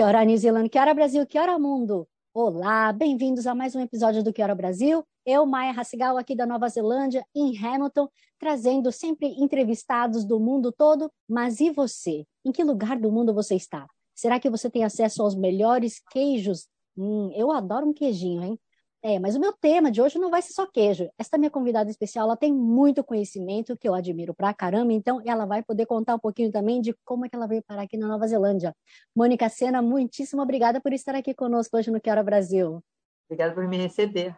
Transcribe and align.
Que 0.00 0.04
hora 0.04 0.24
New 0.24 0.38
Zealand, 0.38 0.70
que 0.70 0.78
hora 0.78 0.94
Brasil, 0.94 1.26
que 1.26 1.38
hora 1.38 1.58
mundo. 1.58 2.08
Olá, 2.32 2.90
bem-vindos 2.90 3.46
a 3.46 3.54
mais 3.54 3.76
um 3.76 3.80
episódio 3.80 4.22
do 4.22 4.32
Que 4.32 4.42
hora 4.42 4.54
Brasil. 4.54 5.04
Eu, 5.26 5.44
Maia 5.44 5.72
Racigal, 5.72 6.16
aqui 6.16 6.34
da 6.34 6.46
Nova 6.46 6.66
Zelândia, 6.70 7.22
em 7.36 7.54
Hamilton, 7.54 8.08
trazendo 8.38 8.90
sempre 8.90 9.28
entrevistados 9.38 10.24
do 10.24 10.40
mundo 10.40 10.72
todo. 10.72 11.12
Mas 11.28 11.60
e 11.60 11.68
você? 11.68 12.24
Em 12.42 12.50
que 12.50 12.64
lugar 12.64 12.98
do 12.98 13.12
mundo 13.12 13.34
você 13.34 13.56
está? 13.56 13.86
Será 14.14 14.40
que 14.40 14.48
você 14.48 14.70
tem 14.70 14.84
acesso 14.84 15.22
aos 15.22 15.34
melhores 15.34 16.00
queijos? 16.10 16.66
Hum, 16.96 17.30
eu 17.34 17.52
adoro 17.52 17.86
um 17.86 17.92
queijinho, 17.92 18.42
hein? 18.42 18.58
É, 19.02 19.18
mas 19.18 19.34
o 19.34 19.40
meu 19.40 19.52
tema 19.54 19.90
de 19.90 20.02
hoje 20.02 20.18
não 20.18 20.30
vai 20.30 20.42
ser 20.42 20.52
só 20.52 20.66
queijo. 20.66 21.10
Esta 21.16 21.38
minha 21.38 21.50
convidada 21.50 21.90
especial, 21.90 22.26
ela 22.26 22.36
tem 22.36 22.52
muito 22.52 23.02
conhecimento 23.02 23.74
que 23.76 23.88
eu 23.88 23.94
admiro 23.94 24.34
pra 24.34 24.52
caramba, 24.52 24.92
então 24.92 25.22
ela 25.24 25.46
vai 25.46 25.62
poder 25.62 25.86
contar 25.86 26.16
um 26.16 26.18
pouquinho 26.18 26.52
também 26.52 26.82
de 26.82 26.94
como 27.02 27.24
é 27.24 27.28
que 27.28 27.34
ela 27.34 27.46
veio 27.46 27.62
parar 27.62 27.82
aqui 27.82 27.96
na 27.96 28.06
Nova 28.06 28.26
Zelândia. 28.26 28.76
Mônica 29.16 29.48
Sena, 29.48 29.80
muitíssimo 29.80 30.42
obrigada 30.42 30.82
por 30.82 30.92
estar 30.92 31.14
aqui 31.14 31.32
conosco 31.32 31.78
hoje 31.78 31.90
no 31.90 31.98
Quero 31.98 32.22
Brasil. 32.22 32.84
Obrigada 33.26 33.54
por 33.54 33.66
me 33.66 33.78
receber. 33.78 34.36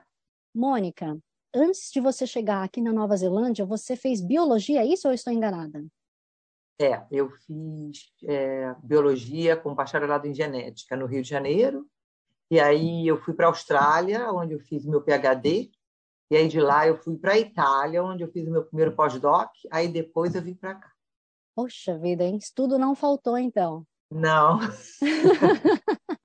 Mônica, 0.55 1.19
antes 1.53 1.91
de 1.91 2.01
você 2.01 2.25
chegar 2.25 2.63
aqui 2.63 2.81
na 2.81 2.93
Nova 2.93 3.17
Zelândia, 3.17 3.67
você 3.67 3.97
fez 3.97 4.21
biologia, 4.21 4.83
é 4.83 4.87
isso 4.87 5.09
ou 5.09 5.15
estou 5.15 5.33
enganada? 5.33 5.85
É, 6.81 7.05
eu 7.11 7.31
fiz 7.31 8.13
é, 8.25 8.75
biologia 8.81 9.57
com 9.57 9.75
bacharelado 9.75 10.29
em 10.29 10.35
genética 10.35 10.97
no 10.97 11.07
Rio 11.07 11.23
de 11.23 11.29
Janeiro 11.29 11.85
e 12.53 12.61
aí 12.61 13.07
eu 13.07 13.17
fui 13.17 13.33
para 13.33 13.47
a 13.47 13.49
Austrália, 13.49 14.31
onde 14.31 14.53
eu 14.53 14.61
fiz 14.61 14.85
meu 14.85 15.01
PhD. 15.01 15.71
E 16.31 16.37
aí 16.37 16.47
de 16.49 16.61
lá 16.61 16.87
eu 16.87 16.99
fui 16.99 17.17
para 17.17 17.33
a 17.33 17.39
Itália, 17.39 18.05
onde 18.05 18.23
eu 18.23 18.31
fiz 18.31 18.47
meu 18.47 18.63
primeiro 18.63 18.95
pós-doc. 18.95 19.49
Aí 19.71 19.89
depois 19.89 20.35
eu 20.35 20.43
vim 20.43 20.53
para 20.53 20.75
cá. 20.75 20.93
Poxa 21.57 21.97
vida, 21.97 22.25
hein? 22.25 22.37
Estudo 22.37 22.79
não 22.79 22.95
faltou, 22.95 23.39
então. 23.39 23.87
Não. 24.11 24.59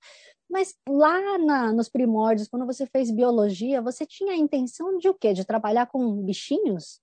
Mas 0.51 0.75
lá 0.85 1.37
na, 1.37 1.71
nos 1.71 1.87
primórdios, 1.87 2.49
quando 2.49 2.65
você 2.65 2.85
fez 2.85 3.09
biologia, 3.09 3.81
você 3.81 4.05
tinha 4.05 4.33
a 4.33 4.37
intenção 4.37 4.97
de 4.97 5.07
o 5.07 5.13
quê? 5.13 5.31
De 5.31 5.45
trabalhar 5.45 5.85
com 5.85 6.21
bichinhos? 6.25 6.99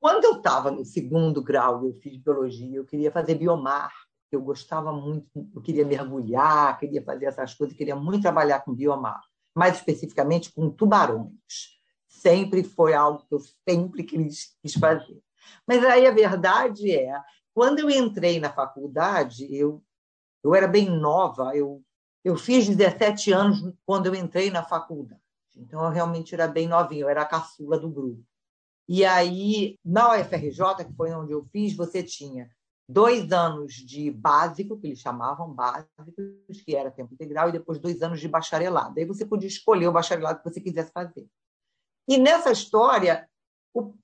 Quando 0.00 0.24
eu 0.24 0.38
estava 0.38 0.70
no 0.70 0.82
segundo 0.82 1.42
grau, 1.42 1.84
eu 1.84 1.92
fiz 1.92 2.16
biologia, 2.16 2.78
eu 2.78 2.86
queria 2.86 3.12
fazer 3.12 3.34
biomar 3.34 3.92
eu 4.36 4.42
gostava 4.42 4.92
muito, 4.92 5.26
eu 5.54 5.60
queria 5.60 5.84
mergulhar, 5.84 6.78
queria 6.78 7.02
fazer 7.02 7.26
essas 7.26 7.54
coisas, 7.54 7.76
queria 7.76 7.96
muito 7.96 8.22
trabalhar 8.22 8.60
com 8.60 8.74
biomar, 8.74 9.22
mais 9.54 9.76
especificamente 9.76 10.52
com 10.52 10.70
tubarões. 10.70 11.78
Sempre 12.08 12.62
foi 12.62 12.94
algo 12.94 13.24
que 13.26 13.34
eu 13.34 13.40
sempre 13.68 14.04
quis, 14.04 14.56
quis 14.62 14.74
fazer. 14.74 15.20
Mas 15.66 15.84
aí 15.84 16.06
a 16.06 16.10
verdade 16.10 16.90
é, 16.90 17.12
quando 17.54 17.80
eu 17.80 17.90
entrei 17.90 18.38
na 18.38 18.52
faculdade, 18.52 19.46
eu, 19.54 19.82
eu 20.42 20.54
era 20.54 20.68
bem 20.68 20.88
nova, 20.88 21.54
eu, 21.54 21.82
eu 22.24 22.36
fiz 22.36 22.68
17 22.68 23.32
anos 23.32 23.58
quando 23.84 24.06
eu 24.06 24.14
entrei 24.14 24.50
na 24.50 24.62
faculdade. 24.62 25.20
Então, 25.56 25.84
eu 25.84 25.90
realmente 25.90 26.34
era 26.34 26.46
bem 26.46 26.68
novinha, 26.68 27.02
eu 27.02 27.08
era 27.08 27.22
a 27.22 27.26
caçula 27.26 27.78
do 27.78 27.90
grupo. 27.90 28.22
E 28.88 29.04
aí, 29.04 29.78
na 29.84 30.14
UFRJ, 30.14 30.84
que 30.86 30.94
foi 30.94 31.12
onde 31.12 31.32
eu 31.32 31.44
fiz, 31.52 31.76
você 31.76 32.02
tinha 32.02 32.50
dois 32.90 33.30
anos 33.30 33.74
de 33.74 34.10
básico, 34.10 34.78
que 34.78 34.88
eles 34.88 34.98
chamavam 34.98 35.52
básicos, 35.52 36.60
que 36.64 36.74
era 36.74 36.90
tempo 36.90 37.14
integral, 37.14 37.48
e 37.48 37.52
depois 37.52 37.78
dois 37.78 38.02
anos 38.02 38.20
de 38.20 38.28
bacharelado. 38.28 38.98
Aí 38.98 39.04
você 39.04 39.24
podia 39.24 39.48
escolher 39.48 39.86
o 39.86 39.92
bacharelado 39.92 40.42
que 40.42 40.50
você 40.50 40.60
quisesse 40.60 40.90
fazer. 40.92 41.26
E 42.08 42.18
nessa 42.18 42.50
história, 42.50 43.28
o, 43.72 43.94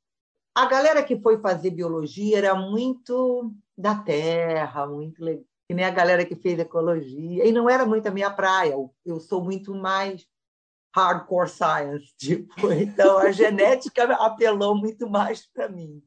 a 0.54 0.66
galera 0.66 1.02
que 1.02 1.18
foi 1.20 1.40
fazer 1.40 1.70
biologia 1.70 2.38
era 2.38 2.54
muito 2.54 3.52
da 3.76 3.96
terra, 3.96 4.86
muito 4.86 5.22
legal, 5.22 5.44
que 5.68 5.74
nem 5.74 5.84
a 5.84 5.90
galera 5.90 6.24
que 6.24 6.36
fez 6.36 6.58
ecologia, 6.58 7.44
e 7.44 7.50
não 7.50 7.68
era 7.68 7.84
muito 7.84 8.06
a 8.06 8.12
minha 8.12 8.30
praia. 8.30 8.72
Eu, 8.72 8.94
eu 9.04 9.18
sou 9.18 9.42
muito 9.42 9.74
mais 9.74 10.24
hardcore 10.94 11.48
science, 11.48 12.14
tipo, 12.16 12.72
então 12.72 13.18
a 13.18 13.32
genética 13.32 14.04
apelou 14.14 14.76
muito 14.76 15.10
mais 15.10 15.44
para 15.44 15.68
mim. 15.68 16.00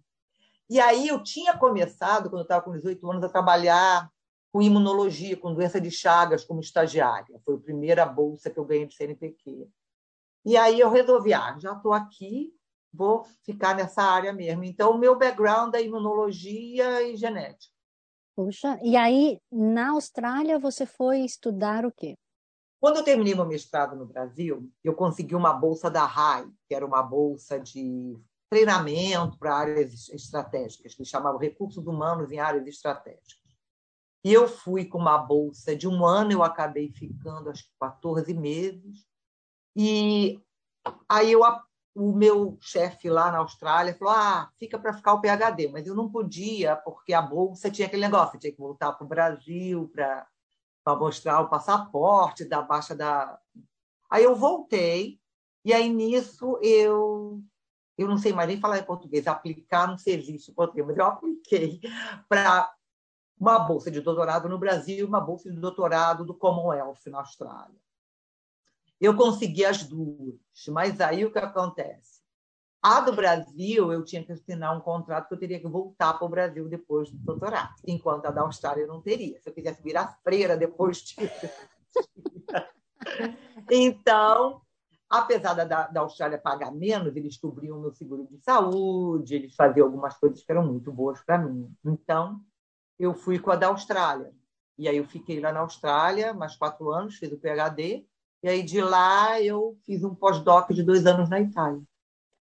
E 0.69 0.80
aí 0.80 1.07
eu 1.07 1.24
tinha 1.24 1.57
começado, 1.57 2.30
quando 2.30 2.41
eu 2.41 2.44
estava 2.44 2.63
com 2.63 2.72
18 2.72 3.09
anos, 3.09 3.24
a 3.24 3.30
trabalhar 3.30 4.09
com 4.52 4.62
imunologia, 4.62 5.35
com 5.35 5.53
doença 5.53 5.81
de 5.81 5.90
Chagas, 5.90 6.44
como 6.44 6.59
estagiária. 6.59 7.40
Foi 7.44 7.56
a 7.56 7.59
primeira 7.59 8.06
bolsa 8.06 8.50
que 8.50 8.59
eu 8.59 8.66
ganhei 8.66 8.85
de 8.85 8.96
CNPq. 8.96 9.68
E 10.46 10.58
aí 10.58 10.79
eu 10.79 10.90
resolvi, 10.90 11.34
ah, 11.34 11.58
já 11.59 11.74
estou 11.74 11.94
aqui, 11.94 12.53
vou 12.94 13.24
ficar 13.44 13.75
nessa 13.75 14.02
área 14.02 14.31
mesmo. 14.31 14.63
Então, 14.63 14.91
o 14.91 14.97
meu 14.97 15.18
background 15.18 15.74
é 15.75 15.84
imunologia 15.84 17.03
e 17.03 17.16
genética. 17.16 17.74
Puxa, 18.35 18.79
e 18.81 18.96
aí 18.96 19.40
na 19.52 19.91
Austrália 19.91 20.58
você 20.58 20.85
foi 20.85 21.19
estudar 21.19 21.85
o 21.85 21.91
quê? 21.91 22.16
Quando 22.79 22.97
eu 22.97 23.03
terminei 23.03 23.35
meu 23.35 23.46
mestrado 23.46 23.96
no 23.97 24.06
Brasil, 24.06 24.72
eu 24.81 24.96
consegui 24.96 25.35
uma 25.35 25.53
bolsa 25.53 25.91
da 25.91 26.06
RAI, 26.06 26.47
que 26.68 26.74
era 26.74 26.85
uma 26.85 27.03
bolsa 27.03 27.59
de 27.59 28.18
treinamento 28.49 29.37
para 29.37 29.55
áreas 29.55 30.09
estratégicas, 30.09 30.95
que 30.95 31.05
chamavam 31.05 31.39
recursos 31.39 31.85
humanos 31.85 32.31
em 32.31 32.39
áreas 32.39 32.65
estratégicas. 32.67 33.49
E 34.23 34.33
eu 34.33 34.47
fui 34.47 34.85
com 34.85 34.97
uma 34.97 35.17
bolsa 35.17 35.75
de 35.75 35.87
um 35.87 36.05
ano, 36.05 36.31
eu 36.31 36.43
acabei 36.43 36.91
ficando 36.91 37.49
acho 37.49 37.63
que 37.63 37.73
14 37.79 38.33
meses. 38.33 39.07
E 39.75 40.41
aí 41.07 41.31
eu, 41.31 41.41
o 41.95 42.11
meu 42.11 42.57
chefe 42.59 43.09
lá 43.09 43.31
na 43.31 43.37
Austrália 43.37 43.95
falou: 43.95 44.13
ah, 44.13 44.51
fica 44.57 44.77
para 44.77 44.93
ficar 44.93 45.13
o 45.13 45.21
PhD, 45.21 45.69
mas 45.69 45.87
eu 45.87 45.95
não 45.95 46.11
podia, 46.11 46.75
porque 46.75 47.13
a 47.13 47.21
bolsa 47.21 47.71
tinha 47.71 47.87
aquele 47.87 48.01
negócio, 48.01 48.39
tinha 48.39 48.51
que 48.51 48.59
voltar 48.59 48.91
para 48.93 49.05
o 49.05 49.07
Brasil 49.07 49.89
para 49.93 50.27
mostrar 50.97 51.39
o 51.39 51.49
passaporte 51.49 52.43
da 52.43 52.61
baixa 52.61 52.95
da. 52.95 53.39
Aí 54.09 54.23
eu 54.23 54.35
voltei, 54.35 55.19
e 55.63 55.71
aí 55.71 55.87
nisso 55.87 56.59
eu 56.61 57.41
eu 57.99 58.07
não 58.07 58.17
sei 58.17 58.31
mais 58.31 58.47
nem 58.47 58.59
falar 58.59 58.79
em 58.79 58.83
português, 58.83 59.27
aplicar 59.27 59.93
existe 60.05 60.51
em 60.51 60.53
português, 60.53 60.87
mas 60.87 60.97
eu 60.97 61.05
apliquei 61.05 61.81
para 62.29 62.73
uma 63.37 63.59
bolsa 63.59 63.91
de 63.91 63.99
doutorado 63.99 64.47
no 64.47 64.57
Brasil 64.57 64.97
e 64.97 65.03
uma 65.03 65.19
bolsa 65.19 65.51
de 65.51 65.57
doutorado 65.57 66.25
do 66.25 66.33
Commonwealth 66.33 67.05
na 67.07 67.19
Austrália. 67.19 67.79
Eu 68.99 69.15
consegui 69.15 69.65
as 69.65 69.83
duas, 69.83 70.39
mas 70.69 70.99
aí 70.99 71.25
o 71.25 71.31
que 71.31 71.39
acontece? 71.39 72.19
A 72.81 73.01
do 73.01 73.13
Brasil, 73.13 73.91
eu 73.91 74.05
tinha 74.05 74.23
que 74.23 74.31
assinar 74.31 74.75
um 74.75 74.79
contrato 74.79 75.27
que 75.27 75.33
eu 75.33 75.39
teria 75.39 75.59
que 75.59 75.67
voltar 75.67 76.13
para 76.13 76.25
o 76.25 76.29
Brasil 76.29 76.69
depois 76.69 77.11
do 77.11 77.17
doutorado, 77.17 77.75
enquanto 77.85 78.25
a 78.25 78.31
da 78.31 78.41
Austrália 78.41 78.83
eu 78.83 78.87
não 78.87 79.01
teria. 79.01 79.39
Se 79.41 79.49
eu 79.49 79.53
quisesse 79.53 79.83
virar 79.83 80.17
freira 80.23 80.55
depois 80.55 80.99
de. 80.99 81.16
então, 83.69 84.61
apesar 85.09 85.53
da, 85.56 85.88
da 85.88 86.02
Austrália 86.02 86.38
pagar 86.38 86.72
menos, 86.72 87.16
eles 87.16 87.38
cobriam 87.38 87.80
meu 87.80 87.92
seguro 87.92 88.28
de 88.30 88.38
saúde, 88.40 89.36
eles 89.36 89.56
faziam 89.56 89.88
algumas 89.88 90.16
coisas 90.18 90.44
que 90.44 90.52
eram 90.52 90.66
muito 90.66 90.92
boas 90.92 91.20
para 91.22 91.38
mim. 91.38 91.74
Então, 91.84 92.40
eu 92.97 93.14
fui 93.14 93.40
com 93.40 93.52
a 93.52 93.56
da 93.56 93.68
Austrália. 93.68 94.31
E 94.78 94.88
aí 94.88 94.97
eu 94.97 95.06
fiquei 95.06 95.40
lá 95.40 95.52
na 95.52 95.61
Austrália 95.61 96.34
mais 96.34 96.56
quatro 96.56 96.91
anos, 96.91 97.16
fiz 97.16 97.32
o 97.32 97.38
PhD, 97.38 98.06
e 98.44 98.47
aí 98.47 98.64
de 98.64 98.82
lá 98.82 99.41
eu 99.41 99.78
fiz 99.84 100.03
um 100.03 100.14
pós-doc 100.14 100.70
de 100.72 100.84
dois 100.84 101.06
anos 101.06 101.29
na 101.29 101.41
Itália. 101.41 101.82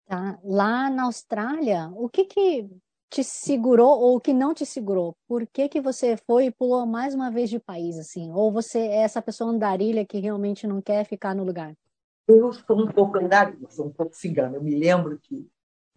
Tá. 0.06 0.39
Lá 0.45 0.91
na 0.91 1.05
Austrália, 1.05 1.91
o 1.95 2.09
que 2.09 2.25
que 2.25 2.69
te 3.09 3.25
segurou 3.25 3.99
ou 4.01 4.17
o 4.17 4.21
que 4.21 4.33
não 4.33 4.55
te 4.55 4.65
segurou? 4.65 5.17
Por 5.27 5.47
que 5.47 5.69
que 5.69 5.81
você 5.81 6.17
foi 6.17 6.47
e 6.47 6.51
pulou 6.51 6.87
mais 6.87 7.15
uma 7.15 7.31
vez 7.31 7.51
de 7.51 7.59
país 7.59 7.99
assim? 7.99 8.31
Ou 8.33 8.53
você 8.53 8.79
é 8.79 9.03
essa 9.03 9.21
pessoa 9.21 9.51
andarilha 9.51 10.06
que 10.06 10.21
realmente 10.21 10.67
não 10.67 10.81
quer 10.81 11.05
ficar 11.05 11.35
no 11.35 11.43
lugar? 11.43 11.75
Eu 12.31 12.53
sou 12.53 12.81
um 12.81 12.87
pouco 12.87 13.19
andarilha, 13.19 13.69
sou 13.71 13.87
um 13.87 13.93
pouco 13.93 14.15
cigana. 14.15 14.56
Eu 14.56 14.62
me 14.62 14.75
lembro 14.75 15.19
que 15.19 15.49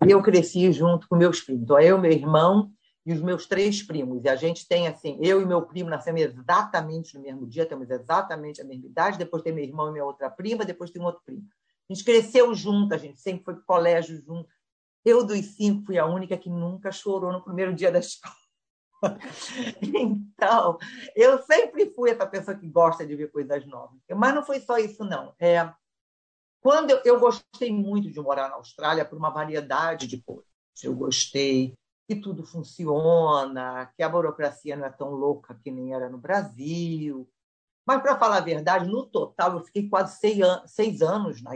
eu 0.01 0.21
cresci 0.21 0.71
junto 0.71 1.07
com 1.07 1.15
meus 1.15 1.41
primos. 1.41 1.63
Então, 1.63 1.79
eu, 1.79 1.97
meu 1.97 2.11
irmão 2.11 2.71
e 3.05 3.13
os 3.13 3.21
meus 3.21 3.45
três 3.45 3.83
primos. 3.83 4.23
E 4.23 4.29
a 4.29 4.35
gente 4.35 4.67
tem, 4.67 4.87
assim, 4.87 5.17
eu 5.21 5.41
e 5.41 5.45
meu 5.45 5.61
primo 5.63 5.89
nascemos 5.89 6.21
exatamente 6.21 7.15
no 7.15 7.21
mesmo 7.21 7.47
dia, 7.47 7.65
temos 7.65 7.89
exatamente 7.89 8.61
a 8.61 8.65
mesma 8.65 8.85
idade. 8.85 9.17
Depois 9.17 9.43
tem 9.43 9.53
meu 9.53 9.63
irmão 9.63 9.89
e 9.89 9.91
minha 9.91 10.05
outra 10.05 10.29
prima, 10.29 10.65
depois 10.65 10.91
tem 10.91 11.01
um 11.01 11.05
outro 11.05 11.21
primo. 11.25 11.43
A 11.89 11.93
gente 11.93 12.05
cresceu 12.05 12.53
junto, 12.53 12.93
a 12.93 12.97
gente 12.97 13.19
sempre 13.19 13.43
foi 13.43 13.55
para 13.55 13.63
colégio 13.63 14.17
junto. 14.21 14.49
Eu, 15.05 15.25
dos 15.25 15.45
cinco, 15.55 15.85
fui 15.85 15.97
a 15.97 16.05
única 16.05 16.37
que 16.37 16.49
nunca 16.49 16.91
chorou 16.91 17.31
no 17.31 17.43
primeiro 17.43 17.73
dia 17.73 17.91
da 17.91 17.99
escola. 17.99 18.35
Então, 19.81 20.77
eu 21.15 21.41
sempre 21.43 21.89
fui 21.93 22.09
essa 22.09 22.25
pessoa 22.25 22.55
que 22.55 22.67
gosta 22.67 23.05
de 23.05 23.15
ver 23.15 23.31
coisas 23.31 23.65
novas. 23.65 23.99
Mas 24.09 24.33
não 24.33 24.43
foi 24.45 24.59
só 24.61 24.77
isso, 24.77 25.03
não. 25.03 25.33
É, 25.39 25.69
quando 26.63 26.91
eu, 26.91 27.01
eu 27.03 27.19
gostei 27.19 27.71
muito 27.73 28.09
de 28.09 28.19
morar 28.21 28.47
na 28.47 28.55
Austrália 28.55 29.03
por 29.03 29.17
uma 29.17 29.29
variedade 29.29 30.07
de 30.07 30.21
coisas. 30.23 30.47
Eu 30.81 30.95
gostei 30.95 31.73
que 32.07 32.15
tudo 32.15 32.45
funciona, 32.45 33.91
que 33.97 34.01
a 34.01 34.07
burocracia 34.07 34.77
não 34.77 34.85
é 34.85 34.89
tão 34.89 35.09
louca 35.09 35.59
que 35.61 35.69
nem 35.69 35.93
era 35.93 36.09
no 36.09 36.17
Brasil. 36.17 37.29
Mas, 37.85 38.01
para 38.01 38.17
falar 38.17 38.37
a 38.37 38.41
verdade, 38.41 38.87
no 38.87 39.05
total, 39.05 39.57
eu 39.57 39.65
fiquei 39.65 39.89
quase 39.89 40.17
seis, 40.17 40.39
seis 40.67 41.01
anos 41.01 41.41
na, 41.41 41.51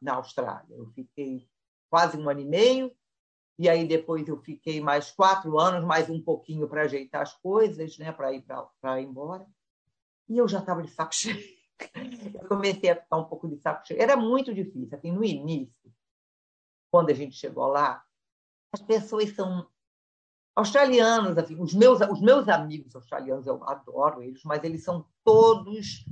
na 0.00 0.14
Austrália. 0.14 0.76
Eu 0.76 0.86
fiquei 0.92 1.48
quase 1.90 2.16
um 2.16 2.30
ano 2.30 2.40
e 2.40 2.44
meio, 2.44 2.92
e 3.58 3.68
aí 3.68 3.86
depois 3.86 4.26
eu 4.28 4.38
fiquei 4.38 4.80
mais 4.80 5.10
quatro 5.10 5.58
anos, 5.58 5.84
mais 5.84 6.08
um 6.08 6.22
pouquinho 6.22 6.68
para 6.68 6.82
ajeitar 6.82 7.22
as 7.22 7.34
coisas, 7.34 7.98
né, 7.98 8.12
para 8.12 8.32
ir 8.32 8.44
para 8.80 9.00
embora. 9.00 9.44
E 10.28 10.38
eu 10.38 10.46
já 10.46 10.60
estava 10.60 10.82
de 10.82 10.90
saco 10.90 11.12
cheio. 11.14 11.61
Eu 12.34 12.48
comecei 12.48 12.90
a 12.90 12.96
ficar 12.96 13.16
um 13.16 13.24
pouco 13.24 13.48
de 13.48 13.56
saco 13.58 13.86
cheio. 13.86 14.00
Era 14.00 14.16
muito 14.16 14.54
difícil. 14.54 14.96
Assim, 14.96 15.12
no 15.12 15.24
início, 15.24 15.92
quando 16.90 17.10
a 17.10 17.14
gente 17.14 17.34
chegou 17.34 17.66
lá, 17.66 18.04
as 18.72 18.80
pessoas 18.82 19.34
são 19.34 19.66
australianos, 20.54 21.38
assim, 21.38 21.58
os 21.58 21.74
meus, 21.74 22.00
os 22.00 22.20
meus 22.20 22.48
amigos 22.48 22.94
australianos, 22.94 23.46
eu 23.46 23.62
adoro 23.64 24.22
eles, 24.22 24.42
mas 24.44 24.62
eles 24.64 24.84
são 24.84 25.06
todos 25.24 26.04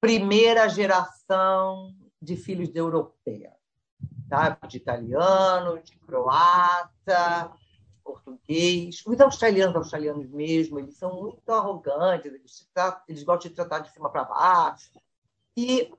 primeira 0.00 0.68
geração 0.68 1.94
de 2.20 2.36
filhos 2.36 2.70
de 2.70 2.78
europeia, 2.78 3.54
tá? 4.28 4.58
de 4.66 4.78
italiano, 4.78 5.78
de 5.82 5.98
croata, 5.98 7.52
português. 8.06 9.02
Os 9.06 9.20
australianos, 9.20 9.76
australianos 9.76 10.30
mesmo, 10.30 10.78
eles 10.78 10.96
são 10.96 11.20
muito 11.20 11.50
arrogantes, 11.50 12.32
eles, 12.32 12.68
eles 13.08 13.22
gostam 13.22 13.50
de 13.50 13.56
tratar 13.56 13.80
de 13.80 13.92
cima 13.92 14.10
para 14.10 14.24
baixo. 14.24 14.92
E 15.56 15.92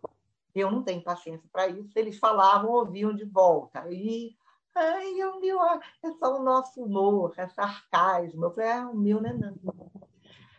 eu 0.56 0.72
não 0.72 0.84
tenho 0.84 1.04
paciência 1.04 1.48
para 1.52 1.68
isso. 1.68 1.92
Eles 1.96 2.18
falavam, 2.18 2.72
ouviam 2.72 3.14
de 3.14 3.26
volta. 3.26 3.86
E 3.92 4.36
Ai, 4.80 5.24
o 5.24 5.40
meu 5.40 5.60
é 5.64 6.12
só 6.20 6.40
o 6.40 6.44
nosso 6.44 6.84
humor, 6.84 7.34
é 7.36 7.48
sarcasmo. 7.48 8.46
Eu 8.46 8.54
falei, 8.54 8.70
ah, 8.70 8.88
o 8.88 8.96
meu 8.96 9.20
não 9.20 9.30
é 9.30 9.34
não. 9.34 9.92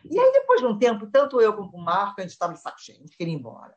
E 0.03 0.19
aí, 0.19 0.31
depois 0.33 0.59
de 0.59 0.67
um 0.67 0.77
tempo, 0.77 1.07
tanto 1.07 1.39
eu 1.39 1.55
como 1.55 1.77
o 1.77 1.81
Marco, 1.81 2.19
a 2.19 2.23
gente 2.23 2.31
estava 2.31 2.53
de 2.53 2.59
saco 2.59 2.81
cheio, 2.81 2.97
a 2.97 3.01
gente 3.01 3.15
queria 3.15 3.33
ir 3.33 3.37
embora. 3.37 3.73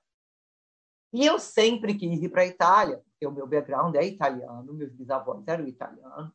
E 1.12 1.24
eu 1.24 1.38
sempre 1.38 1.94
quis 1.94 2.20
ir 2.20 2.28
para 2.28 2.42
a 2.42 2.46
Itália, 2.46 2.98
porque 3.04 3.24
o 3.24 3.30
meu 3.30 3.46
background 3.46 3.94
é 3.94 4.04
italiano, 4.04 4.72
meus 4.72 4.92
bisavós 4.92 5.46
eram 5.46 5.68
italianos. 5.68 6.32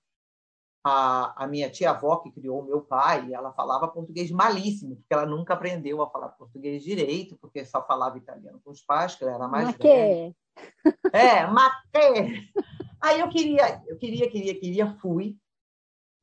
A, 0.89 1.44
a 1.44 1.48
minha 1.48 1.69
tia-avó, 1.69 2.18
que 2.18 2.31
criou 2.31 2.62
o 2.62 2.66
meu 2.66 2.80
pai, 2.81 3.34
ela 3.34 3.51
falava 3.51 3.89
português 3.89 4.31
malíssimo, 4.31 4.95
porque 4.95 5.13
ela 5.13 5.25
nunca 5.25 5.54
aprendeu 5.54 6.01
a 6.01 6.10
falar 6.10 6.30
português 6.30 6.81
direito, 6.81 7.38
porque 7.42 7.66
só 7.66 7.86
falava 7.86 8.18
italiano 8.18 8.62
com 8.63 8.72
os 8.72 8.81
pais, 8.81 9.13
que 9.13 9.25
ela 9.25 9.36
era 9.36 9.48
mais 9.50 9.66
ma 9.66 9.72
velha. 9.74 10.36
É, 11.12 11.45
matê! 11.48 12.50
Aí 13.01 13.19
eu 13.19 13.28
queria, 13.30 13.84
eu 13.86 13.98
queria, 13.98 14.30
queria, 14.30 14.57
queria, 14.57 14.98
fui. 15.01 15.36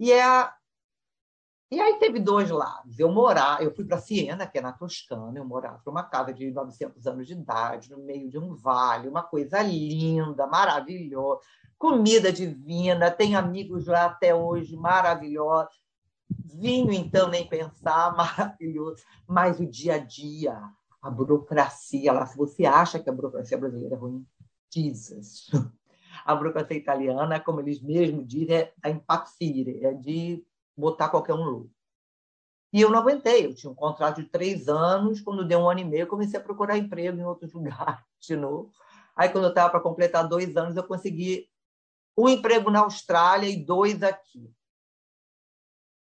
E, 0.01 0.11
é, 0.11 0.51
e 1.75 1.81
aí 1.81 1.99
teve 1.99 2.21
dois 2.21 2.51
lados. 2.51 2.99
Eu 2.99 3.11
morar, 3.11 3.63
eu 3.63 3.75
fui 3.75 3.85
para 3.85 3.99
Siena, 3.99 4.47
que 4.47 4.59
é 4.59 4.61
na 4.61 4.73
Toscana, 4.73 5.39
eu 5.39 5.45
morava 5.45 5.81
numa 5.87 6.03
casa 6.03 6.33
de 6.33 6.51
900 6.51 7.07
anos 7.07 7.27
de 7.27 7.33
idade, 7.33 7.91
no 7.91 7.99
meio 7.99 8.29
de 8.29 8.39
um 8.39 8.55
vale, 8.55 9.09
uma 9.09 9.23
coisa 9.23 9.63
linda, 9.63 10.47
maravilhosa, 10.47 11.41
comida 11.79 12.33
divina, 12.33 13.11
tenho 13.11 13.39
amigos 13.39 13.87
lá 13.87 14.07
até 14.07 14.35
hoje 14.35 14.77
maravilhosos. 14.77 15.83
Vinho, 16.45 16.93
então, 16.93 17.29
nem 17.29 17.47
pensar, 17.47 18.15
maravilhoso. 18.17 19.03
Mas 19.27 19.59
o 19.59 19.67
dia 19.67 19.97
a 19.97 19.99
dia, 19.99 20.59
a 21.03 21.11
burocracia 21.11 22.13
lá, 22.13 22.27
se 22.27 22.37
você 22.37 22.65
acha 22.65 22.99
que 22.99 23.11
a 23.11 23.13
burocracia 23.13 23.59
brasileira 23.59 23.97
é 23.97 23.99
ruim, 23.99 24.25
Jesus 24.71 25.51
a 26.25 26.35
burocracia 26.35 26.77
italiana, 26.77 27.41
como 27.41 27.61
eles 27.61 27.81
mesmos 27.83 28.27
dizem, 28.27 28.57
é 28.57 28.73
a 28.83 28.91
impazzire, 28.91 29.85
é 29.85 29.93
de 29.93 30.45
botar 30.77 31.09
qualquer 31.09 31.35
um 31.35 31.45
louco. 31.45 31.71
E 32.73 32.81
eu 32.81 32.91
não 32.91 32.99
aguentei, 32.99 33.47
eu 33.47 33.55
tinha 33.55 33.71
um 33.71 33.75
contrato 33.75 34.21
de 34.21 34.29
três 34.29 34.69
anos, 34.69 35.21
quando 35.21 35.47
deu 35.47 35.61
um 35.61 35.71
ano 35.71 35.81
e 35.81 35.85
meio, 35.85 36.09
comecei 36.09 36.41
a 36.41 36.43
procurar 36.43 36.77
emprego 36.77 37.19
em 37.19 37.25
outros 37.25 37.53
lugares 37.55 38.05
de 38.21 38.37
novo. 38.37 38.73
Aí, 39.15 39.29
quando 39.29 39.45
eu 39.45 39.51
estava 39.51 39.71
para 39.71 39.81
completar 39.81 40.29
dois 40.29 40.57
anos, 40.57 40.77
eu 40.77 40.83
consegui 40.83 41.49
um 42.17 42.29
emprego 42.29 42.71
na 42.71 42.81
Austrália 42.81 43.49
e 43.49 43.65
dois 43.65 44.03
aqui. 44.03 44.53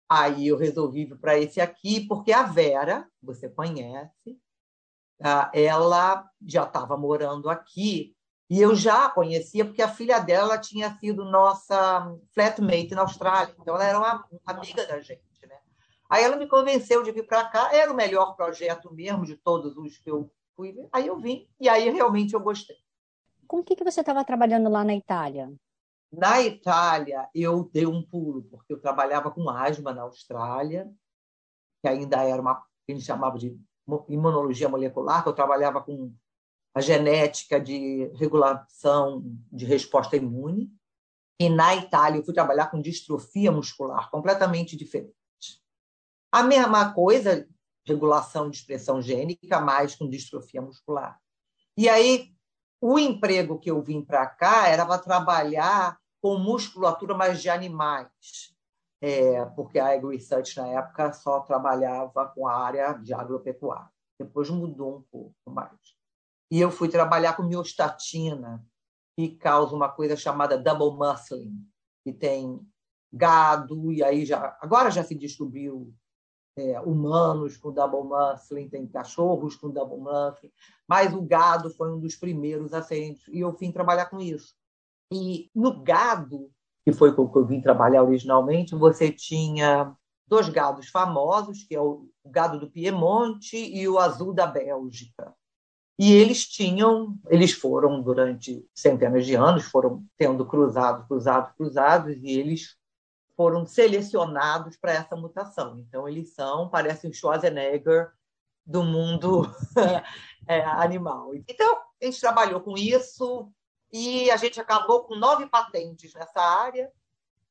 Aí 0.10 0.48
eu 0.48 0.58
resolvi 0.58 1.02
ir 1.02 1.18
para 1.18 1.38
esse 1.38 1.60
aqui, 1.60 2.08
porque 2.08 2.32
a 2.32 2.44
Vera, 2.44 3.10
você 3.22 3.50
conhece, 3.50 4.40
ah, 5.22 5.52
ela 5.54 6.30
já 6.42 6.64
estava 6.64 6.96
morando 6.96 7.50
aqui 7.50 8.15
e 8.50 8.62
eu 8.62 8.76
já 8.76 9.06
a 9.06 9.10
conhecia 9.10 9.66
porque 9.66 9.82
a 9.82 9.88
filha 9.88 10.20
dela 10.20 10.58
tinha 10.58 10.96
sido 11.00 11.26
nossa 11.26 12.16
flatmate 12.34 12.94
na 12.94 13.02
Austrália. 13.02 13.56
Então, 13.60 13.76
ela 13.76 13.86
era 13.86 13.98
uma 13.98 14.26
amiga 14.46 14.86
da 14.86 15.00
gente. 15.00 15.24
Né? 15.48 15.58
Aí 16.10 16.24
ela 16.24 16.36
me 16.36 16.48
convenceu 16.48 17.02
de 17.02 17.12
vir 17.12 17.26
para 17.26 17.46
cá. 17.46 17.74
Era 17.74 17.92
o 17.92 17.96
melhor 17.96 18.36
projeto 18.36 18.94
mesmo 18.94 19.26
de 19.26 19.36
todos 19.36 19.76
os 19.78 19.98
que 19.98 20.12
eu 20.12 20.32
fui. 20.56 20.76
Aí 20.92 21.08
eu 21.08 21.18
vim 21.18 21.48
e 21.60 21.68
aí 21.68 21.90
realmente 21.90 22.36
eu 22.36 22.40
gostei. 22.40 22.78
Com 23.48 23.60
o 23.60 23.64
que, 23.64 23.76
que 23.76 23.84
você 23.84 24.02
estava 24.02 24.24
trabalhando 24.24 24.70
lá 24.70 24.84
na 24.84 24.96
Itália? 24.96 25.52
Na 26.12 26.42
Itália, 26.42 27.28
eu 27.34 27.70
dei 27.74 27.86
um 27.86 28.02
pulo, 28.02 28.44
porque 28.44 28.74
eu 28.74 28.80
trabalhava 28.80 29.32
com 29.32 29.50
asma 29.50 29.92
na 29.92 30.04
Austrália, 30.04 30.90
que 31.82 31.88
ainda 31.88 32.24
era 32.24 32.42
uma 32.42 32.64
que 32.86 32.92
a 32.92 32.96
gente 32.96 33.06
chamava 33.06 33.38
de 33.38 33.60
imunologia 34.08 34.70
molecular, 34.70 35.24
que 35.24 35.30
eu 35.30 35.34
trabalhava 35.34 35.82
com 35.82 36.14
a 36.76 36.82
genética 36.82 37.58
de 37.58 38.12
regulação 38.16 39.24
de 39.50 39.66
resposta 39.66 40.18
imune. 40.18 40.70
E 41.40 41.50
na 41.50 41.74
Itália, 41.74 42.20
eu 42.20 42.24
fui 42.24 42.34
trabalhar 42.34 42.70
com 42.70 42.82
distrofia 42.82 43.50
muscular, 43.50 44.12
completamente 44.12 44.76
diferente. 44.76 45.16
A 46.30 46.44
mesma 46.44 46.94
coisa, 46.94 47.48
regulação 47.88 48.50
de 48.50 48.58
expressão 48.58 49.02
gênica, 49.02 49.60
mas 49.62 49.96
com 49.96 50.10
distrofia 50.10 50.62
muscular. 50.62 51.18
E 51.78 51.88
aí, 51.88 52.34
o 52.82 53.00
emprego 53.00 53.58
que 53.58 53.72
eu 53.72 53.82
vim 53.82 54.02
para 54.02 54.28
cá 54.28 54.68
era 54.68 54.86
para 54.86 54.98
trabalhar 54.98 55.98
com 56.22 56.38
musculatura 56.38 57.14
mais 57.14 57.42
de 57.42 57.50
animais, 57.50 58.54
é, 59.02 59.46
porque 59.56 59.80
a 59.80 59.94
Agri 59.94 60.18
Research, 60.18 60.58
na 60.58 60.68
época, 60.68 61.14
só 61.14 61.40
trabalhava 61.40 62.28
com 62.36 62.48
a 62.48 62.54
área 62.54 62.94
de 62.94 63.14
agropecuária. 63.14 63.90
Depois 64.20 64.50
mudou 64.50 64.98
um 64.98 65.02
pouco 65.04 65.36
mais 65.48 65.95
e 66.52 66.60
eu 66.60 66.72
fui 66.72 66.90
trabalhar 66.90 67.36
com 67.36 67.44
miostatina, 67.44 68.64
que 69.18 69.36
causa 69.36 69.76
uma 69.76 69.90
coisa 69.90 70.16
chamada 70.16 70.58
double 70.58 70.98
muscling, 70.98 71.56
que 72.04 72.14
tem 72.14 72.60
gado, 73.12 73.92
e 73.92 74.04
aí 74.04 74.26
já 74.26 74.58
agora 74.62 74.92
já 74.92 75.04
se 75.04 75.16
descobriu 75.16 75.94
é, 76.58 76.80
humanos 76.82 77.58
com 77.58 77.72
double 77.72 78.04
muscling, 78.04 78.70
tem 78.70 78.88
cachorros 78.88 79.56
com 79.56 79.70
double 79.70 80.00
muscling, 80.00 80.52
mas 80.88 81.14
o 81.14 81.22
gado 81.22 81.70
foi 81.72 81.92
um 81.92 82.00
dos 82.00 82.16
primeiros 82.16 82.74
a 82.74 82.86
e 82.92 83.40
eu 83.40 83.52
vim 83.54 83.72
trabalhar 83.72 84.08
com 84.08 84.20
isso. 84.20 84.54
E 85.12 85.50
no 85.56 85.82
gado, 85.82 86.52
que 86.86 86.92
foi 86.92 87.14
com 87.16 87.30
que 87.30 87.38
eu 87.38 87.46
vim 87.46 87.62
trabalhar 87.62 88.04
originalmente, 88.04 88.76
você 88.76 89.12
tinha 89.12 89.96
dois 90.28 90.50
gados 90.50 90.90
famosos, 90.90 91.64
que 91.64 91.76
é 91.76 91.82
o 91.82 92.10
gado 92.26 92.60
do 92.60 92.70
Piemonte 92.70 93.58
e 93.58 93.88
o 93.88 94.00
azul 94.00 94.34
da 94.34 94.48
Bélgica. 94.48 95.34
E 95.98 96.12
eles 96.14 96.46
tinham, 96.46 97.18
eles 97.30 97.54
foram 97.54 98.02
durante 98.02 98.68
centenas 98.74 99.26
de 99.26 99.34
anos, 99.34 99.64
foram 99.64 100.06
tendo 100.18 100.46
cruzados, 100.46 101.08
cruzados, 101.08 101.54
cruzados, 101.56 102.18
e 102.18 102.32
eles 102.38 102.76
foram 103.36 103.66
selecionados 103.66 104.76
para 104.78 104.94
essa 104.94 105.16
mutação. 105.16 105.80
Então, 105.80 106.08
eles 106.08 106.34
são, 106.34 106.70
parecem 106.70 107.14
Schwarzenegger 107.14 108.12
do 108.66 108.84
mundo 108.84 109.50
é, 110.48 110.62
animal. 110.64 111.34
Então, 111.48 111.78
a 112.02 112.06
gente 112.06 112.20
trabalhou 112.20 112.60
com 112.60 112.78
isso 112.78 113.50
e 113.92 114.30
a 114.32 114.38
gente 114.38 114.60
acabou 114.60 115.06
com 115.06 115.16
nove 115.16 115.48
patentes 115.48 116.14
nessa 116.14 116.42
área. 116.42 116.92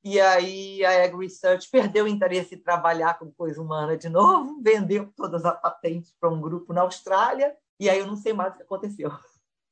E 0.02 0.20
aí 0.20 0.84
a 0.84 1.04
Ag 1.04 1.16
Research 1.16 1.68
perdeu 1.72 2.04
o 2.04 2.08
interesse 2.08 2.56
em 2.56 2.62
trabalhar 2.62 3.18
com 3.18 3.32
coisa 3.32 3.60
humana 3.62 3.96
de 3.96 4.10
novo, 4.10 4.60
vendeu 4.62 5.10
todas 5.16 5.46
as 5.46 5.58
patentes 5.62 6.14
para 6.20 6.28
um 6.28 6.42
grupo 6.42 6.74
na 6.74 6.82
Austrália 6.82 7.56
e 7.84 7.90
aí 7.90 7.98
eu 7.98 8.06
não 8.06 8.16
sei 8.16 8.32
mais 8.32 8.54
o 8.54 8.56
que 8.56 8.62
aconteceu. 8.62 9.10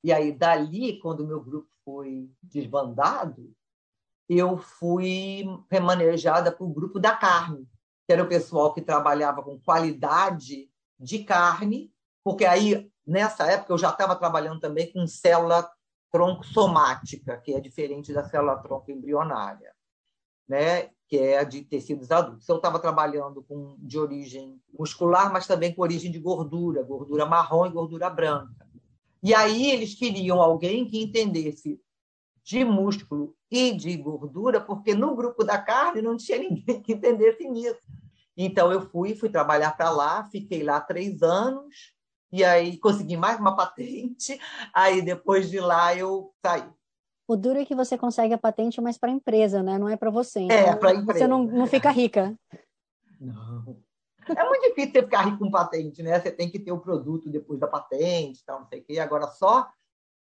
E 0.04 0.12
aí, 0.12 0.32
dali, 0.32 0.98
quando 1.00 1.20
o 1.20 1.26
meu 1.26 1.40
grupo 1.40 1.70
foi 1.84 2.30
desbandado, 2.42 3.54
eu 4.28 4.58
fui 4.58 5.44
remanejada 5.70 6.50
para 6.50 6.64
o 6.64 6.72
grupo 6.72 6.98
da 6.98 7.16
carne, 7.16 7.68
que 8.06 8.12
era 8.12 8.22
o 8.22 8.28
pessoal 8.28 8.74
que 8.74 8.82
trabalhava 8.82 9.42
com 9.42 9.60
qualidade 9.60 10.70
de 10.98 11.24
carne, 11.24 11.92
porque 12.24 12.44
aí, 12.44 12.90
nessa 13.06 13.50
época, 13.50 13.72
eu 13.72 13.78
já 13.78 13.90
estava 13.90 14.16
trabalhando 14.16 14.60
também 14.60 14.92
com 14.92 15.06
célula 15.06 15.70
tronco 16.10 16.44
somática, 16.44 17.38
que 17.38 17.54
é 17.54 17.60
diferente 17.60 18.12
da 18.12 18.24
célula 18.24 18.60
tronco 18.62 18.90
embrionária, 18.90 19.74
né? 20.48 20.90
Que 21.12 21.18
é 21.18 21.44
de 21.44 21.60
tecidos 21.60 22.10
adultos. 22.10 22.48
Eu 22.48 22.56
estava 22.56 22.78
trabalhando 22.78 23.42
com 23.42 23.76
de 23.80 23.98
origem 23.98 24.58
muscular, 24.72 25.30
mas 25.30 25.46
também 25.46 25.74
com 25.74 25.82
origem 25.82 26.10
de 26.10 26.18
gordura, 26.18 26.82
gordura 26.82 27.26
marrom 27.26 27.66
e 27.66 27.70
gordura 27.70 28.08
branca. 28.08 28.66
E 29.22 29.34
aí 29.34 29.70
eles 29.72 29.94
queriam 29.94 30.40
alguém 30.40 30.86
que 30.86 31.02
entendesse 31.02 31.78
de 32.42 32.64
músculo 32.64 33.36
e 33.50 33.72
de 33.72 33.94
gordura, 33.94 34.58
porque 34.58 34.94
no 34.94 35.14
grupo 35.14 35.44
da 35.44 35.58
carne 35.58 36.00
não 36.00 36.16
tinha 36.16 36.38
ninguém 36.48 36.80
que 36.80 36.94
entendesse 36.94 37.46
nisso. 37.46 37.86
Então 38.34 38.72
eu 38.72 38.80
fui, 38.88 39.14
fui 39.14 39.28
trabalhar 39.28 39.76
para 39.76 39.90
lá, 39.90 40.24
fiquei 40.32 40.62
lá 40.62 40.80
três 40.80 41.22
anos, 41.22 41.92
e 42.32 42.42
aí 42.42 42.78
consegui 42.78 43.18
mais 43.18 43.38
uma 43.38 43.54
patente. 43.54 44.40
Aí 44.74 45.02
depois 45.02 45.50
de 45.50 45.60
lá 45.60 45.94
eu 45.94 46.32
saí. 46.40 46.66
O 47.26 47.36
duro 47.36 47.58
é 47.58 47.64
que 47.64 47.74
você 47.74 47.96
consegue 47.96 48.34
a 48.34 48.38
patente, 48.38 48.80
mas 48.80 48.98
para 48.98 49.10
a 49.10 49.12
empresa, 49.12 49.62
né? 49.62 49.78
Não 49.78 49.88
é 49.88 49.96
para 49.96 50.10
você. 50.10 50.40
É, 50.40 50.44
então, 50.44 50.56
é, 50.56 50.76
para 50.76 50.90
a 50.90 50.94
empresa. 50.94 51.18
Você 51.20 51.26
não, 51.26 51.44
não 51.44 51.66
fica 51.66 51.90
rica. 51.90 52.36
Não. 53.20 53.76
É 54.28 54.48
muito 54.48 54.68
difícil 54.68 54.92
você 54.92 55.02
ficar 55.02 55.22
rico 55.22 55.38
com 55.38 55.50
patente, 55.50 56.02
né? 56.02 56.20
Você 56.20 56.30
tem 56.30 56.50
que 56.50 56.58
ter 56.58 56.72
o 56.72 56.80
produto 56.80 57.28
depois 57.30 57.58
da 57.58 57.66
patente, 57.66 58.44
tal, 58.44 58.60
não 58.60 58.66
sei 58.68 58.80
o 58.80 58.84
quê. 58.84 58.98
Agora, 58.98 59.26
só 59.26 59.68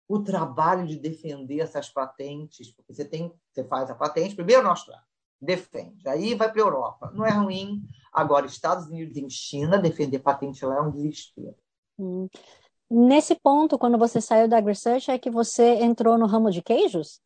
o 0.07 0.19
trabalho 0.19 0.85
de 0.85 0.97
defender 0.97 1.59
essas 1.59 1.89
patentes, 1.89 2.71
porque 2.71 2.93
você 2.93 3.05
tem, 3.05 3.31
você 3.51 3.63
faz 3.63 3.89
a 3.89 3.95
patente 3.95 4.35
primeiro 4.35 4.63
na 4.63 4.69
Austrália, 4.69 5.03
defende, 5.39 6.07
aí 6.07 6.35
vai 6.35 6.51
para 6.51 6.61
a 6.61 6.65
Europa. 6.65 7.11
Não 7.13 7.25
é 7.25 7.31
ruim. 7.31 7.83
Agora, 8.11 8.45
Estados 8.45 8.87
Unidos 8.87 9.15
e 9.15 9.29
China, 9.29 9.77
defender 9.77 10.19
patente 10.19 10.65
lá 10.65 10.77
é 10.77 10.81
um 10.81 10.91
desespero. 10.91 11.55
Hum. 11.97 12.27
Nesse 12.95 13.33
ponto, 13.33 13.79
quando 13.79 13.97
você 13.97 14.21
saiu 14.21 14.47
da 14.47 14.59
AgriSearch, 14.59 15.09
é 15.09 15.17
que 15.17 15.31
você 15.31 15.81
entrou 15.81 16.15
no 16.15 16.27
ramo 16.27 16.51
de 16.51 16.61
queijos? 16.61 17.19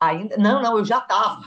Ainda 0.00 0.38
não, 0.38 0.62
não, 0.62 0.78
eu 0.78 0.84
já 0.86 1.00
estava. 1.00 1.44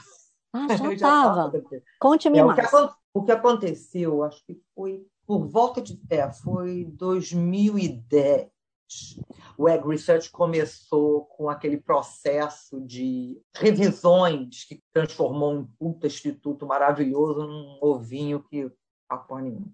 Ah, 0.54 0.68
já 0.78 0.94
estava. 0.94 1.52
Conte-me 2.00 2.38
é, 2.38 2.44
mais. 2.44 2.72
O 2.72 2.88
que, 2.88 2.94
o 3.16 3.24
que, 3.24 3.32
aconteceu, 3.32 4.24
acho 4.24 4.46
que 4.46 4.62
foi 4.76 5.04
por 5.26 5.48
volta 5.48 5.82
de, 5.82 6.00
é, 6.12 6.32
foi 6.32 6.86
2010. 6.94 8.50
O 9.58 9.68
Ag 9.68 9.88
Research 9.88 10.30
começou 10.30 11.26
com 11.26 11.50
aquele 11.50 11.78
processo 11.78 12.80
de 12.82 13.42
revisões 13.56 14.64
que 14.66 14.80
transformou 14.94 15.54
um 15.54 15.66
puta 15.66 16.06
instituto 16.06 16.68
maravilhoso 16.68 17.48
num 17.48 17.80
ovinho 17.82 18.44
que 18.44 18.72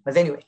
mas, 0.04 0.16
anyway. 0.16 0.42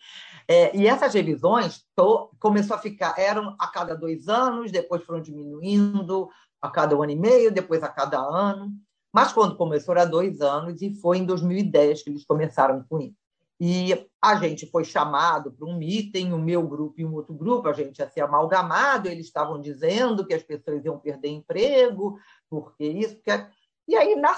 É, 0.47 0.75
e 0.75 0.87
essas 0.87 1.13
revisões 1.13 1.85
to, 1.95 2.31
começou 2.41 2.77
a 2.77 2.81
ficar, 2.81 3.19
eram 3.19 3.55
a 3.59 3.67
cada 3.67 3.95
dois 3.95 4.29
anos, 4.29 4.73
depois 4.73 5.05
foram 5.05 5.21
diminuindo 5.21 6.31
a 6.61 6.71
cada 6.71 6.97
um 6.97 7.03
ano 7.03 7.13
e 7.13 7.17
meio, 7.17 7.53
depois 7.53 7.83
a 7.83 7.89
cada 7.89 8.19
ano. 8.19 8.73
Mas 9.13 9.33
quando 9.33 9.57
começou 9.57 9.95
era 9.95 10.05
dois 10.05 10.41
anos 10.41 10.81
e 10.81 10.95
foi 10.95 11.19
em 11.19 11.25
2010 11.25 12.03
que 12.03 12.11
eles 12.11 12.25
começaram 12.25 12.85
com 12.89 13.01
isso. 13.01 13.17
E 13.61 14.09
a 14.23 14.37
gente 14.37 14.71
foi 14.71 14.85
chamado 14.85 15.51
para 15.51 15.67
um 15.67 15.77
meeting, 15.77 16.33
o 16.33 16.39
meu 16.39 16.67
grupo 16.67 17.01
e 17.01 17.05
um 17.05 17.15
outro 17.15 17.35
grupo, 17.35 17.69
a 17.69 17.73
gente 17.73 17.99
ia 17.99 18.09
ser 18.09 18.21
amalgamado, 18.21 19.09
eles 19.09 19.27
estavam 19.27 19.61
dizendo 19.61 20.25
que 20.25 20.33
as 20.33 20.43
pessoas 20.43 20.85
iam 20.85 20.99
perder 20.99 21.29
emprego, 21.29 22.19
porque 22.49 22.85
isso, 22.85 23.17
porque... 23.17 23.47
E 23.89 23.97
aí, 23.97 24.15
na 24.17 24.37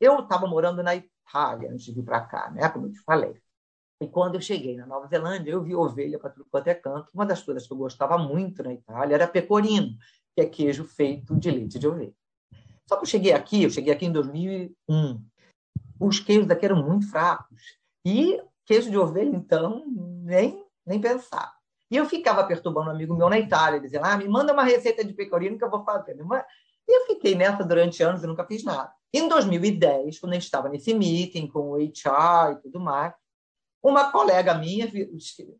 eu 0.00 0.20
estava 0.20 0.46
morando 0.46 0.82
na 0.82 0.94
Itália 1.28 1.70
antes 1.70 1.84
de 1.84 1.92
vir 1.92 2.04
para 2.04 2.20
cá, 2.20 2.50
né? 2.50 2.68
como 2.68 2.86
eu 2.86 2.92
te 2.92 3.00
falei. 3.00 3.34
E 4.00 4.08
quando 4.08 4.34
eu 4.34 4.40
cheguei 4.40 4.76
na 4.76 4.86
Nova 4.86 5.06
Zelândia, 5.06 5.52
eu 5.52 5.62
vi 5.62 5.74
ovelha 5.74 6.18
para 6.18 6.30
tudo 6.30 6.46
quanto 6.50 6.68
é 6.68 6.74
canto. 6.74 7.08
Uma 7.14 7.24
das 7.24 7.42
coisas 7.42 7.66
que 7.66 7.72
eu 7.72 7.76
gostava 7.76 8.18
muito 8.18 8.62
na 8.62 8.72
Itália 8.72 9.14
era 9.14 9.26
pecorino, 9.28 9.96
que 10.34 10.42
é 10.42 10.46
queijo 10.46 10.84
feito 10.84 11.34
de 11.36 11.50
leite 11.50 11.78
de 11.78 11.86
ovelha. 11.86 12.14
Só 12.86 12.96
que 12.96 13.02
eu 13.02 13.06
cheguei 13.08 13.32
aqui, 13.32 13.62
eu 13.62 13.70
cheguei 13.70 13.92
aqui 13.92 14.04
em 14.06 14.12
2001. 14.12 15.24
Os 15.98 16.20
queijos 16.20 16.46
daqui 16.46 16.66
eram 16.66 16.82
muito 16.82 17.08
fracos. 17.08 17.78
E 18.04 18.42
queijo 18.66 18.90
de 18.90 18.98
ovelha, 18.98 19.34
então, 19.34 19.84
nem, 19.86 20.66
nem 20.84 21.00
pensar. 21.00 21.54
E 21.90 21.96
eu 21.96 22.04
ficava 22.04 22.44
perturbando 22.44 22.88
um 22.88 22.92
amigo 22.92 23.14
meu 23.14 23.30
na 23.30 23.38
Itália, 23.38 23.80
dizendo, 23.80 24.04
ah, 24.04 24.16
me 24.16 24.28
manda 24.28 24.52
uma 24.52 24.64
receita 24.64 25.04
de 25.04 25.12
pecorino 25.12 25.56
que 25.56 25.64
eu 25.64 25.70
vou 25.70 25.84
fazer. 25.84 26.16
E 26.16 26.96
eu 26.96 27.06
fiquei 27.06 27.34
nessa 27.34 27.64
durante 27.64 28.02
anos 28.02 28.22
e 28.22 28.26
nunca 28.26 28.44
fiz 28.44 28.64
nada. 28.64 28.92
Em 29.16 29.28
2010, 29.28 30.18
quando 30.18 30.32
a 30.32 30.34
gente 30.34 30.44
estava 30.44 30.68
nesse 30.68 30.92
meeting 30.92 31.46
com 31.46 31.70
o 31.70 31.76
HR 31.76 32.52
e 32.52 32.62
tudo 32.62 32.80
mais, 32.80 33.14
uma 33.80 34.10
colega 34.10 34.54
minha 34.54 34.90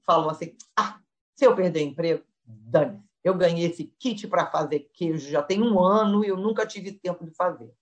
falou 0.04 0.30
assim: 0.30 0.56
ah, 0.76 0.99
se 1.37 1.46
eu 1.46 1.54
perder 1.54 1.82
emprego, 1.82 2.25
dane 2.44 3.00
eu 3.25 3.34
ganhei 3.34 3.64
esse 3.64 3.84
kit 3.99 4.28
para 4.28 4.46
fazer 4.50 4.90
queijo 4.92 5.30
já 5.30 5.42
tem 5.42 5.62
um 5.62 5.82
ano 5.82 6.23
e 6.23 6.28
eu 6.28 6.37
nunca 6.37 6.66
tive 6.66 6.92
tempo 6.92 7.25
de 7.25 7.30
fazer. 7.30 7.73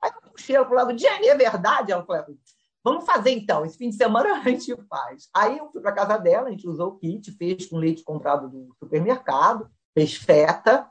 Aí 0.00 0.12
eu 0.22 0.30
puxei 0.30 0.54
ela 0.54 0.66
para 0.66 0.74
o 0.74 0.76
lado, 0.76 0.98
Jenny, 0.98 1.28
é 1.28 1.34
verdade? 1.34 1.90
Ela 1.90 2.04
falou, 2.04 2.36
vamos 2.84 3.06
fazer 3.06 3.30
então, 3.30 3.64
esse 3.64 3.78
fim 3.78 3.88
de 3.88 3.96
semana 3.96 4.34
a 4.34 4.42
gente 4.42 4.76
faz. 4.86 5.30
Aí 5.32 5.56
eu 5.56 5.70
fui 5.72 5.80
para 5.80 5.92
casa 5.92 6.18
dela, 6.18 6.48
a 6.48 6.50
gente 6.50 6.68
usou 6.68 6.88
o 6.88 6.98
kit, 6.98 7.32
fez 7.32 7.66
com 7.66 7.78
leite 7.78 8.04
comprado 8.04 8.50
do 8.50 8.74
supermercado, 8.78 9.70
fez 9.94 10.14
feta. 10.14 10.86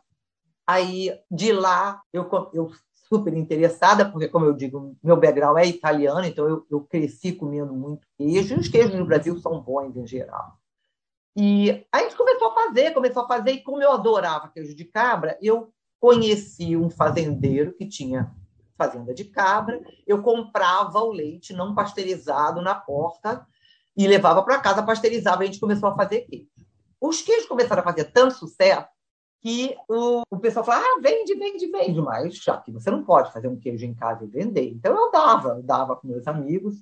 Aí 0.66 1.16
de 1.30 1.54
lá 1.54 2.02
eu, 2.12 2.28
eu 2.52 2.72
super 3.14 3.36
interessada, 3.36 4.10
porque, 4.10 4.28
como 4.28 4.46
eu 4.46 4.54
digo, 4.54 4.98
meu 5.04 5.16
background 5.16 5.60
é 5.60 5.68
italiano, 5.68 6.26
então 6.26 6.50
eu, 6.50 6.66
eu 6.70 6.82
cresci 6.82 7.32
comendo 7.32 7.72
muito 7.72 8.08
queijo, 8.18 8.56
e 8.56 8.60
os 8.60 8.68
queijos 8.68 8.96
no 8.96 9.06
Brasil 9.06 9.38
são 9.38 9.62
bons 9.62 9.96
em 9.96 10.08
geral. 10.08 10.58
E 11.38 11.86
a 11.92 12.00
gente 12.00 12.16
começou 12.16 12.50
a 12.50 12.54
fazer, 12.56 12.92
começou 12.92 13.24
a 13.24 13.28
fazer, 13.28 13.52
e 13.52 13.62
como 13.62 13.84
eu 13.84 13.92
adorava 13.92 14.50
queijo 14.50 14.76
de 14.76 14.86
cabra, 14.86 15.38
eu 15.40 15.72
conheci 16.00 16.76
um 16.76 16.90
fazendeiro 16.90 17.74
que 17.74 17.88
tinha 17.88 18.34
fazenda 18.76 19.14
de 19.14 19.26
cabra, 19.26 19.80
eu 20.08 20.24
comprava 20.24 21.00
o 21.00 21.12
leite 21.12 21.54
não 21.54 21.76
pasteurizado 21.76 22.62
na 22.62 22.74
porta 22.74 23.46
e 23.96 24.08
levava 24.08 24.42
para 24.42 24.60
casa, 24.60 24.82
pasteurizava, 24.82 25.44
e 25.44 25.48
a 25.48 25.52
gente 25.52 25.60
começou 25.60 25.90
a 25.90 25.96
fazer 25.96 26.22
queijo. 26.22 26.50
Os 27.00 27.22
queijos 27.22 27.46
começaram 27.46 27.82
a 27.82 27.86
fazer 27.86 28.06
tanto 28.06 28.34
sucesso 28.34 28.88
que 29.44 29.76
o, 29.90 30.22
o 30.32 30.40
pessoal 30.40 30.64
fala, 30.64 30.86
ah, 30.86 31.00
vende, 31.02 31.36
vende, 31.36 31.68
vende, 31.68 32.02
mas 32.02 32.38
já 32.38 32.58
que 32.58 32.72
você 32.72 32.90
não 32.90 33.04
pode 33.04 33.34
fazer 33.34 33.50
um 33.50 33.60
queijo 33.60 33.86
em 33.86 33.94
casa 33.94 34.24
e 34.24 34.28
vender. 34.28 34.70
Então 34.70 34.96
eu 34.96 35.12
dava, 35.12 35.62
dava 35.62 35.98
com 35.98 36.08
meus 36.08 36.26
amigos. 36.26 36.82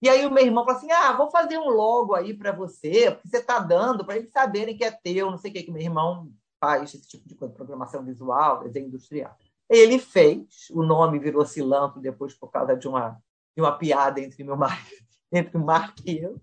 E 0.00 0.08
aí 0.08 0.24
o 0.24 0.30
meu 0.30 0.44
irmão 0.44 0.64
falou 0.64 0.78
assim, 0.78 0.92
ah, 0.92 1.12
vou 1.14 1.28
fazer 1.28 1.58
um 1.58 1.68
logo 1.68 2.14
aí 2.14 2.32
para 2.32 2.52
você, 2.52 3.10
porque 3.10 3.28
você 3.28 3.38
está 3.38 3.58
dando, 3.58 4.04
para 4.04 4.16
eles 4.16 4.30
saberem 4.30 4.76
que 4.76 4.84
é 4.84 4.92
teu, 4.92 5.28
não 5.28 5.36
sei 5.36 5.50
o 5.50 5.54
que, 5.54 5.64
que 5.64 5.72
meu 5.72 5.82
irmão 5.82 6.30
faz 6.60 6.94
esse 6.94 7.08
tipo 7.08 7.28
de 7.28 7.34
coisa, 7.34 7.52
programação 7.52 8.04
visual, 8.04 8.62
desenho 8.62 8.86
industrial. 8.86 9.36
Ele 9.68 9.98
fez, 9.98 10.68
o 10.70 10.84
nome 10.84 11.18
virou 11.18 11.44
Cilanto 11.44 11.98
depois 11.98 12.32
por 12.32 12.52
causa 12.52 12.76
de 12.76 12.86
uma, 12.86 13.20
de 13.56 13.60
uma 13.60 13.76
piada 13.76 14.20
entre 14.20 14.44
meu 14.44 14.54
marido, 14.56 15.04
entre 15.32 15.56
o 15.56 15.64
Mark 15.64 15.98
e 16.06 16.18
eu. 16.18 16.40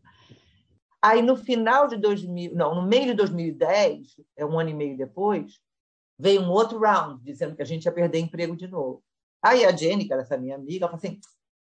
Aí, 1.05 1.21
no 1.21 1.37
final 1.37 1.87
de 1.87 1.97
2000, 1.97 2.55
não, 2.55 2.73
no 2.73 2.81
meio 2.81 3.05
de 3.05 3.13
2010, 3.13 4.15
é 4.35 4.43
um 4.43 4.59
ano 4.59 4.71
e 4.71 4.73
meio 4.73 4.97
depois, 4.97 5.59
veio 6.17 6.41
um 6.41 6.49
outro 6.49 6.79
round, 6.79 7.23
dizendo 7.23 7.55
que 7.55 7.61
a 7.61 7.65
gente 7.65 7.85
ia 7.85 7.91
perder 7.91 8.17
emprego 8.17 8.55
de 8.55 8.67
novo. 8.67 9.03
Aí 9.39 9.63
a 9.63 9.71
Jenny, 9.71 10.07
que 10.07 10.13
era 10.13 10.23
essa 10.23 10.35
minha 10.35 10.55
amiga, 10.55 10.87
falou 10.87 10.97
assim: 10.97 11.19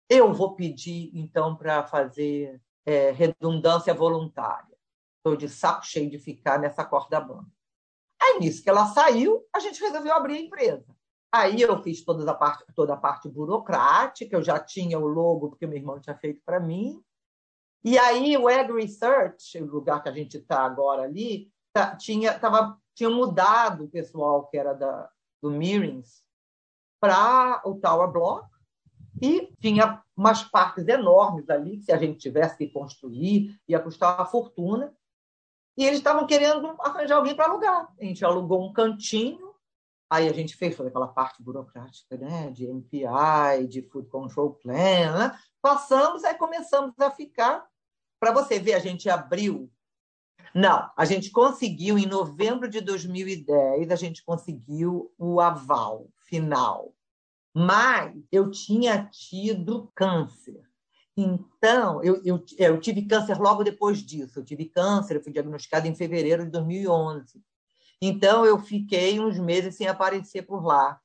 eu 0.06 0.34
vou 0.34 0.54
pedir, 0.54 1.10
então, 1.14 1.56
para 1.56 1.82
fazer 1.82 2.60
é, 2.84 3.10
redundância 3.12 3.94
voluntária. 3.94 4.76
Estou 5.16 5.34
de 5.34 5.48
saco 5.48 5.86
cheio 5.86 6.10
de 6.10 6.18
ficar 6.18 6.58
nessa 6.58 6.84
corda 6.84 7.18
bamba. 7.18 7.48
Aí, 8.20 8.38
nisso 8.38 8.62
que 8.62 8.68
ela 8.68 8.84
saiu, 8.88 9.42
a 9.50 9.60
gente 9.60 9.80
resolveu 9.80 10.12
abrir 10.12 10.34
a 10.34 10.40
empresa. 10.40 10.94
Aí 11.32 11.62
eu 11.62 11.82
fiz 11.82 12.04
toda 12.04 12.30
a 12.30 12.34
parte, 12.34 12.66
toda 12.74 12.92
a 12.92 12.98
parte 12.98 13.30
burocrática, 13.30 14.36
eu 14.36 14.42
já 14.42 14.60
tinha 14.60 14.98
o 14.98 15.06
logo, 15.06 15.48
porque 15.48 15.66
meu 15.66 15.78
irmão 15.78 15.98
tinha 15.98 16.18
feito 16.18 16.42
para 16.44 16.60
mim. 16.60 17.02
E 17.84 17.98
aí 17.98 18.36
o 18.36 18.46
Ag 18.48 18.72
Research, 18.72 19.60
o 19.60 19.66
lugar 19.66 20.02
que 20.02 20.08
a 20.08 20.12
gente 20.12 20.36
está 20.36 20.60
agora 20.60 21.02
ali, 21.02 21.50
tá, 21.72 21.96
tinha, 21.96 22.38
tava, 22.38 22.78
tinha 22.94 23.10
mudado 23.10 23.84
o 23.84 23.88
pessoal 23.88 24.46
que 24.46 24.56
era 24.56 24.72
da, 24.72 25.10
do 25.42 25.50
Meetings 25.50 26.22
para 27.00 27.60
o 27.64 27.74
Tower 27.74 28.08
Block 28.10 28.48
e 29.20 29.52
tinha 29.60 30.02
umas 30.16 30.44
partes 30.44 30.86
enormes 30.86 31.50
ali 31.50 31.78
que 31.78 31.84
se 31.84 31.92
a 31.92 31.96
gente 31.96 32.18
tivesse 32.18 32.56
que 32.56 32.68
construir 32.68 33.58
ia 33.68 33.80
custar 33.80 34.16
uma 34.16 34.26
fortuna. 34.26 34.94
E 35.76 35.84
eles 35.84 35.98
estavam 35.98 36.26
querendo 36.26 36.76
arranjar 36.80 37.16
alguém 37.16 37.34
para 37.34 37.46
alugar. 37.46 37.92
A 37.98 38.04
gente 38.04 38.24
alugou 38.24 38.64
um 38.64 38.72
cantinho, 38.72 39.54
aí 40.08 40.28
a 40.28 40.32
gente 40.32 40.54
fez 40.54 40.76
toda 40.76 40.90
aquela 40.90 41.08
parte 41.08 41.42
burocrática, 41.42 42.16
né, 42.16 42.50
de 42.50 42.66
MPI, 42.66 43.66
de 43.68 43.82
Food 43.82 44.08
Control 44.08 44.54
Plan, 44.54 45.18
né? 45.18 45.38
passamos, 45.62 46.24
aí 46.24 46.34
começamos 46.34 46.98
a 47.00 47.10
ficar 47.10 47.66
para 48.22 48.30
você 48.30 48.60
ver, 48.60 48.74
a 48.74 48.78
gente 48.78 49.10
abriu. 49.10 49.68
Não, 50.54 50.88
a 50.96 51.04
gente 51.04 51.28
conseguiu, 51.32 51.98
em 51.98 52.06
novembro 52.06 52.68
de 52.68 52.80
2010, 52.80 53.90
a 53.90 53.96
gente 53.96 54.24
conseguiu 54.24 55.12
o 55.18 55.40
aval 55.40 56.08
final. 56.18 56.94
Mas 57.52 58.14
eu 58.30 58.48
tinha 58.48 59.08
tido 59.10 59.90
câncer. 59.92 60.62
Então, 61.16 62.00
eu, 62.04 62.22
eu, 62.24 62.44
é, 62.60 62.68
eu 62.68 62.78
tive 62.78 63.08
câncer 63.08 63.40
logo 63.40 63.64
depois 63.64 63.98
disso. 63.98 64.38
Eu 64.38 64.44
tive 64.44 64.66
câncer, 64.66 65.16
eu 65.16 65.22
fui 65.24 65.32
diagnosticada 65.32 65.88
em 65.88 65.94
fevereiro 65.96 66.44
de 66.44 66.52
2011. 66.52 67.42
Então, 68.00 68.46
eu 68.46 68.56
fiquei 68.56 69.18
uns 69.18 69.36
meses 69.36 69.74
sem 69.74 69.88
aparecer 69.88 70.42
por 70.42 70.64
lá. 70.64 71.00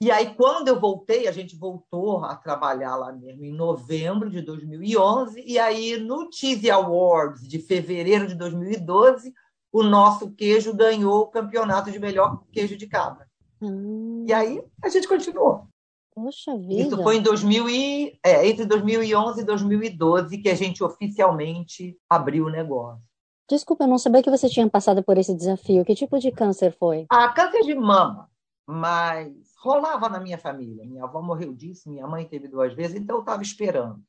E 0.00 0.10
aí, 0.10 0.34
quando 0.34 0.68
eu 0.68 0.78
voltei, 0.78 1.28
a 1.28 1.32
gente 1.32 1.56
voltou 1.56 2.24
a 2.24 2.34
trabalhar 2.34 2.96
lá 2.96 3.12
mesmo 3.12 3.44
em 3.44 3.52
novembro 3.52 4.28
de 4.28 4.42
2011. 4.42 5.42
E 5.46 5.58
aí, 5.58 5.96
no 5.96 6.28
Cheese 6.32 6.70
Awards 6.70 7.46
de 7.46 7.58
fevereiro 7.58 8.26
de 8.26 8.34
2012, 8.34 9.32
o 9.72 9.82
nosso 9.82 10.30
queijo 10.32 10.74
ganhou 10.74 11.22
o 11.22 11.26
campeonato 11.28 11.90
de 11.90 11.98
melhor 11.98 12.42
queijo 12.52 12.76
de 12.76 12.86
cabra. 12.86 13.26
Hum. 13.62 14.24
E 14.26 14.32
aí, 14.32 14.62
a 14.82 14.88
gente 14.88 15.08
continuou. 15.08 15.68
Poxa 16.14 16.56
vida. 16.56 16.74
Isso 16.74 17.02
foi 17.02 17.16
em 17.16 17.22
2000 17.22 17.68
e, 17.68 18.18
é, 18.22 18.46
entre 18.46 18.64
2011 18.64 19.40
e 19.40 19.44
2012 19.44 20.38
que 20.38 20.48
a 20.48 20.54
gente 20.54 20.84
oficialmente 20.84 21.98
abriu 22.08 22.46
o 22.46 22.50
negócio. 22.50 23.02
Desculpa, 23.50 23.84
eu 23.84 23.88
não 23.88 23.98
sabia 23.98 24.22
que 24.22 24.30
você 24.30 24.48
tinha 24.48 24.68
passado 24.70 25.02
por 25.02 25.18
esse 25.18 25.34
desafio. 25.34 25.84
Que 25.84 25.94
tipo 25.94 26.18
de 26.18 26.30
câncer 26.30 26.72
foi? 26.78 27.06
Ah, 27.10 27.28
câncer 27.30 27.62
de 27.62 27.74
mama. 27.74 28.30
Mas 28.66 29.53
rolava 29.64 30.10
na 30.10 30.20
minha 30.20 30.36
família. 30.36 30.84
Minha 30.84 31.04
avó 31.04 31.22
morreu 31.22 31.54
disso, 31.54 31.90
minha 31.90 32.06
mãe 32.06 32.26
teve 32.26 32.46
duas 32.46 32.74
vezes, 32.74 32.96
então 32.96 33.16
eu 33.16 33.20
estava 33.20 33.42
esperando. 33.42 34.02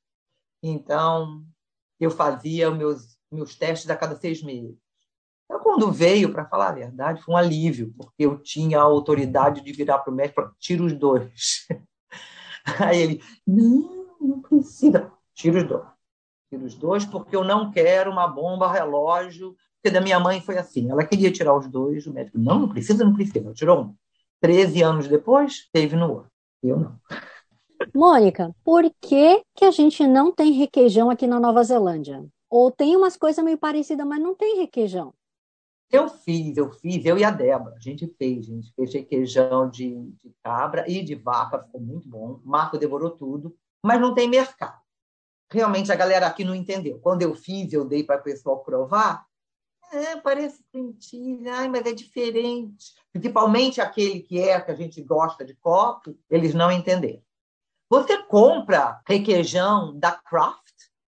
Então, 0.61 1.45
eu 1.97 2.11
fazia 2.11 2.69
meus, 2.69 3.17
meus 3.31 3.55
testes 3.55 3.89
a 3.89 3.95
cada 3.95 4.17
seis 4.17 4.43
meses. 4.43 4.75
Então, 5.45 5.61
quando 5.61 5.91
veio, 5.91 6.33
para 6.33 6.45
falar 6.45 6.69
a 6.69 6.73
verdade, 6.73 7.21
foi 7.21 7.33
um 7.33 7.37
alívio, 7.37 7.93
porque 7.95 8.25
eu 8.25 8.37
tinha 8.39 8.79
a 8.79 8.83
autoridade 8.83 9.61
de 9.61 9.71
virar 9.71 9.99
para 9.99 10.11
o 10.11 10.15
médico 10.15 10.41
e 10.41 10.43
falar: 10.43 10.55
tira 10.59 10.83
os 10.83 10.93
dois. 10.93 11.67
Aí 12.79 12.99
ele, 12.99 13.23
não, 13.47 14.17
não 14.19 14.41
precisa. 14.41 15.11
Tira 15.33 15.59
os 15.59 15.67
dois. 15.67 15.85
Tira 16.49 16.65
os 16.65 16.75
dois, 16.75 17.05
porque 17.05 17.35
eu 17.35 17.43
não 17.43 17.71
quero 17.71 18.11
uma 18.11 18.27
bomba 18.27 18.71
relógio. 18.71 19.55
Porque 19.75 19.93
da 19.93 20.01
minha 20.01 20.19
mãe 20.19 20.41
foi 20.41 20.57
assim. 20.57 20.89
Ela 20.89 21.05
queria 21.05 21.31
tirar 21.31 21.55
os 21.55 21.67
dois, 21.67 22.07
o 22.07 22.13
médico, 22.13 22.39
não, 22.39 22.59
não 22.59 22.69
precisa, 22.69 23.05
não 23.05 23.13
precisa. 23.13 23.53
Tirou 23.53 23.83
um. 23.83 23.95
Treze 24.41 24.81
anos 24.81 25.07
depois, 25.07 25.69
teve 25.71 25.95
no 25.95 26.11
outro. 26.11 26.31
Eu 26.63 26.77
não. 26.77 26.99
Mônica, 27.93 28.55
por 28.63 28.83
que, 29.01 29.43
que 29.55 29.65
a 29.65 29.71
gente 29.71 30.05
não 30.07 30.31
tem 30.31 30.51
requeijão 30.53 31.09
aqui 31.09 31.27
na 31.27 31.39
Nova 31.39 31.63
Zelândia? 31.63 32.25
Ou 32.49 32.71
tem 32.71 32.95
umas 32.95 33.17
coisas 33.17 33.43
meio 33.43 33.57
parecidas, 33.57 34.07
mas 34.07 34.21
não 34.21 34.35
tem 34.35 34.57
requeijão? 34.57 35.13
Eu 35.91 36.09
fiz, 36.09 36.57
eu 36.57 36.71
fiz, 36.71 37.05
eu 37.05 37.17
e 37.17 37.23
a 37.23 37.31
Débora, 37.31 37.75
a 37.75 37.79
gente 37.79 38.07
fez, 38.17 38.49
a 38.49 38.51
gente 38.51 38.73
fez 38.73 38.93
requeijão 38.93 39.69
de, 39.69 39.95
de 40.23 40.33
cabra 40.43 40.89
e 40.89 41.03
de 41.03 41.15
vaca, 41.15 41.61
ficou 41.61 41.79
muito 41.79 42.07
bom. 42.09 42.39
O 42.43 42.49
Marco 42.49 42.77
devorou 42.77 43.11
tudo, 43.11 43.55
mas 43.83 44.01
não 44.01 44.13
tem 44.13 44.27
mercado. 44.27 44.79
Realmente 45.51 45.91
a 45.91 45.95
galera 45.95 46.27
aqui 46.27 46.43
não 46.43 46.55
entendeu. 46.55 46.99
Quando 46.99 47.21
eu 47.21 47.35
fiz, 47.35 47.71
eu 47.71 47.85
dei 47.85 48.03
para 48.03 48.19
o 48.19 48.23
pessoal 48.23 48.63
provar. 48.63 49.25
É, 49.91 50.15
parece 50.17 50.63
quentinho, 50.71 51.51
ai, 51.51 51.67
mas 51.67 51.85
é 51.85 51.93
diferente. 51.93 52.93
Principalmente 53.11 53.79
aquele 53.79 54.19
que 54.19 54.39
é 54.39 54.59
que 54.59 54.71
a 54.71 54.75
gente 54.75 55.01
gosta 55.01 55.45
de 55.45 55.55
copo, 55.55 56.17
eles 56.29 56.53
não 56.53 56.71
entenderam. 56.71 57.21
Você 57.89 58.21
compra 58.23 59.01
requeijão 59.07 59.97
da 59.97 60.11
Kraft, 60.11 60.73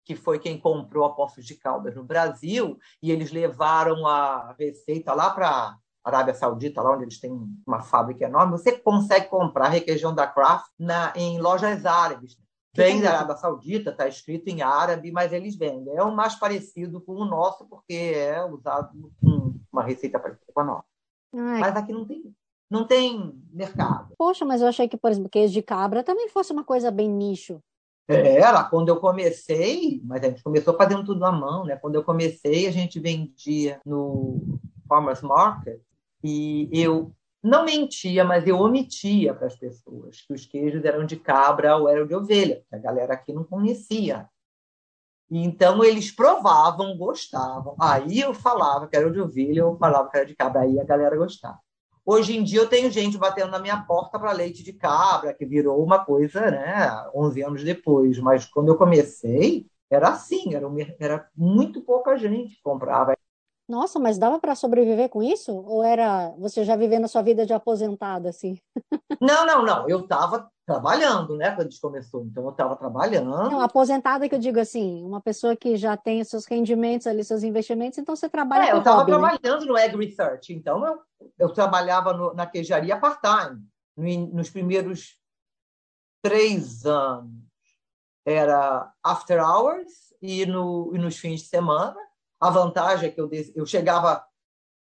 que 0.05 0.15
foi 0.15 0.39
quem 0.39 0.59
comprou 0.59 1.05
a 1.05 1.13
Poços 1.13 1.45
de 1.45 1.55
Caldas 1.55 1.95
no 1.95 2.03
Brasil, 2.03 2.77
e 3.01 3.11
eles 3.11 3.31
levaram 3.31 4.05
a 4.05 4.55
receita 4.57 5.13
lá 5.13 5.29
para 5.29 5.77
Arábia 6.03 6.33
Saudita, 6.33 6.81
lá 6.81 6.93
onde 6.93 7.03
eles 7.03 7.19
têm 7.19 7.31
uma 7.65 7.81
fábrica 7.81 8.25
enorme, 8.25 8.53
você 8.53 8.71
consegue 8.77 9.27
comprar 9.27 9.67
requeijão 9.67 10.15
da 10.15 10.25
Kraft 10.25 10.71
na, 10.79 11.11
em 11.15 11.39
lojas 11.39 11.85
árabes. 11.85 12.37
Vem 12.73 13.01
da 13.01 13.09
Arábia 13.09 13.37
Saudita, 13.37 13.89
está 13.89 14.07
escrito 14.07 14.47
em 14.49 14.61
árabe, 14.61 15.11
mas 15.11 15.33
eles 15.33 15.55
vendem. 15.55 15.95
É 15.95 16.03
o 16.03 16.15
mais 16.15 16.35
parecido 16.35 17.01
com 17.01 17.13
o 17.13 17.25
nosso, 17.25 17.65
porque 17.67 17.93
é 17.93 18.43
usado 18.45 19.11
com 19.21 19.55
uma 19.71 19.83
receita 19.83 20.19
parecida 20.19 20.45
com 20.53 20.61
a 20.61 20.63
nossa. 20.63 20.85
Ai. 21.33 21.59
Mas 21.59 21.75
aqui 21.75 21.91
não 21.91 22.05
tem 22.05 22.35
não 22.69 22.85
tem 22.85 23.33
mercado. 23.51 24.13
Poxa, 24.17 24.45
mas 24.45 24.61
eu 24.61 24.67
achei 24.67 24.87
que, 24.87 24.97
por 24.97 25.09
exemplo, 25.09 25.29
queijo 25.29 25.53
de 25.53 25.61
cabra 25.61 26.03
também 26.03 26.27
fosse 26.27 26.51
uma 26.51 26.63
coisa 26.63 26.91
bem 26.91 27.09
nicho. 27.09 27.61
Era, 28.07 28.63
quando 28.63 28.89
eu 28.89 28.97
comecei, 28.97 30.01
mas 30.05 30.23
a 30.23 30.29
gente 30.29 30.43
começou 30.43 30.73
fazendo 30.75 31.03
tudo 31.03 31.25
à 31.25 31.31
mão, 31.31 31.65
né? 31.65 31.75
Quando 31.75 31.95
eu 31.95 32.03
comecei, 32.03 32.67
a 32.67 32.71
gente 32.71 32.99
vendia 32.99 33.81
no 33.85 34.59
Farmers 34.87 35.21
Market 35.21 35.79
e 36.23 36.69
eu 36.71 37.11
não 37.47 37.65
mentia, 37.65 38.23
mas 38.23 38.45
eu 38.45 38.59
omitia 38.59 39.33
para 39.33 39.47
as 39.47 39.55
pessoas 39.55 40.21
que 40.21 40.33
os 40.33 40.45
queijos 40.45 40.83
eram 40.83 41.05
de 41.05 41.15
cabra 41.15 41.75
ou 41.77 41.89
eram 41.89 42.05
de 42.05 42.13
ovelha, 42.13 42.63
que 42.69 42.75
a 42.75 42.79
galera 42.79 43.13
aqui 43.13 43.33
não 43.33 43.43
conhecia. 43.43 44.29
Então 45.29 45.83
eles 45.83 46.11
provavam, 46.11 46.97
gostavam. 46.97 47.75
Aí 47.79 48.19
eu 48.19 48.33
falava 48.33 48.87
que 48.87 48.95
era 48.95 49.09
de 49.11 49.19
ovelha, 49.19 49.61
eu 49.61 49.77
falava 49.77 50.09
que 50.09 50.17
era 50.17 50.25
de 50.25 50.35
cabra, 50.35 50.61
aí 50.61 50.79
a 50.79 50.83
galera 50.83 51.17
gostava. 51.17 51.59
Hoje 52.05 52.37
em 52.37 52.43
dia 52.43 52.61
eu 52.61 52.69
tenho 52.69 52.89
gente 52.89 53.17
batendo 53.17 53.51
na 53.51 53.59
minha 53.59 53.81
porta 53.81 54.17
para 54.17 54.31
leite 54.31 54.63
de 54.63 54.71
cabra, 54.71 55.33
que 55.33 55.45
virou 55.45 55.83
uma 55.83 56.05
coisa, 56.05 56.49
né, 56.49 56.89
11 57.13 57.43
anos 57.43 57.63
depois. 57.63 58.17
Mas 58.19 58.45
quando 58.45 58.69
eu 58.69 58.77
comecei, 58.77 59.67
era 59.89 60.09
assim, 60.09 60.53
era, 60.53 60.67
era 60.99 61.29
muito 61.35 61.81
pouca 61.81 62.17
gente 62.17 62.55
que 62.55 62.61
comprava. 62.61 63.17
Nossa, 63.67 63.99
mas 63.99 64.17
dava 64.17 64.39
para 64.39 64.55
sobreviver 64.55 65.09
com 65.09 65.21
isso? 65.21 65.51
Ou 65.51 65.83
era 65.83 66.29
você 66.37 66.63
já 66.63 66.75
vivendo 66.75 67.05
a 67.05 67.07
sua 67.07 67.21
vida 67.21 67.45
de 67.45 67.53
aposentada, 67.53 68.29
assim? 68.29 68.57
Não, 69.19 69.45
não, 69.45 69.63
não. 69.63 69.89
Eu 69.89 70.01
estava 70.01 70.49
trabalhando, 70.65 71.35
né, 71.35 71.51
quando 71.51 71.67
a 71.67 71.69
gente 71.69 71.81
começou. 71.81 72.23
Então, 72.25 72.43
eu 72.43 72.51
estava 72.51 72.75
trabalhando. 72.75 73.29
Não, 73.29 73.59
aposentada 73.59 74.27
que 74.27 74.35
eu 74.35 74.39
digo 74.39 74.59
assim, 74.59 75.03
uma 75.03 75.19
pessoa 75.19 75.55
que 75.55 75.75
já 75.75 75.97
tem 75.97 76.21
os 76.21 76.27
seus 76.27 76.45
rendimentos 76.45 77.07
ali, 77.07 77.23
seus 77.23 77.43
investimentos, 77.43 77.97
então 77.97 78.15
você 78.15 78.29
trabalha 78.29 78.69
é, 78.69 78.71
eu 78.73 78.79
estava 78.79 78.99
né? 78.99 79.05
trabalhando 79.05 79.65
no 79.65 79.75
Ag 79.75 79.97
Research. 79.97 80.53
Então, 80.53 80.85
eu, 80.85 81.01
eu 81.39 81.49
trabalhava 81.53 82.13
no, 82.13 82.33
na 82.33 82.45
queijaria 82.45 82.99
part-time. 82.99 83.61
No, 83.95 84.27
nos 84.27 84.49
primeiros 84.49 85.17
três 86.21 86.85
anos, 86.85 87.31
era 88.25 88.91
after 89.03 89.41
hours 89.41 90.13
e, 90.21 90.45
no, 90.45 90.91
e 90.93 90.97
nos 90.97 91.17
fins 91.17 91.41
de 91.41 91.47
semana. 91.47 91.97
A 92.39 92.49
vantagem 92.49 93.09
é 93.09 93.11
que 93.11 93.19
eu, 93.19 93.29
eu 93.55 93.65
chegava 93.65 94.25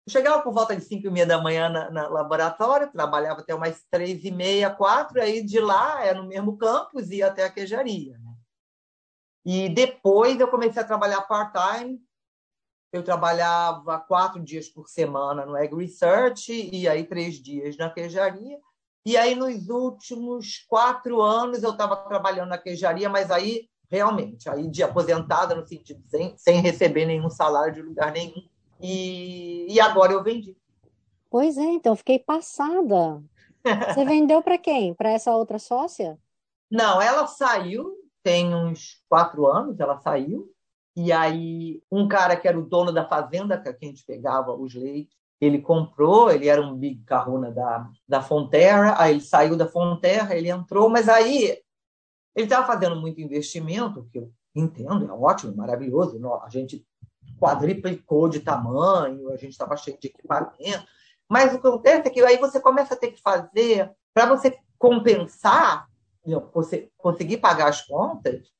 eu 0.08 0.12
chegava 0.12 0.42
por 0.42 0.52
volta 0.52 0.76
de 0.76 0.82
5 0.84 1.06
e 1.06 1.12
meia 1.12 1.28
da 1.28 1.40
manhã 1.40 1.70
na, 1.70 1.92
na 1.92 2.08
laboratório, 2.08 2.92
trabalhava 2.92 3.42
até 3.42 3.54
umas 3.54 3.84
três 3.92 4.26
e 4.26 4.32
meia, 4.32 4.70
quatro, 4.70 5.22
aí 5.22 5.44
de 5.44 5.60
lá, 5.60 6.04
é 6.04 6.12
no 6.12 6.28
mesmo 6.28 6.58
campus, 6.58 7.12
ia 7.12 7.28
até 7.28 7.44
a 7.44 7.52
queijaria. 7.52 8.18
Né? 8.18 8.36
E 9.46 9.70
depois 9.70 10.40
eu 10.40 10.48
comecei 10.48 10.82
a 10.82 10.86
trabalhar 10.86 11.22
part-time, 11.22 12.02
eu 12.92 13.04
trabalhava 13.04 14.00
quatro 14.00 14.44
dias 14.44 14.68
por 14.68 14.90
semana 14.90 15.46
no 15.46 15.56
Ag 15.56 15.74
Research 15.74 16.52
e 16.52 16.88
aí 16.90 17.06
três 17.06 17.36
dias 17.36 17.78
na 17.78 17.90
queijaria. 17.90 18.60
E 19.06 19.18
aí, 19.18 19.34
nos 19.34 19.70
últimos 19.70 20.60
quatro 20.68 21.22
anos, 21.22 21.64
eu 21.64 21.72
estava 21.72 21.96
trabalhando 21.96 22.50
na 22.50 22.58
queijaria, 22.58 23.10
mas 23.10 23.32
aí, 23.32 23.68
realmente, 23.91 24.49
aí 24.49 24.69
de 24.69 24.82
aposentada, 24.82 25.54
no 25.54 25.67
sentido, 25.67 26.01
sem, 26.08 26.34
sem 26.38 26.62
receber 26.62 27.06
nenhum 27.06 27.30
salário 27.30 27.73
de 27.73 27.82
lugar 27.82 28.13
nenhum. 28.13 28.47
E, 28.80 29.67
e 29.69 29.80
agora 29.82 30.13
eu 30.13 30.23
vendi. 30.23 30.56
Pois 31.30 31.58
é, 31.58 31.63
então 31.63 31.95
fiquei 31.95 32.17
passada. 32.17 33.21
Você 33.93 34.06
vendeu 34.06 34.41
para 34.41 34.58
quem? 34.58 34.93
Para 34.93 35.12
essa 35.12 35.36
outra 35.36 35.60
sócia? 35.60 36.17
Não, 36.69 37.01
ela 37.01 37.27
saiu, 37.27 37.93
tem 38.23 38.56
uns 38.56 39.04
quatro 39.10 39.45
anos, 39.45 39.80
ela 39.80 39.99
saiu. 39.99 40.49
E 40.95 41.12
aí, 41.12 41.82
um 41.91 42.08
cara 42.08 42.36
que 42.36 42.47
era 42.47 42.58
o 42.58 42.65
dono 42.65 42.91
da 42.91 43.08
fazenda, 43.08 43.58
que 43.58 43.69
a 43.69 43.77
gente 43.82 44.06
pegava 44.06 44.54
os 44.54 44.73
leites, 44.73 45.15
ele 45.39 45.60
comprou, 45.60 46.30
ele 46.30 46.47
era 46.47 46.62
um 46.62 46.75
big 46.75 47.04
carruna 47.04 47.51
da, 47.51 47.89
da 48.08 48.21
Fonterra, 48.21 48.95
aí 48.97 49.12
ele 49.12 49.21
saiu 49.21 49.58
da 49.58 49.67
Fonterra, 49.67 50.36
ele 50.36 50.49
entrou, 50.49 50.89
mas 50.89 51.10
aí 51.10 51.60
ele 52.36 52.46
estava 52.46 52.65
fazendo 52.65 52.96
muito 52.96 53.22
investimento, 53.22 54.08
que 54.12 54.20
eu 54.20 54.32
entendo, 54.56 55.10
é 55.10 55.13
ótimo, 55.13 55.56
maravilhoso, 55.56 56.20
a 56.44 56.50
gente 56.50 56.86
quadriplicou 57.39 58.30
de 58.30 58.39
tamanho, 58.39 59.32
a 59.32 59.38
gente 59.38 59.52
estava 59.52 59.76
cheio 59.76 59.98
de 60.00 60.08
equipamento. 60.08 60.86
Mas 61.30 61.54
o 61.54 61.60
que 61.60 61.67
acontece 61.67 62.08
é 62.08 62.12
que 62.12 62.22
aí 62.22 62.38
você 62.38 62.60
começa 62.60 62.94
a 62.94 62.98
ter 62.98 63.12
que 63.12 63.22
fazer, 63.22 63.91
para 64.13 64.26
você 64.28 64.58
compensar, 64.78 65.88
você 66.54 66.89
conseguir 66.98 67.38
pagar 67.38 67.70
as 67.70 67.82
contas, 67.82 68.52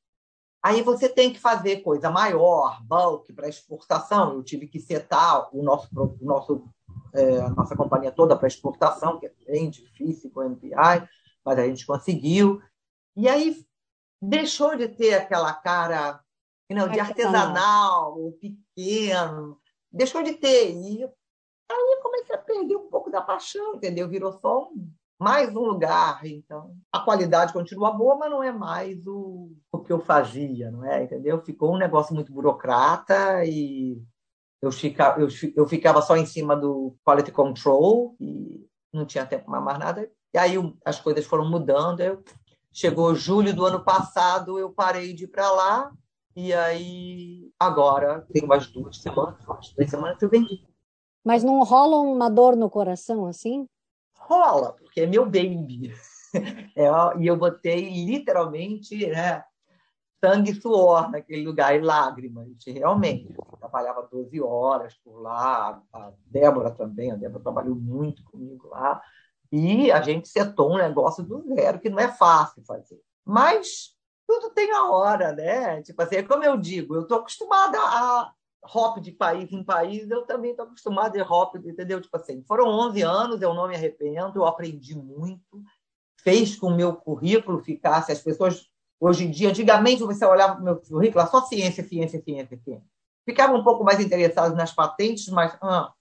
aí 0.64 0.82
você 0.82 1.10
tem 1.10 1.32
que 1.32 1.40
fazer 1.40 1.78
coisa 1.78 2.10
maior, 2.10 2.82
bulk, 2.84 3.32
para 3.34 3.50
exportação. 3.50 4.34
Eu 4.34 4.44
tive 4.44 4.68
que 4.68 4.80
setar 4.80 5.50
o 5.56 5.62
nosso, 5.62 5.88
o 5.94 6.18
nosso, 6.22 6.64
é, 7.14 7.40
a 7.40 7.50
nossa 7.50 7.76
companhia 7.76 8.12
toda 8.12 8.36
para 8.36 8.48
exportação, 8.48 9.20
que 9.20 9.26
é 9.26 9.34
bem 9.46 9.70
difícil 9.70 10.32
com 10.32 10.42
o 10.42 10.50
MPI, 10.50 11.08
mas 11.44 11.60
a 11.60 11.68
gente 11.68 11.86
conseguiu. 11.86 12.62
E 13.16 13.28
aí 13.28 13.66
deixou 14.22 14.76
de 14.76 14.88
ter 14.88 15.16
aquela 15.16 15.54
cara 15.54 16.24
não, 16.70 16.88
de 16.90 17.00
artesanal, 17.00 18.32
pequeno, 18.40 19.60
deixou 19.92 20.24
de 20.24 20.34
ter. 20.34 20.72
E 20.72 21.04
aí 21.04 21.96
eu 21.96 22.02
comecei 22.02 22.36
a 22.36 22.40
perder 22.40 22.76
um 22.76 22.90
pouco 22.90 23.10
da 23.10 23.22
paixão, 23.22 23.76
entendeu? 23.76 24.08
Virou 24.08 24.32
só 24.32 24.70
um, 24.70 24.90
mais 25.20 25.56
um 25.56 25.62
lugar. 25.62 26.26
Então, 26.26 26.76
a 26.92 27.00
qualidade 27.00 27.54
continua 27.54 27.92
boa, 27.92 28.16
mas 28.16 28.32
não 28.32 28.42
é 28.42 28.52
mais 28.52 29.06
o, 29.06 29.52
o 29.72 29.80
que 29.80 29.92
eu 29.92 30.00
fazia, 30.00 30.72
não 30.72 30.86
é? 30.86 31.04
Entendeu? 31.04 31.42
Ficou 31.42 31.74
um 31.74 31.78
negócio 31.78 32.14
muito 32.14 32.32
burocrata 32.32 33.44
e 33.46 34.02
eu, 34.62 34.72
fica, 34.72 35.16
eu, 35.20 35.28
eu 35.56 35.68
ficava 35.68 36.02
só 36.02 36.16
em 36.16 36.26
cima 36.26 36.56
do 36.56 36.96
quality 37.04 37.32
control 37.32 38.16
e 38.20 38.66
não 38.94 39.06
tinha 39.06 39.26
tempo 39.26 39.46
para 39.46 39.60
mais 39.60 39.80
nada. 39.80 40.12
E 40.34 40.38
aí 40.38 40.56
as 40.86 41.00
coisas 41.00 41.26
foram 41.26 41.50
mudando. 41.50 42.00
Eu, 42.00 42.24
chegou 42.72 43.16
julho 43.16 43.54
do 43.54 43.66
ano 43.66 43.84
passado, 43.84 44.58
eu 44.58 44.72
parei 44.72 45.14
de 45.14 45.26
ir 45.26 45.28
para 45.28 45.52
lá. 45.52 45.92
E 46.36 46.54
aí, 46.54 47.52
agora, 47.60 48.26
tem 48.32 48.44
umas 48.44 48.68
duas 48.68 48.98
semanas, 48.98 49.46
umas 49.46 49.70
três 49.70 49.90
semanas 49.90 50.18
que 50.18 50.26
eu 50.26 50.30
vendi. 50.30 50.66
Mas 51.24 51.44
não 51.44 51.62
rola 51.64 51.98
uma 51.98 52.30
dor 52.30 52.56
no 52.56 52.70
coração 52.70 53.26
assim? 53.26 53.68
Rola, 54.16 54.74
porque 54.74 55.02
é 55.02 55.08
meu 55.08 55.26
baby. 55.26 55.94
É, 56.74 56.88
e 57.20 57.28
eu 57.28 57.36
botei 57.36 58.06
literalmente 58.06 59.06
né, 59.08 59.44
sangue 60.24 60.52
e 60.52 60.62
suor 60.62 61.12
naquele 61.12 61.44
lugar 61.44 61.76
e 61.76 61.82
lágrimas, 61.82 62.48
realmente. 62.66 63.36
Eu 63.38 63.58
trabalhava 63.58 64.08
12 64.10 64.40
horas 64.40 64.96
por 65.04 65.20
lá, 65.20 65.84
a 65.92 66.14
Débora 66.28 66.72
também, 66.72 67.12
a 67.12 67.16
Débora 67.16 67.44
trabalhou 67.44 67.76
muito 67.76 68.24
comigo 68.24 68.70
lá. 68.70 69.02
E 69.52 69.92
a 69.92 70.02
gente 70.02 70.30
setou 70.30 70.72
um 70.74 70.78
negócio 70.78 71.24
do 71.24 71.44
zero, 71.56 71.80
que 71.80 71.90
não 71.90 72.00
é 72.00 72.08
fácil 72.08 72.64
fazer. 72.64 73.02
Mas 73.26 73.96
tudo 74.26 74.50
tem 74.52 74.72
a 74.72 74.90
hora, 74.90 75.34
né? 75.34 75.82
Tipo 75.82 76.02
assim, 76.02 76.16
é 76.16 76.24
como 76.24 76.44
eu 76.44 76.56
digo, 76.56 76.96
eu 76.96 77.02
estou 77.02 77.18
acostumada 77.18 77.78
a 77.78 78.32
hop 78.64 79.00
de 79.00 79.12
país 79.12 79.52
em 79.52 79.64
país, 79.64 80.10
eu 80.10 80.26
também 80.26 80.52
estou 80.52 80.66
acostumada 80.66 81.22
a 81.22 81.26
hop, 81.26 81.56
entendeu? 81.56 82.00
Tipo 82.00 82.16
assim, 82.16 82.42
foram 82.44 82.68
11 82.68 83.02
anos, 83.02 83.42
eu 83.42 83.54
não 83.54 83.68
me 83.68 83.76
arrependo, 83.76 84.40
eu 84.40 84.46
aprendi 84.46 84.96
muito, 84.96 85.62
fez 86.24 86.56
com 86.56 86.68
o 86.68 86.76
meu 86.76 86.96
currículo 86.96 87.60
ficasse, 87.60 88.12
as 88.12 88.22
pessoas, 88.22 88.70
hoje 89.00 89.26
em 89.26 89.32
dia, 89.32 89.50
antigamente 89.50 90.04
você 90.04 90.24
olhava 90.26 90.54
para 90.54 90.62
o 90.62 90.66
meu 90.66 90.78
currículo, 90.78 91.28
só 91.28 91.42
ciência, 91.42 91.84
ciência, 91.84 92.22
ciência, 92.22 92.58
ciência. 92.64 92.88
Ficavam 93.26 93.60
um 93.60 93.64
pouco 93.64 93.84
mais 93.84 94.00
interessados 94.00 94.56
nas 94.56 94.74
patentes, 94.74 95.28
mas 95.28 95.58
ah, 95.62 95.92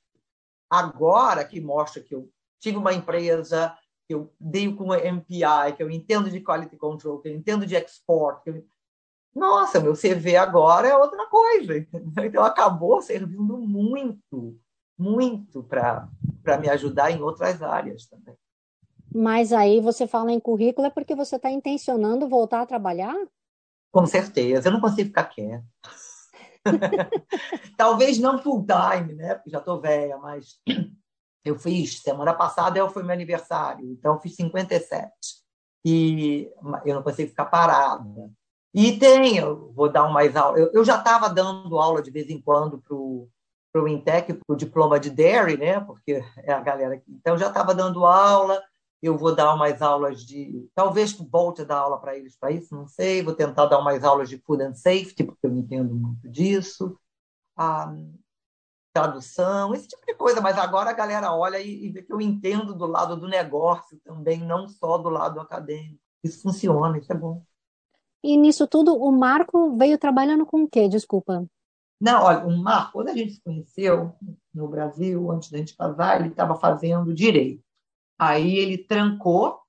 agora 0.69 1.45
que 1.45 1.61
mostra 1.61 2.03
que 2.03 2.15
eu 2.15 2.31
tive 2.61 2.77
uma 2.77 2.93
empresa, 2.93 3.77
que 4.07 4.15
eu 4.15 4.33
dei 4.39 4.73
com 4.75 4.93
MPI, 4.93 5.77
que 5.77 5.83
eu 5.83 5.91
entendo 5.91 6.31
de 6.31 6.41
quality 6.41 6.77
control, 6.77 7.21
que 7.21 7.29
eu 7.29 7.35
entendo 7.35 7.65
de 7.65 7.77
export, 7.77 8.47
eu... 8.47 8.65
nossa, 9.35 9.81
meu 9.81 9.95
CV 9.95 10.37
agora 10.37 10.89
é 10.89 10.97
outra 10.97 11.27
coisa. 11.29 11.87
Então 12.25 12.45
acabou 12.45 13.01
servindo 13.01 13.57
muito, 13.57 14.59
muito 14.99 15.63
para 15.63 16.09
me 16.61 16.69
ajudar 16.69 17.11
em 17.11 17.23
outras 17.23 17.63
áreas 17.63 18.07
também. 18.07 18.37
Mas 19.15 19.53
aí 19.53 19.81
você 19.81 20.07
fala 20.07 20.31
em 20.31 20.39
currículo 20.39 20.87
é 20.87 20.91
porque 20.91 21.15
você 21.15 21.37
está 21.37 21.51
intencionando 21.51 22.29
voltar 22.29 22.61
a 22.61 22.67
trabalhar? 22.67 23.17
Com 23.93 24.07
certeza, 24.07 24.69
eu 24.69 24.73
não 24.73 24.81
consigo 24.81 25.09
ficar 25.09 25.25
quieto. 25.25 25.65
Talvez 27.77 28.19
não 28.19 28.39
full 28.39 28.65
time, 28.65 29.15
né? 29.15 29.35
Porque 29.35 29.51
já 29.51 29.59
estou 29.59 29.81
velha, 29.81 30.19
mas 30.19 30.61
eu 31.45 31.59
fiz, 31.59 32.01
semana 32.03 32.35
passada 32.35 32.87
foi 32.89 33.03
meu 33.03 33.13
aniversário, 33.13 33.85
então 33.91 34.21
fiz 34.21 34.37
57. 34.37 35.11
E 35.85 36.51
eu 36.85 36.95
não 36.95 37.03
consigo 37.03 37.31
ficar 37.31 37.47
parada. 37.47 38.31
E 38.73 38.99
tem, 38.99 39.39
eu 39.39 39.73
vou 39.73 39.91
dar 39.91 40.09
mais 40.11 40.37
aula. 40.37 40.59
Eu, 40.59 40.71
eu 40.73 40.85
já 40.85 40.99
estava 40.99 41.29
dando 41.29 41.79
aula 41.79 42.03
de 42.03 42.11
vez 42.11 42.29
em 42.29 42.41
quando 42.41 42.79
para 42.79 43.83
o 43.83 43.89
Intec, 43.89 44.35
para 44.35 44.55
o 44.55 44.57
diploma 44.57 45.01
de 45.01 45.11
Dairy, 45.11 45.57
né? 45.57 45.81
Porque 45.81 46.23
é 46.45 46.53
a 46.53 46.61
galera 46.61 46.95
aqui. 46.95 47.11
Então, 47.11 47.39
já 47.39 47.49
estava 47.49 47.75
dando 47.75 48.05
aula. 48.05 48.63
Eu 49.03 49.17
vou 49.17 49.35
dar 49.35 49.57
mais 49.57 49.81
aulas 49.81 50.23
de. 50.23 50.69
Talvez 50.75 51.13
volte 51.13 51.63
a 51.63 51.65
dar 51.65 51.79
aula 51.79 51.99
para 51.99 52.17
eles 52.17 52.37
para 52.37 52.51
isso, 52.53 52.75
não 52.75 52.87
sei. 52.87 53.23
Vou 53.23 53.35
tentar 53.35 53.65
dar 53.67 53.81
mais 53.81 54.05
aulas 54.05 54.29
de 54.29 54.37
food 54.39 54.63
and 54.63 54.75
safety, 54.75 55.25
porque 55.25 55.47
eu 55.47 55.57
entendo 55.57 55.95
muito 55.95 56.29
disso. 56.29 56.99
Ah, 57.57 57.95
tradução, 58.93 59.75
esse 59.75 59.89
tipo 59.89 60.05
de 60.05 60.15
coisa, 60.15 60.41
mas 60.41 60.59
agora 60.59 60.91
a 60.91 60.95
galera 60.95 61.33
olha 61.33 61.61
e, 61.61 61.87
e 61.87 61.91
vê 61.91 62.03
que 62.03 62.13
eu 62.13 62.21
entendo 62.21 62.75
do 62.75 62.87
lado 62.87 63.17
do 63.17 63.29
negócio 63.29 63.99
também, 64.05 64.41
não 64.41 64.69
só 64.69 64.99
do 64.99 65.09
lado 65.09 65.41
acadêmico. 65.41 66.01
Isso 66.23 66.43
funciona, 66.43 66.99
isso 66.99 67.13
é 67.13 67.17
bom. 67.17 67.43
E 68.23 68.37
nisso 68.37 68.67
tudo, 68.67 68.95
o 68.95 69.11
Marco 69.11 69.77
veio 69.77 69.99
trabalhando 69.99 70.45
com 70.45 70.65
o 70.65 70.69
quê? 70.69 70.89
Desculpa. 70.89 71.47
Não, 72.01 72.23
olha, 72.25 72.47
o 72.47 72.57
Marco, 72.57 72.93
quando 72.93 73.09
a 73.09 73.17
gente 73.17 73.35
se 73.35 73.43
conheceu 73.43 74.15
no 74.53 74.69
Brasil, 74.69 75.31
antes 75.31 75.51
da 75.51 75.59
gente 75.59 75.77
casar, 75.77 76.21
ele 76.21 76.31
estava 76.31 76.55
fazendo 76.57 77.15
direito. 77.15 77.63
Aí 78.19 78.57
ele 78.57 78.79
trancou 78.79 79.61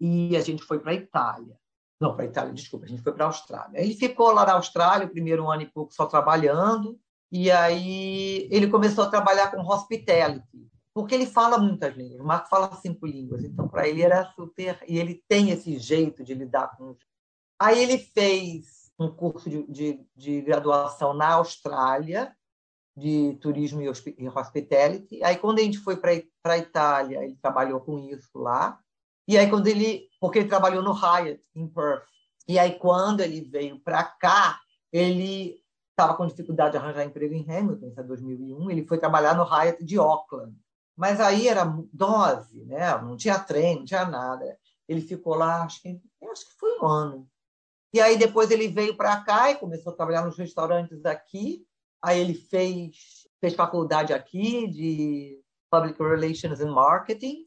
e 0.00 0.36
a 0.36 0.40
gente 0.40 0.62
foi 0.62 0.78
para 0.78 0.92
a 0.92 0.94
Itália. 0.94 1.56
Não, 2.00 2.14
para 2.14 2.24
a 2.24 2.28
Itália, 2.28 2.52
desculpa, 2.52 2.84
a 2.86 2.88
gente 2.88 3.02
foi 3.02 3.12
para 3.12 3.24
a 3.24 3.28
Austrália. 3.28 3.80
Ele 3.80 3.94
ficou 3.94 4.30
lá 4.32 4.44
na 4.44 4.52
Austrália 4.52 5.06
o 5.06 5.10
primeiro 5.10 5.50
ano 5.50 5.62
e 5.62 5.70
pouco 5.70 5.92
só 5.94 6.06
trabalhando, 6.06 6.98
e 7.38 7.50
aí 7.50 8.48
ele 8.50 8.66
começou 8.66 9.04
a 9.04 9.10
trabalhar 9.10 9.50
com 9.50 9.60
hospitality, 9.60 10.66
porque 10.94 11.14
ele 11.14 11.26
fala 11.26 11.58
muitas 11.58 11.94
línguas. 11.94 12.18
O 12.18 12.24
Marco 12.24 12.48
fala 12.48 12.74
cinco 12.76 13.06
línguas, 13.06 13.44
então 13.44 13.68
para 13.68 13.86
ele 13.86 14.00
era 14.00 14.24
super. 14.32 14.82
E 14.88 14.98
ele 14.98 15.22
tem 15.28 15.50
esse 15.50 15.78
jeito 15.78 16.24
de 16.24 16.32
lidar 16.32 16.74
com. 16.78 16.96
Aí 17.60 17.82
ele 17.82 17.98
fez 17.98 18.90
um 18.98 19.10
curso 19.10 19.50
de, 19.50 19.66
de, 19.70 20.06
de 20.16 20.40
graduação 20.40 21.12
na 21.12 21.34
Austrália, 21.34 22.34
de 22.96 23.36
turismo 23.42 23.82
e 23.82 24.28
hospitality. 24.30 25.22
Aí, 25.22 25.36
quando 25.36 25.58
a 25.58 25.62
gente 25.62 25.76
foi 25.76 25.98
para 25.98 26.12
a 26.44 26.58
Itália, 26.58 27.22
ele 27.22 27.36
trabalhou 27.36 27.80
com 27.82 27.98
isso 27.98 28.38
lá. 28.38 28.80
E 29.28 29.36
aí, 29.36 29.50
quando 29.50 29.66
ele. 29.66 30.08
Porque 30.18 30.38
ele 30.38 30.48
trabalhou 30.48 30.82
no 30.82 30.94
Hyatt, 30.94 31.38
em 31.54 31.68
Perth. 31.68 32.08
E 32.48 32.58
aí, 32.58 32.78
quando 32.78 33.20
ele 33.20 33.42
veio 33.42 33.78
para 33.80 34.02
cá, 34.02 34.58
ele 34.90 35.65
estava 35.96 36.14
com 36.14 36.26
dificuldade 36.26 36.72
de 36.72 36.76
arranjar 36.76 37.06
emprego 37.06 37.32
em 37.32 37.50
Hamilton, 37.50 37.94
é 37.96 38.02
2001, 38.02 38.70
ele 38.70 38.86
foi 38.86 38.98
trabalhar 38.98 39.34
no 39.34 39.44
Hyatt 39.44 39.82
de 39.82 39.96
Auckland. 39.96 40.54
Mas 40.94 41.20
aí 41.20 41.48
era 41.48 41.64
dose, 41.90 42.64
né? 42.66 42.96
não 42.98 43.16
tinha 43.16 43.38
trem, 43.38 43.76
não 43.76 43.84
tinha 43.84 44.04
nada. 44.04 44.58
Ele 44.86 45.00
ficou 45.00 45.34
lá, 45.34 45.62
acho 45.62 45.80
que, 45.80 46.00
acho 46.30 46.46
que 46.46 46.58
foi 46.58 46.78
um 46.78 46.86
ano. 46.86 47.28
E 47.94 48.00
aí 48.00 48.18
depois 48.18 48.50
ele 48.50 48.68
veio 48.68 48.94
para 48.94 49.22
cá 49.22 49.50
e 49.50 49.56
começou 49.56 49.92
a 49.92 49.96
trabalhar 49.96 50.24
nos 50.24 50.36
restaurantes 50.36 51.04
aqui. 51.06 51.66
Aí 52.02 52.20
ele 52.20 52.34
fez, 52.34 53.26
fez 53.40 53.54
faculdade 53.54 54.12
aqui 54.12 54.68
de 54.68 55.40
Public 55.70 55.98
Relations 56.02 56.60
and 56.60 56.72
Marketing. 56.72 57.44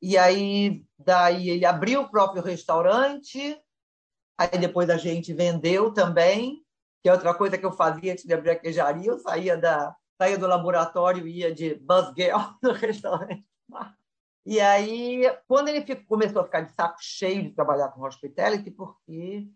E 0.00 0.18
aí 0.18 0.84
daí 0.98 1.50
ele 1.50 1.64
abriu 1.64 2.02
o 2.02 2.08
próprio 2.08 2.42
restaurante. 2.42 3.60
Aí 4.36 4.58
depois 4.58 4.90
a 4.90 4.96
gente 4.96 5.32
vendeu 5.32 5.92
também 5.92 6.62
que 7.02 7.08
é 7.08 7.12
outra 7.12 7.34
coisa 7.34 7.58
que 7.58 7.66
eu 7.66 7.72
fazia 7.72 8.12
antes 8.12 8.24
de 8.24 8.32
abrir 8.32 8.50
a 8.50 8.56
queijaria, 8.56 9.10
eu 9.10 9.18
saía, 9.18 9.56
da, 9.56 9.94
saía 10.16 10.38
do 10.38 10.46
laboratório 10.46 11.26
e 11.26 11.38
ia 11.40 11.52
de 11.52 11.80
girl 12.16 12.38
no 12.62 12.72
restaurante. 12.72 13.44
E 14.44 14.60
aí, 14.60 15.22
quando 15.46 15.68
ele 15.68 15.82
ficou, 15.82 16.04
começou 16.06 16.42
a 16.42 16.44
ficar 16.44 16.62
de 16.62 16.72
saco 16.72 16.96
cheio 17.00 17.42
de 17.42 17.50
trabalhar 17.50 17.88
com 17.88 18.02
hospitality, 18.02 18.70
porque 18.70 19.48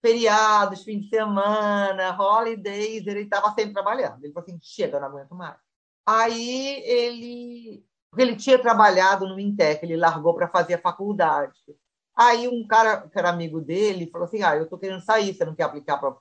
feriados, 0.00 0.82
fim 0.82 1.00
de 1.00 1.08
semana, 1.08 2.16
holidays, 2.20 3.06
ele 3.06 3.20
estava 3.20 3.48
sempre 3.54 3.72
trabalhando. 3.72 4.24
Ele 4.24 4.32
falou 4.32 4.48
assim, 4.48 4.58
chega, 4.60 4.98
não 4.98 5.06
aguento 5.06 5.34
mais. 5.34 5.56
Aí 6.04 6.82
ele, 6.84 7.86
porque 8.10 8.22
ele 8.22 8.36
tinha 8.36 8.58
trabalhado 8.60 9.28
no 9.28 9.38
Intec, 9.38 9.84
ele 9.84 9.96
largou 9.96 10.34
para 10.34 10.48
fazer 10.48 10.74
a 10.74 10.80
faculdade. 10.80 11.58
Aí 12.16 12.48
um 12.48 12.66
cara 12.66 13.08
que 13.08 13.16
era 13.18 13.30
amigo 13.30 13.60
dele 13.60 14.10
falou 14.10 14.26
assim, 14.26 14.42
ah, 14.42 14.56
eu 14.56 14.64
estou 14.64 14.78
querendo 14.78 15.00
sair, 15.02 15.32
você 15.32 15.44
não 15.44 15.54
quer 15.54 15.62
aplicar 15.62 15.98
para 15.98 16.16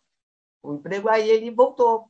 o 0.63 0.74
emprego, 0.76 1.10
aí 1.10 1.30
ele 1.30 1.52
voltou. 1.52 2.10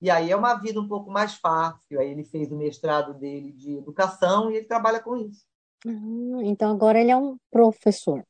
E 0.00 0.10
aí 0.10 0.30
é 0.30 0.36
uma 0.36 0.54
vida 0.54 0.80
um 0.80 0.86
pouco 0.86 1.10
mais 1.10 1.34
fácil. 1.34 2.00
Aí 2.00 2.10
ele 2.10 2.24
fez 2.24 2.50
o 2.52 2.56
mestrado 2.56 3.14
dele 3.14 3.52
de 3.52 3.76
educação 3.76 4.50
e 4.50 4.56
ele 4.56 4.66
trabalha 4.66 5.00
com 5.00 5.16
isso. 5.16 5.44
Ah, 5.86 6.44
então 6.44 6.70
agora 6.70 7.00
ele 7.00 7.10
é 7.10 7.16
um 7.16 7.36
professor. 7.50 8.24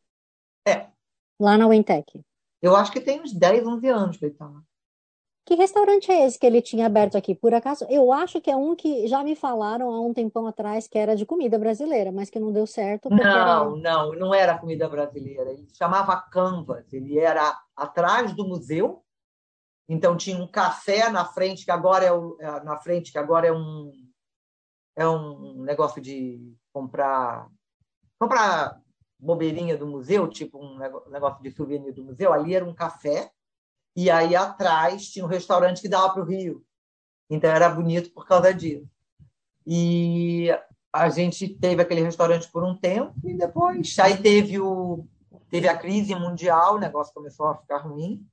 É. 0.67 0.89
Lá 1.41 1.57
na 1.57 1.69
Wintec. 1.69 2.23
Eu 2.61 2.75
acho 2.75 2.91
que 2.91 3.01
tem 3.01 3.21
uns 3.21 3.33
10, 3.33 3.67
11 3.67 3.89
anos 3.89 4.17
que 4.17 4.25
ele 4.25 4.33
está 4.33 4.47
lá. 4.47 4.63
Que 5.47 5.55
restaurante 5.55 6.11
é 6.11 6.27
esse 6.27 6.39
que 6.39 6.45
ele 6.45 6.61
tinha 6.61 6.85
aberto 6.85 7.17
aqui? 7.17 7.35
Por 7.35 7.55
acaso, 7.55 7.87
eu 7.89 8.13
acho 8.13 8.39
que 8.39 8.51
é 8.51 8.57
um 8.57 8.77
que 8.77 9.07
já 9.07 9.25
me 9.25 9.35
falaram 9.35 9.91
há 9.91 9.99
um 9.99 10.13
tempão 10.13 10.47
atrás 10.47 10.87
que 10.87 10.99
era 10.99 11.17
de 11.17 11.25
comida 11.25 11.59
brasileira, 11.59 12.13
mas 12.13 12.29
que 12.29 12.39
não 12.39 12.53
deu 12.53 12.67
certo. 12.67 13.09
Não, 13.09 13.19
era... 13.19 13.65
não, 13.65 14.13
não 14.13 14.35
era 14.35 14.59
comida 14.59 14.87
brasileira. 14.87 15.51
Ele 15.51 15.67
chamava 15.73 16.21
Canvas. 16.21 16.93
Ele 16.93 17.19
era 17.19 17.59
atrás 17.75 18.35
do 18.35 18.47
museu 18.47 19.03
então 19.89 20.17
tinha 20.17 20.37
um 20.37 20.47
café 20.47 21.09
na 21.09 21.25
frente 21.25 21.65
que 21.65 21.71
agora 21.71 22.05
é, 22.05 22.13
o, 22.13 22.37
é, 22.41 22.63
na 22.63 22.79
frente 22.79 23.11
que 23.11 23.19
agora 23.19 23.47
é 23.47 23.53
um 23.53 23.93
é 24.95 25.09
um 25.09 25.63
negócio 25.63 26.03
de 26.03 26.55
comprar 26.73 27.49
comprar 28.19 28.81
bobeirinha 29.19 29.77
do 29.77 29.87
museu, 29.87 30.29
tipo 30.29 30.59
um 30.59 30.79
negócio 31.11 31.43
de 31.43 31.51
souvenir 31.51 31.93
do 31.93 32.05
museu. 32.05 32.33
Ali 32.33 32.55
era 32.55 32.65
um 32.65 32.75
café 32.75 33.31
e 33.97 34.11
aí 34.11 34.37
atrás 34.37 35.09
tinha 35.09 35.25
um 35.25 35.29
restaurante 35.29 35.81
que 35.81 35.89
dava 35.89 36.13
para 36.13 36.23
o 36.23 36.27
rio. 36.27 36.65
Então 37.31 37.51
era 37.51 37.69
bonito 37.69 38.13
por 38.13 38.27
causa 38.27 38.55
disso. 38.55 38.89
E 39.67 40.49
a 40.93 41.09
gente 41.09 41.49
teve 41.49 41.83
aquele 41.83 42.03
restaurante 42.03 42.51
por 42.51 42.65
um 42.65 42.77
tempo 42.77 43.15
e 43.25 43.37
depois 43.37 43.99
aí 43.99 44.17
teve 44.17 44.59
o 44.59 45.07
teve 45.51 45.67
a 45.67 45.77
crise 45.77 46.15
mundial, 46.15 46.75
o 46.75 46.79
negócio 46.79 47.15
começou 47.15 47.47
a 47.47 47.57
ficar 47.57 47.79
ruim. 47.79 48.27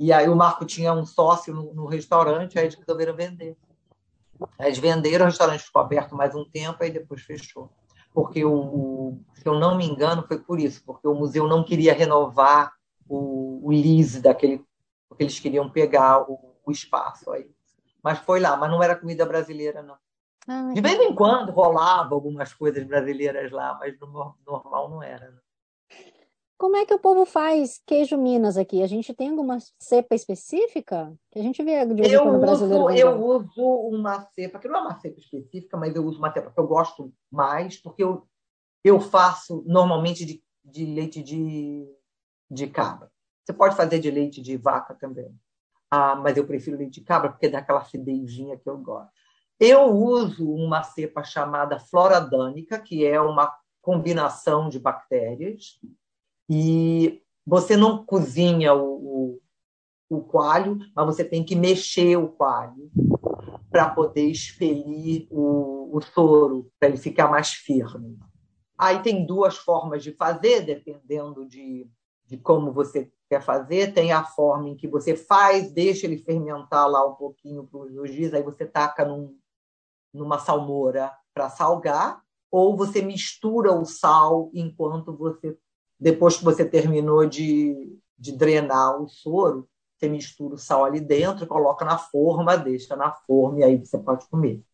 E 0.00 0.14
aí 0.14 0.30
o 0.30 0.34
Marco 0.34 0.64
tinha 0.64 0.94
um 0.94 1.04
sócio 1.04 1.54
no, 1.54 1.74
no 1.74 1.84
restaurante, 1.84 2.58
aí 2.58 2.64
eles 2.64 2.74
resolveram 2.74 3.14
vender. 3.14 3.54
Aí 4.58 4.68
eles 4.68 4.78
venderam, 4.78 5.26
o 5.26 5.28
restaurante 5.28 5.62
ficou 5.62 5.82
aberto 5.82 6.16
mais 6.16 6.34
um 6.34 6.42
tempo, 6.42 6.82
aí 6.82 6.90
depois 6.90 7.20
fechou. 7.20 7.70
porque 8.14 8.42
o, 8.42 8.50
o, 8.50 9.24
se 9.34 9.46
eu 9.46 9.60
não 9.60 9.76
me 9.76 9.84
engano 9.84 10.24
foi 10.26 10.38
por 10.38 10.58
isso, 10.58 10.82
porque 10.86 11.06
o 11.06 11.14
museu 11.14 11.46
não 11.46 11.62
queria 11.62 11.92
renovar 11.92 12.72
o, 13.06 13.60
o 13.62 13.70
lease 13.70 14.22
daquele, 14.22 14.64
porque 15.06 15.24
eles 15.24 15.38
queriam 15.38 15.68
pegar 15.68 16.22
o, 16.22 16.56
o 16.64 16.72
espaço 16.72 17.30
aí. 17.30 17.50
Mas 18.02 18.20
foi 18.20 18.40
lá, 18.40 18.56
mas 18.56 18.70
não 18.70 18.82
era 18.82 18.96
comida 18.96 19.26
brasileira 19.26 19.82
não. 19.82 19.98
Ah, 20.48 20.72
de 20.72 20.80
vez 20.80 20.98
em 20.98 21.14
quando 21.14 21.52
rolava 21.52 22.14
algumas 22.14 22.54
coisas 22.54 22.82
brasileiras 22.86 23.52
lá, 23.52 23.76
mas 23.78 24.00
no 24.00 24.34
normal 24.46 24.88
não 24.88 25.02
era. 25.02 25.30
Né? 25.30 25.38
Como 26.60 26.76
é 26.76 26.84
que 26.84 26.92
o 26.92 26.98
povo 26.98 27.24
faz 27.24 27.80
queijo 27.86 28.18
Minas 28.18 28.58
aqui? 28.58 28.82
A 28.82 28.86
gente 28.86 29.14
tem 29.14 29.30
alguma 29.30 29.56
cepa 29.78 30.14
específica? 30.14 31.10
Que 31.30 31.38
a 31.38 31.42
gente 31.42 31.62
vê 31.62 31.86
de 31.86 31.94
vez 31.94 32.12
eu 32.12 32.38
brasileiro. 32.38 32.84
Uso, 32.84 32.98
eu 32.98 33.24
uso 33.24 33.62
uma 33.88 34.20
cepa, 34.34 34.58
que 34.58 34.68
não 34.68 34.80
é 34.80 34.82
uma 34.82 35.00
cepa 35.00 35.18
específica, 35.18 35.78
mas 35.78 35.96
eu 35.96 36.04
uso 36.04 36.18
uma 36.18 36.30
cepa 36.30 36.50
que 36.50 36.60
eu 36.60 36.66
gosto 36.66 37.14
mais, 37.32 37.78
porque 37.78 38.04
eu, 38.04 38.28
eu 38.84 39.00
faço 39.00 39.64
normalmente 39.66 40.26
de, 40.26 40.44
de 40.62 40.84
leite 40.84 41.22
de, 41.22 41.88
de 42.50 42.66
cabra. 42.66 43.10
Você 43.42 43.54
pode 43.54 43.74
fazer 43.74 43.98
de 43.98 44.10
leite 44.10 44.42
de 44.42 44.58
vaca 44.58 44.94
também. 44.94 45.34
Ah, 45.90 46.14
mas 46.14 46.36
eu 46.36 46.46
prefiro 46.46 46.76
leite 46.76 47.00
de 47.00 47.06
cabra 47.06 47.30
porque 47.30 47.48
dá 47.48 47.60
aquela 47.60 47.80
acidezinha 47.80 48.58
que 48.58 48.68
eu 48.68 48.76
gosto. 48.76 49.10
Eu 49.58 49.84
uso 49.94 50.46
uma 50.52 50.82
cepa 50.82 51.24
chamada 51.24 51.80
floradânica, 51.80 52.78
que 52.78 53.06
é 53.06 53.18
uma 53.18 53.50
combinação 53.80 54.68
de 54.68 54.78
bactérias 54.78 55.80
e 56.52 57.22
você 57.46 57.76
não 57.76 58.04
cozinha 58.04 58.74
o, 58.74 59.38
o, 60.10 60.18
o 60.18 60.20
coalho, 60.20 60.80
mas 60.96 61.06
você 61.06 61.24
tem 61.24 61.44
que 61.44 61.54
mexer 61.54 62.16
o 62.16 62.28
coalho 62.28 62.90
para 63.70 63.88
poder 63.88 64.28
expelir 64.28 65.28
o, 65.30 65.96
o 65.96 66.00
soro, 66.02 66.68
para 66.80 66.88
ele 66.88 66.98
ficar 66.98 67.30
mais 67.30 67.52
firme. 67.52 68.18
Aí 68.76 69.00
tem 69.00 69.24
duas 69.24 69.56
formas 69.56 70.02
de 70.02 70.10
fazer, 70.10 70.62
dependendo 70.62 71.46
de, 71.46 71.88
de 72.26 72.36
como 72.36 72.72
você 72.72 73.08
quer 73.28 73.40
fazer. 73.40 73.94
Tem 73.94 74.10
a 74.10 74.24
forma 74.24 74.70
em 74.70 74.76
que 74.76 74.88
você 74.88 75.14
faz, 75.14 75.70
deixa 75.70 76.04
ele 76.04 76.18
fermentar 76.18 76.90
lá 76.90 77.06
um 77.06 77.14
pouquinho 77.14 77.62
por 77.64 77.88
uns 77.88 78.10
dias, 78.10 78.34
aí 78.34 78.42
você 78.42 78.66
taca 78.66 79.04
num, 79.04 79.38
numa 80.12 80.40
salmoura 80.40 81.12
para 81.32 81.48
salgar, 81.48 82.20
ou 82.50 82.76
você 82.76 83.00
mistura 83.00 83.72
o 83.72 83.84
sal 83.84 84.50
enquanto 84.52 85.16
você 85.16 85.56
depois 86.00 86.36
que 86.36 86.44
você 86.44 86.64
terminou 86.64 87.26
de, 87.26 87.98
de 88.18 88.32
drenar 88.32 89.00
o 89.00 89.08
soro, 89.08 89.68
você 89.96 90.08
mistura 90.08 90.54
o 90.54 90.58
sal 90.58 90.84
ali 90.84 90.98
dentro, 90.98 91.46
coloca 91.46 91.84
na 91.84 91.98
forma, 91.98 92.56
deixa 92.56 92.96
na 92.96 93.12
forma 93.12 93.60
e 93.60 93.64
aí 93.64 93.76
você 93.76 93.98
pode 93.98 94.26
comer. 94.28 94.64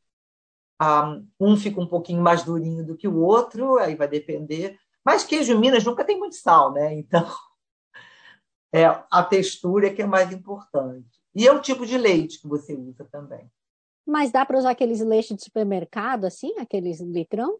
Um 1.40 1.56
fica 1.56 1.80
um 1.80 1.86
pouquinho 1.86 2.22
mais 2.22 2.44
durinho 2.44 2.86
do 2.86 2.96
que 2.96 3.08
o 3.08 3.18
outro, 3.18 3.76
aí 3.78 3.96
vai 3.96 4.06
depender. 4.06 4.78
Mas 5.04 5.24
queijo 5.24 5.58
Minas 5.58 5.84
nunca 5.84 6.04
tem 6.04 6.18
muito 6.18 6.36
sal, 6.36 6.72
né? 6.72 6.94
Então, 6.94 7.26
é 8.72 8.84
a 9.10 9.22
textura 9.24 9.88
é 9.88 9.94
que 9.94 10.02
é 10.02 10.06
mais 10.06 10.32
importante. 10.32 11.08
E 11.34 11.46
é 11.46 11.52
o 11.52 11.60
tipo 11.60 11.84
de 11.84 11.98
leite 11.98 12.40
que 12.40 12.46
você 12.46 12.74
usa 12.74 13.04
também. 13.10 13.50
Mas 14.06 14.30
dá 14.30 14.46
para 14.46 14.58
usar 14.58 14.70
aqueles 14.70 15.00
leites 15.00 15.36
de 15.36 15.42
supermercado, 15.42 16.24
assim, 16.24 16.56
aqueles 16.58 17.00
litrão? 17.00 17.58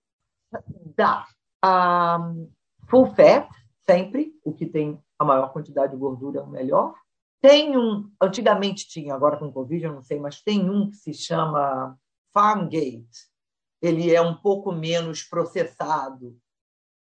Dá. 0.97 1.27
Um, 1.65 2.49
full 2.89 3.07
fat, 3.15 3.49
sempre, 3.89 4.33
o 4.45 4.53
que 4.53 4.67
tem 4.67 5.01
a 5.19 5.25
maior 5.25 5.53
quantidade 5.53 5.93
de 5.93 5.99
gordura 5.99 6.41
é 6.41 6.43
o 6.43 6.49
melhor. 6.49 6.95
Tem 7.41 7.77
um, 7.77 8.11
antigamente 8.21 8.89
tinha, 8.89 9.15
agora 9.15 9.39
com 9.39 9.53
Covid 9.53 9.85
eu 9.85 9.93
não 9.93 10.03
sei, 10.03 10.19
mas 10.19 10.43
tem 10.43 10.69
um 10.69 10.91
que 10.91 10.97
se 10.97 11.15
chama 11.15 11.97
Farmgate. 12.33 13.29
Ele 13.81 14.15
é 14.15 14.21
um 14.21 14.35
pouco 14.35 14.73
menos 14.73 15.23
processado 15.23 16.37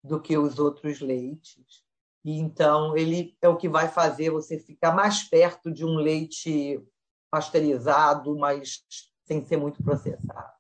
do 0.04 0.22
que 0.22 0.38
os 0.38 0.60
outros 0.60 1.02
leites. 1.02 1.84
E 2.24 2.38
então 2.38 2.96
ele 2.96 3.36
é 3.42 3.50
o 3.50 3.58
que 3.58 3.68
vai 3.68 3.88
fazer 3.88 4.30
você 4.30 4.60
ficar 4.60 4.94
mais 4.94 5.24
perto 5.24 5.72
de 5.72 5.86
um 5.86 5.96
leite 5.96 6.84
pasteurizado, 7.32 8.38
mas 8.38 8.84
sem 9.26 9.46
ser 9.46 9.58
muito 9.58 9.84
processado. 9.84 10.54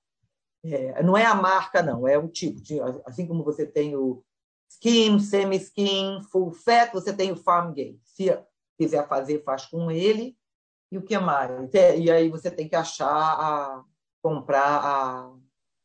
É, 0.64 1.02
não 1.04 1.16
é 1.16 1.26
a 1.26 1.36
marca, 1.36 1.82
não, 1.82 2.08
é 2.08 2.18
o 2.18 2.28
tipo. 2.28 2.62
De, 2.62 2.80
assim 3.06 3.26
como 3.26 3.44
você 3.44 3.66
tem 3.66 3.96
o 3.96 4.24
skim, 4.70 5.20
semi-skim, 5.20 6.22
full 6.32 6.52
fat, 6.52 6.92
você 6.94 7.12
tem 7.12 7.32
o 7.32 7.36
farm 7.36 7.74
gate. 7.74 8.00
Se 8.04 8.38
quiser 8.78 9.08
fazer, 9.08 9.44
faz 9.44 9.66
com 9.66 9.90
ele. 9.92 10.38
E 10.92 10.98
o 10.98 11.02
que 11.02 11.18
mais? 11.20 11.74
É, 11.74 11.98
e 11.98 12.10
aí 12.10 12.30
você 12.30 12.50
tem 12.50 12.68
que 12.68 12.76
achar, 12.76 13.08
a, 13.08 13.84
comprar 14.22 14.80
a, 14.84 15.32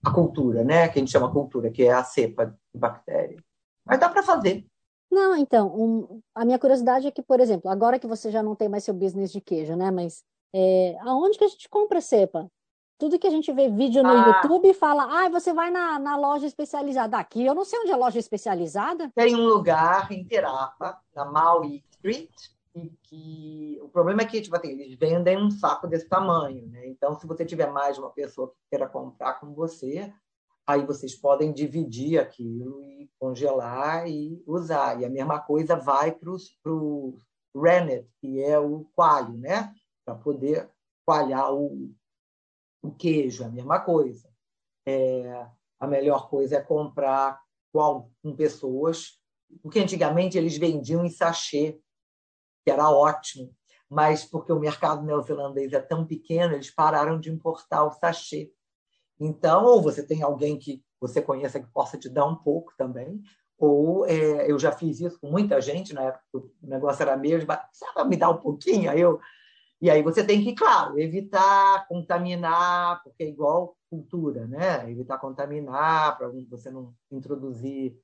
a 0.04 0.12
cultura, 0.12 0.64
né? 0.64 0.88
Que 0.88 0.98
a 0.98 1.00
gente 1.00 1.10
chama 1.10 1.32
cultura, 1.32 1.70
que 1.70 1.82
é 1.82 1.92
a 1.92 2.04
cepa 2.04 2.46
de 2.46 2.80
bactéria. 2.80 3.36
Mas 3.84 3.98
dá 3.98 4.08
para 4.08 4.22
fazer. 4.22 4.66
Não, 5.10 5.36
então, 5.36 5.68
um, 5.68 6.20
a 6.34 6.44
minha 6.44 6.58
curiosidade 6.58 7.06
é 7.06 7.10
que, 7.10 7.22
por 7.22 7.38
exemplo, 7.38 7.70
agora 7.70 7.98
que 7.98 8.06
você 8.06 8.30
já 8.30 8.42
não 8.42 8.56
tem 8.56 8.68
mais 8.68 8.84
seu 8.84 8.94
business 8.94 9.30
de 9.30 9.40
queijo, 9.40 9.76
né? 9.76 9.90
Mas 9.90 10.24
é, 10.54 10.96
aonde 11.00 11.38
que 11.38 11.44
a 11.44 11.48
gente 11.48 11.68
compra 11.68 12.00
cepa? 12.00 12.50
Tudo 12.98 13.18
que 13.18 13.26
a 13.26 13.30
gente 13.30 13.52
vê 13.52 13.68
vídeo 13.68 14.02
no 14.02 14.08
ah. 14.08 14.40
YouTube 14.42 14.72
fala, 14.74 15.24
ah, 15.24 15.28
você 15.28 15.52
vai 15.52 15.70
na, 15.70 15.98
na 15.98 16.16
loja 16.16 16.46
especializada. 16.46 17.18
Aqui 17.18 17.44
eu 17.44 17.54
não 17.54 17.64
sei 17.64 17.80
onde 17.80 17.90
é 17.90 17.96
loja 17.96 18.18
especializada. 18.18 19.10
Tem 19.14 19.34
um 19.34 19.46
lugar 19.46 20.10
em 20.12 20.24
Terapa, 20.24 21.00
na 21.14 21.24
Maui 21.24 21.82
Street, 21.90 22.30
e 22.74 22.90
que 23.02 23.78
o 23.82 23.88
problema 23.88 24.22
é 24.22 24.24
que 24.24 24.40
tipo 24.40 24.56
assim, 24.56 24.68
eles 24.70 24.96
vendem 24.96 25.36
um 25.36 25.50
saco 25.50 25.86
desse 25.86 26.08
tamanho, 26.08 26.66
né? 26.68 26.86
Então, 26.86 27.18
se 27.18 27.26
você 27.26 27.44
tiver 27.44 27.70
mais 27.70 27.96
de 27.96 28.00
uma 28.02 28.10
pessoa 28.10 28.48
que 28.48 28.56
queira 28.70 28.88
comprar 28.88 29.34
com 29.34 29.52
você, 29.54 30.12
aí 30.66 30.84
vocês 30.84 31.14
podem 31.14 31.52
dividir 31.52 32.18
aquilo 32.18 32.82
e 32.82 33.10
congelar 33.18 34.08
e 34.08 34.42
usar. 34.46 35.00
E 35.00 35.04
a 35.04 35.10
mesma 35.10 35.40
coisa 35.40 35.76
vai 35.76 36.12
para 36.12 36.30
o 36.30 37.18
rennet, 37.54 38.08
que 38.20 38.42
é 38.42 38.58
o 38.58 38.86
coalho, 38.94 39.36
né? 39.36 39.72
Para 40.04 40.14
poder 40.14 40.68
coalhar 41.06 41.52
o, 41.52 41.92
o 42.84 42.92
queijo, 42.92 43.44
a 43.44 43.48
mesma 43.48 43.80
coisa. 43.80 44.28
É, 44.86 45.46
a 45.80 45.86
melhor 45.86 46.28
coisa 46.28 46.56
é 46.56 46.62
comprar 46.62 47.40
com, 47.72 48.10
pessoas, 48.36 49.18
porque 49.62 49.80
antigamente 49.80 50.36
eles 50.36 50.56
vendiam 50.58 51.04
em 51.04 51.08
sachê, 51.08 51.80
que 52.64 52.70
era 52.70 52.90
ótimo, 52.90 53.54
mas 53.88 54.24
porque 54.24 54.52
o 54.52 54.60
mercado 54.60 55.02
neozelandês 55.02 55.72
é 55.72 55.80
tão 55.80 56.06
pequeno, 56.06 56.54
eles 56.54 56.70
pararam 56.70 57.18
de 57.18 57.30
importar 57.30 57.84
o 57.84 57.90
sachê. 57.90 58.52
Então, 59.18 59.64
ou 59.64 59.82
você 59.82 60.06
tem 60.06 60.22
alguém 60.22 60.58
que 60.58 60.82
você 61.00 61.20
conheça 61.20 61.60
que 61.60 61.70
possa 61.72 61.98
te 61.98 62.08
dar 62.08 62.26
um 62.26 62.36
pouco 62.36 62.72
também, 62.76 63.20
ou 63.58 64.06
é, 64.06 64.50
eu 64.50 64.58
já 64.58 64.72
fiz 64.72 65.00
isso 65.00 65.18
com 65.20 65.30
muita 65.30 65.60
gente 65.60 65.92
na 65.94 66.02
época, 66.02 66.24
o 66.34 66.50
negócio 66.62 67.02
era 67.02 67.16
mesmo, 67.16 67.50
sabe 67.72 68.10
me 68.10 68.16
dar 68.16 68.30
um 68.30 68.38
pouquinho? 68.38 68.90
Aí 68.90 69.00
eu 69.00 69.20
e 69.84 69.90
aí 69.90 70.02
você 70.02 70.24
tem 70.24 70.42
que, 70.42 70.54
claro, 70.54 70.98
evitar 70.98 71.86
contaminar, 71.86 73.02
porque 73.04 73.22
é 73.22 73.28
igual 73.28 73.76
cultura, 73.90 74.46
né? 74.46 74.90
Evitar 74.90 75.18
contaminar 75.18 76.16
para 76.16 76.30
você 76.48 76.70
não 76.70 76.94
introduzir 77.12 77.94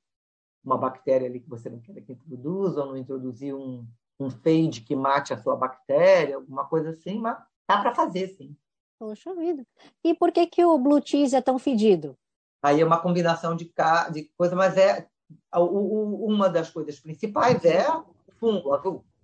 uma 0.63 0.77
bactéria 0.77 1.27
ali 1.27 1.39
que 1.39 1.49
você 1.49 1.71
não 1.71 1.79
quer 1.79 1.99
que 2.01 2.11
introduza, 2.11 2.81
ou 2.81 2.89
não 2.89 2.97
introduzir 2.97 3.55
um, 3.55 3.83
um 4.19 4.29
fade 4.29 4.81
que 4.81 4.95
mate 4.95 5.33
a 5.33 5.41
sua 5.41 5.55
bactéria, 5.55 6.35
alguma 6.35 6.65
coisa 6.65 6.91
assim, 6.91 7.17
mas 7.17 7.35
dá 7.67 7.81
para 7.81 7.95
fazer, 7.95 8.27
sim. 8.27 8.55
Poxa 8.99 9.33
vida. 9.33 9.65
E 10.03 10.13
por 10.13 10.31
que, 10.31 10.45
que 10.45 10.63
o 10.63 10.77
blue 10.77 11.01
cheese 11.03 11.35
é 11.35 11.41
tão 11.41 11.57
fedido? 11.57 12.15
Aí 12.61 12.79
é 12.79 12.85
uma 12.85 13.01
combinação 13.01 13.55
de, 13.55 13.73
de 14.13 14.31
coisa, 14.37 14.55
mas 14.55 14.77
é 14.77 15.07
o, 15.55 15.63
o, 15.63 16.25
uma 16.27 16.47
das 16.47 16.69
coisas 16.69 16.99
principais 16.99 17.65
é 17.65 17.89
o 17.89 18.05
fungo 18.39 18.71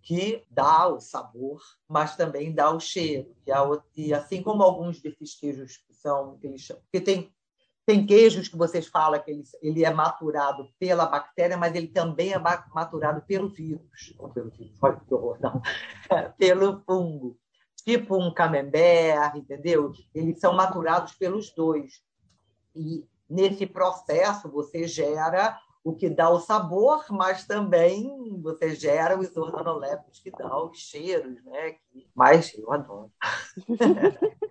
que 0.07 0.41
dá 0.49 0.87
o 0.87 1.01
sabor, 1.01 1.61
mas 1.85 2.15
também 2.15 2.55
dá 2.55 2.71
o 2.71 2.79
cheiro. 2.79 3.35
E, 3.45 3.51
a, 3.51 3.61
e 3.93 4.13
assim 4.13 4.41
como 4.41 4.63
alguns 4.63 5.01
desses 5.01 5.35
queijos 5.35 5.83
são, 5.91 6.39
eles, 6.41 6.65
porque 6.67 7.01
tem 7.01 7.29
tem 7.85 8.05
queijos 8.05 8.49
que 8.49 8.57
vocês 8.57 8.85
falam 8.85 9.21
que 9.21 9.31
ele, 9.31 9.43
ele 9.61 9.85
é 9.85 9.93
maturado 9.93 10.69
pela 10.77 11.05
bactéria, 11.05 11.55
mas 11.55 11.73
ele 11.73 11.87
também 11.87 12.33
é 12.33 12.37
maturado 12.37 13.21
pelo 13.21 13.47
vírus. 13.47 14.13
Ou 14.17 14.29
pelo 14.29 14.49
vírus, 14.49 14.77
olha 14.81 14.97
que 14.97 15.13
horror, 15.13 15.37
não. 15.39 15.61
pelo 16.37 16.81
fungo. 16.81 17.39
Tipo 17.85 18.17
um 18.17 18.33
camembert, 18.33 19.37
entendeu? 19.37 19.93
Eles 20.13 20.37
são 20.37 20.53
maturados 20.53 21.13
pelos 21.13 21.53
dois. 21.53 22.01
E 22.75 23.07
nesse 23.29 23.65
processo 23.65 24.49
você 24.49 24.85
gera 24.85 25.57
o 25.87 25.95
que 25.95 26.09
dá 26.09 26.29
o 26.29 26.41
sabor, 26.41 27.05
mas 27.09 27.47
também 27.47 28.37
você 28.41 28.75
gera 28.75 29.17
os 29.17 29.35
organolépticos 29.37 30.19
que 30.19 30.29
dão 30.29 30.69
os 30.69 30.77
cheiros, 30.77 31.41
né? 31.45 31.77
Mas 32.13 32.53
eu 32.57 32.69
adoro. 32.73 33.09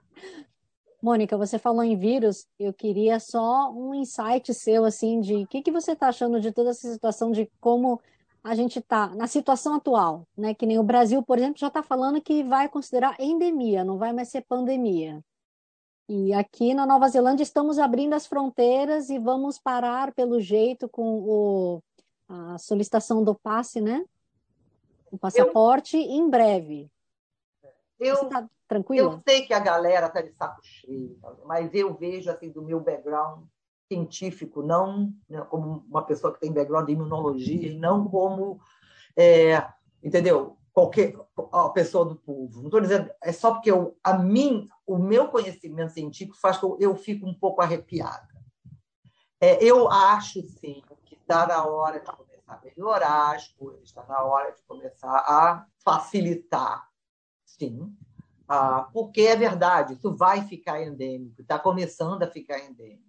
Mônica, 1.02 1.36
você 1.36 1.58
falou 1.58 1.82
em 1.82 1.94
vírus, 1.94 2.46
eu 2.58 2.72
queria 2.72 3.20
só 3.20 3.70
um 3.70 3.92
insight 3.92 4.54
seu, 4.54 4.86
assim, 4.86 5.20
de 5.20 5.34
o 5.34 5.46
que, 5.46 5.60
que 5.60 5.70
você 5.70 5.92
está 5.92 6.08
achando 6.08 6.40
de 6.40 6.50
toda 6.52 6.70
essa 6.70 6.90
situação, 6.90 7.30
de 7.30 7.52
como 7.60 8.00
a 8.42 8.54
gente 8.54 8.78
está 8.78 9.08
na 9.08 9.26
situação 9.26 9.74
atual, 9.74 10.26
né? 10.34 10.54
Que 10.54 10.64
nem 10.64 10.78
o 10.78 10.82
Brasil, 10.82 11.22
por 11.22 11.36
exemplo, 11.36 11.58
já 11.58 11.68
está 11.68 11.82
falando 11.82 12.18
que 12.18 12.42
vai 12.44 12.66
considerar 12.66 13.14
endemia, 13.20 13.84
não 13.84 13.98
vai 13.98 14.10
mais 14.10 14.30
ser 14.30 14.40
pandemia. 14.40 15.22
E 16.08 16.32
aqui 16.32 16.72
na 16.72 16.86
Nova 16.86 17.08
Zelândia 17.08 17.42
estamos 17.42 17.78
abrindo 17.78 18.14
as 18.14 18.26
fronteiras 18.26 19.10
e 19.10 19.18
vamos 19.18 19.58
parar, 19.58 20.14
pelo 20.14 20.40
jeito, 20.40 20.88
com 20.88 21.18
o, 21.18 21.82
a 22.28 22.58
solicitação 22.58 23.24
do 23.24 23.34
passe, 23.34 23.80
né? 23.80 24.04
O 25.10 25.18
passaporte 25.18 25.96
eu, 25.96 26.02
em 26.02 26.30
breve. 26.30 26.88
Eu, 27.98 28.16
Você 28.16 28.28
tá 28.28 28.48
tranquilo? 28.68 29.12
Eu 29.14 29.22
sei 29.26 29.46
que 29.46 29.52
a 29.52 29.58
galera 29.58 30.06
está 30.06 30.22
de 30.22 30.32
saco 30.32 30.60
cheio, 30.62 31.18
mas 31.44 31.74
eu 31.74 31.92
vejo 31.94 32.30
assim 32.30 32.50
do 32.50 32.62
meu 32.62 32.78
background 32.78 33.44
científico, 33.88 34.62
não 34.62 35.12
né, 35.28 35.40
como 35.42 35.84
uma 35.88 36.02
pessoa 36.02 36.32
que 36.32 36.40
tem 36.40 36.52
background 36.52 36.86
de 36.86 36.92
imunologia 36.92 37.68
e 37.68 37.78
não 37.78 38.08
como, 38.08 38.60
é, 39.16 39.66
entendeu? 40.02 40.56
Qualquer 40.72 41.16
a 41.52 41.68
pessoa 41.70 42.04
do 42.04 42.16
povo. 42.16 42.58
Não 42.58 42.66
estou 42.66 42.80
dizendo, 42.80 43.10
é 43.22 43.32
só 43.32 43.54
porque 43.54 43.70
eu, 43.70 43.96
a 44.04 44.18
mim, 44.18 44.68
o 44.86 44.98
meu 44.98 45.28
conhecimento 45.28 45.92
científico 45.92 46.38
faz 46.38 46.58
que 46.58 46.66
eu, 46.78 46.96
fico 46.96 47.26
um 47.26 47.34
pouco 47.34 47.60
arrepiada. 47.60 48.28
É, 49.40 49.62
eu 49.62 49.90
acho, 49.90 50.42
sim, 50.42 50.82
que 51.04 51.14
está 51.14 51.46
na 51.46 51.64
hora 51.64 52.00
de 52.00 52.06
começar 52.06 52.54
a 52.54 52.60
melhorar 52.62 53.36
as 53.36 53.48
coisas, 53.48 53.84
está 53.84 54.04
na 54.04 54.22
hora 54.22 54.52
de 54.52 54.62
começar 54.62 55.16
a 55.16 55.66
facilitar, 55.84 56.88
sim, 57.44 57.94
ah, 58.48 58.88
porque 58.92 59.22
é 59.22 59.36
verdade, 59.36 59.94
isso 59.94 60.14
vai 60.14 60.42
ficar 60.42 60.80
endêmico, 60.80 61.42
está 61.42 61.58
começando 61.58 62.22
a 62.22 62.30
ficar 62.30 62.60
endêmico. 62.60 63.04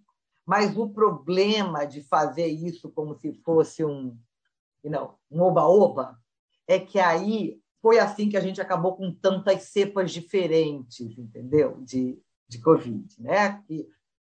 Mas 0.45 0.75
o 0.75 0.89
problema 0.89 1.85
de 1.85 2.01
fazer 2.01 2.47
isso 2.47 2.89
como 2.89 3.13
se 3.15 3.33
fosse 3.43 3.85
um 3.85 4.17
não, 4.83 5.15
um 5.29 5.41
oba-oba 5.41 6.19
é 6.67 6.79
que 6.79 6.99
aí 6.99 7.61
foi 7.81 7.99
assim 7.99 8.29
que 8.29 8.37
a 8.37 8.41
gente 8.41 8.59
acabou 8.59 8.95
com 8.95 9.13
tantas 9.13 9.63
cepas 9.63 10.11
diferentes, 10.11 11.17
entendeu? 11.17 11.79
De, 11.81 12.21
de 12.47 12.61
Covid, 12.61 13.21
né? 13.21 13.63
E 13.69 13.87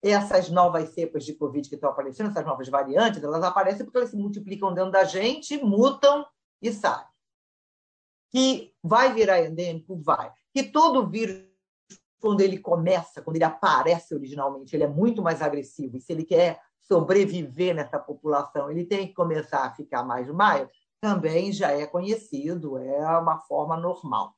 essas 0.01 0.49
novas 0.49 0.89
cepas 0.89 1.23
de 1.23 1.33
Covid 1.33 1.67
que 1.67 1.75
estão 1.75 1.89
aparecendo, 1.89 2.29
essas 2.29 2.45
novas 2.45 2.67
variantes, 2.67 3.23
elas 3.23 3.43
aparecem 3.43 3.85
porque 3.85 3.97
elas 3.97 4.09
se 4.09 4.17
multiplicam 4.17 4.73
dentro 4.73 4.91
da 4.91 5.03
gente, 5.03 5.63
mutam 5.63 6.25
e 6.61 6.71
saem. 6.71 7.05
Que 8.31 8.73
vai 8.81 9.13
virar 9.13 9.41
endêmico? 9.41 9.95
Vai. 10.01 10.31
Que 10.53 10.63
todo 10.63 11.07
vírus 11.07 11.51
quando 12.21 12.41
ele 12.41 12.59
começa, 12.59 13.21
quando 13.21 13.35
ele 13.35 13.43
aparece 13.43 14.13
originalmente, 14.13 14.75
ele 14.75 14.83
é 14.83 14.87
muito 14.87 15.21
mais 15.21 15.41
agressivo. 15.41 15.97
E 15.97 16.01
se 16.01 16.13
ele 16.13 16.23
quer 16.23 16.61
sobreviver 16.79 17.75
nessa 17.75 17.97
população, 17.97 18.69
ele 18.69 18.85
tem 18.85 19.07
que 19.07 19.13
começar 19.13 19.65
a 19.65 19.71
ficar 19.71 20.03
mais 20.03 20.29
maio, 20.29 20.69
também 21.01 21.51
já 21.51 21.71
é 21.71 21.85
conhecido, 21.85 22.77
é 22.77 23.17
uma 23.17 23.39
forma 23.39 23.75
normal 23.75 24.35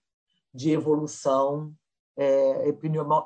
de 0.53 0.71
evolução 0.71 1.73
é, 2.17 2.69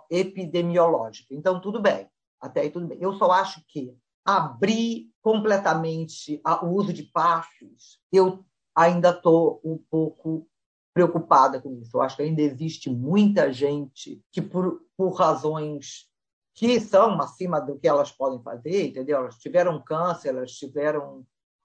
epidemiológica. 0.09 1.33
Então, 1.33 1.61
tudo 1.61 1.79
bem, 1.79 2.09
até 2.41 2.61
aí 2.61 2.71
tudo 2.71 2.87
bem. 2.87 2.97
Eu 2.99 3.13
só 3.13 3.31
acho 3.31 3.63
que 3.67 3.95
abrir 4.25 5.09
completamente 5.21 6.41
o 6.63 6.67
uso 6.67 6.91
de 6.91 7.03
passos, 7.03 8.01
eu 8.11 8.43
ainda 8.75 9.11
estou 9.11 9.61
um 9.63 9.77
pouco 9.89 10.47
preocupada 10.93 11.61
com 11.61 11.79
isso. 11.79 11.95
Eu 11.95 12.01
acho 12.01 12.15
que 12.15 12.23
ainda 12.23 12.41
existe 12.41 12.89
muita 12.89 13.53
gente 13.53 14.21
que, 14.31 14.41
por, 14.41 14.81
por 14.97 15.11
razões 15.11 16.07
que 16.53 16.79
são 16.79 17.21
acima 17.21 17.61
do 17.61 17.77
que 17.77 17.87
elas 17.87 18.11
podem 18.11 18.41
fazer, 18.41 18.87
entendeu? 18.87 19.19
Elas 19.19 19.37
tiveram 19.37 19.81
câncer, 19.81 20.29
elas 20.29 20.53
tiveram, 20.53 21.23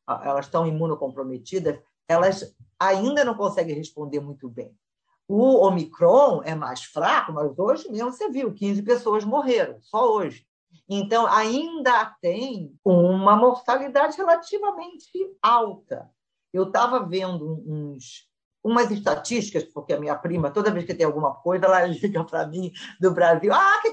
elas 0.08 0.46
estão 0.46 0.66
imunocomprometidas, 0.66 1.78
elas 2.08 2.54
ainda 2.78 3.24
não 3.24 3.34
conseguem 3.34 3.76
responder 3.76 4.20
muito 4.20 4.48
bem. 4.48 4.76
O 5.28 5.64
Omicron 5.66 6.42
é 6.44 6.54
mais 6.54 6.82
fraco, 6.82 7.32
mas 7.32 7.58
hoje 7.58 7.90
mesmo 7.90 8.12
você 8.12 8.28
viu, 8.28 8.52
15 8.52 8.82
pessoas 8.82 9.24
morreram, 9.24 9.80
só 9.80 10.12
hoje. 10.12 10.46
Então, 10.88 11.26
ainda 11.26 12.04
tem 12.20 12.74
uma 12.84 13.36
mortalidade 13.36 14.16
relativamente 14.16 15.10
alta. 15.40 16.10
Eu 16.52 16.64
estava 16.64 17.06
vendo 17.06 17.62
uns 17.66 18.30
umas 18.64 18.90
estatísticas, 18.90 19.64
porque 19.64 19.92
a 19.92 19.98
minha 19.98 20.14
prima, 20.14 20.50
toda 20.50 20.70
vez 20.70 20.84
que 20.84 20.94
tem 20.94 21.04
alguma 21.04 21.34
coisa, 21.34 21.66
ela 21.66 21.84
liga 21.86 22.24
para 22.24 22.46
mim 22.46 22.72
do 23.00 23.10
Brasil: 23.12 23.52
ah, 23.52 23.78
o 23.78 23.82
que, 23.82 23.92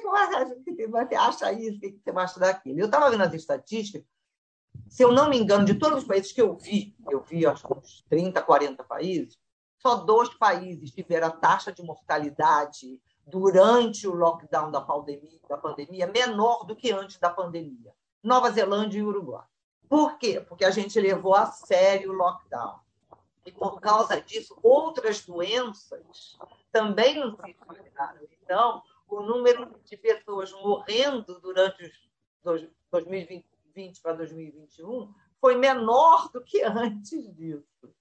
que 0.75 0.87
você 0.87 1.15
acha 1.15 1.51
isso? 1.53 1.77
O 1.77 1.79
que, 1.79 1.91
que 1.91 2.01
você 2.03 2.17
acha 2.17 2.39
daquilo? 2.39 2.79
Eu 2.79 2.85
estava 2.85 3.09
vendo 3.09 3.23
as 3.23 3.33
estatísticas, 3.33 4.03
se 4.89 5.03
eu 5.03 5.11
não 5.11 5.29
me 5.29 5.37
engano, 5.37 5.65
de 5.65 5.75
todos 5.75 5.99
os 5.99 6.03
países 6.03 6.31
que 6.31 6.41
eu 6.41 6.55
vi, 6.55 6.95
eu 7.09 7.21
vi 7.21 7.45
acho 7.45 7.65
uns 7.71 8.03
30, 8.09 8.41
40 8.41 8.83
países, 8.83 9.37
só 9.77 9.95
dois 9.95 10.29
países 10.29 10.91
tiveram 10.91 11.27
a 11.27 11.31
taxa 11.31 11.71
de 11.71 11.81
mortalidade 11.83 12.99
durante 13.25 14.07
o 14.07 14.13
lockdown 14.13 14.71
da 14.71 14.81
pandemia, 14.81 15.39
da 15.47 15.57
pandemia 15.57 16.07
menor 16.07 16.65
do 16.65 16.75
que 16.75 16.91
antes 16.91 17.17
da 17.17 17.29
pandemia. 17.29 17.93
Nova 18.21 18.51
Zelândia 18.51 18.99
e 18.99 19.03
Uruguai. 19.03 19.45
Por 19.87 20.17
quê? 20.17 20.41
Porque 20.41 20.65
a 20.65 20.71
gente 20.71 20.99
levou 20.99 21.35
a 21.35 21.45
sério 21.45 22.11
o 22.11 22.13
lockdown 22.13 22.79
e 23.45 23.51
por 23.51 23.79
causa 23.79 24.19
disso, 24.21 24.57
outras 24.61 25.25
doenças 25.25 26.37
também 26.71 27.19
não 27.19 27.35
se 27.35 27.49
espalharam. 27.49 28.21
Então, 28.43 28.83
o 29.07 29.21
número 29.21 29.79
de 29.85 29.97
pessoas 29.97 30.51
morrendo 30.51 31.39
durante 31.39 31.83
os 31.83 32.67
2020 32.91 33.45
para 34.01 34.13
2021 34.13 35.13
foi 35.39 35.55
menor 35.55 36.29
do 36.31 36.43
que 36.43 36.61
antes 36.63 37.33
disso. 37.35 37.93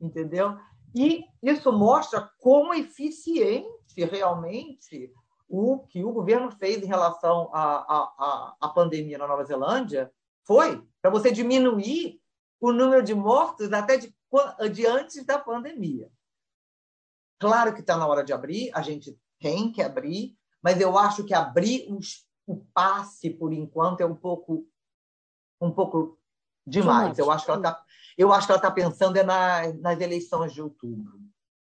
Entendeu? 0.00 0.56
E 0.94 1.24
isso 1.42 1.72
mostra 1.72 2.30
como 2.38 2.72
eficiente 2.74 4.04
realmente 4.04 5.12
o 5.48 5.80
que 5.86 6.04
o 6.04 6.12
governo 6.12 6.50
fez 6.52 6.82
em 6.82 6.86
relação 6.86 7.50
à, 7.52 7.76
à, 7.78 8.56
à 8.60 8.68
pandemia 8.68 9.18
na 9.18 9.26
Nova 9.26 9.44
Zelândia 9.44 10.12
foi 10.44 10.86
para 11.00 11.10
você 11.10 11.32
diminuir 11.32 12.20
o 12.60 12.72
número 12.72 13.02
de 13.02 13.14
mortos 13.14 13.72
até 13.72 13.96
de 13.96 14.14
de 14.72 14.86
antes 14.86 15.24
da 15.24 15.38
pandemia. 15.38 16.10
Claro 17.38 17.72
que 17.74 17.80
está 17.80 17.96
na 17.96 18.06
hora 18.06 18.24
de 18.24 18.32
abrir, 18.32 18.70
a 18.74 18.82
gente 18.82 19.18
tem 19.40 19.72
que 19.72 19.80
abrir, 19.80 20.36
mas 20.62 20.80
eu 20.80 20.98
acho 20.98 21.24
que 21.24 21.32
abrir 21.32 21.86
os, 21.90 22.27
o 22.48 22.56
passe 22.72 23.30
por 23.30 23.52
enquanto 23.52 24.00
é 24.00 24.06
um 24.06 24.16
pouco 24.16 24.66
um 25.60 25.70
pouco 25.70 26.18
demais. 26.66 27.18
Eu 27.18 27.30
acho 27.30 27.44
que 27.44 27.50
ela 27.50 27.60
está 27.60 27.84
eu 28.16 28.32
acho 28.32 28.46
que 28.46 28.52
ela 28.52 28.58
está 28.58 28.70
pensando 28.70 29.16
é 29.16 29.22
na, 29.22 29.72
nas 29.74 30.00
eleições 30.00 30.52
de 30.52 30.60
outubro. 30.60 31.20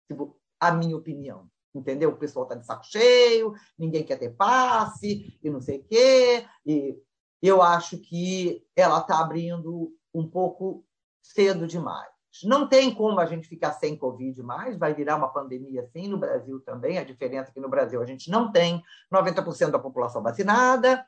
Tipo, 0.09 0.37
a 0.59 0.71
minha 0.71 0.97
opinião. 0.97 1.49
Entendeu? 1.73 2.09
O 2.09 2.17
pessoal 2.17 2.43
está 2.43 2.55
de 2.55 2.65
saco 2.65 2.85
cheio, 2.85 3.53
ninguém 3.77 4.03
quer 4.03 4.19
ter 4.19 4.35
passe 4.35 5.39
e 5.41 5.49
não 5.49 5.61
sei 5.61 5.79
o 5.79 5.83
quê. 5.85 6.45
E 6.65 7.01
eu 7.41 7.61
acho 7.61 7.97
que 7.97 8.65
ela 8.75 8.99
está 8.99 9.19
abrindo 9.19 9.95
um 10.13 10.27
pouco 10.27 10.85
cedo 11.21 11.65
demais. 11.65 12.12
Não 12.43 12.67
tem 12.67 12.93
como 12.93 13.19
a 13.19 13.25
gente 13.25 13.47
ficar 13.47 13.73
sem 13.73 13.95
Covid 13.95 14.41
mais, 14.41 14.77
vai 14.77 14.93
virar 14.93 15.17
uma 15.17 15.27
pandemia 15.27 15.83
assim 15.83 16.07
no 16.07 16.17
Brasil 16.17 16.59
também. 16.61 16.97
A 16.97 17.03
diferença 17.03 17.51
é 17.51 17.53
que 17.53 17.59
no 17.59 17.69
Brasil 17.69 18.01
a 18.01 18.05
gente 18.05 18.31
não 18.31 18.51
tem 18.51 18.81
90% 19.13 19.69
da 19.69 19.77
população 19.77 20.23
vacinada, 20.23 21.05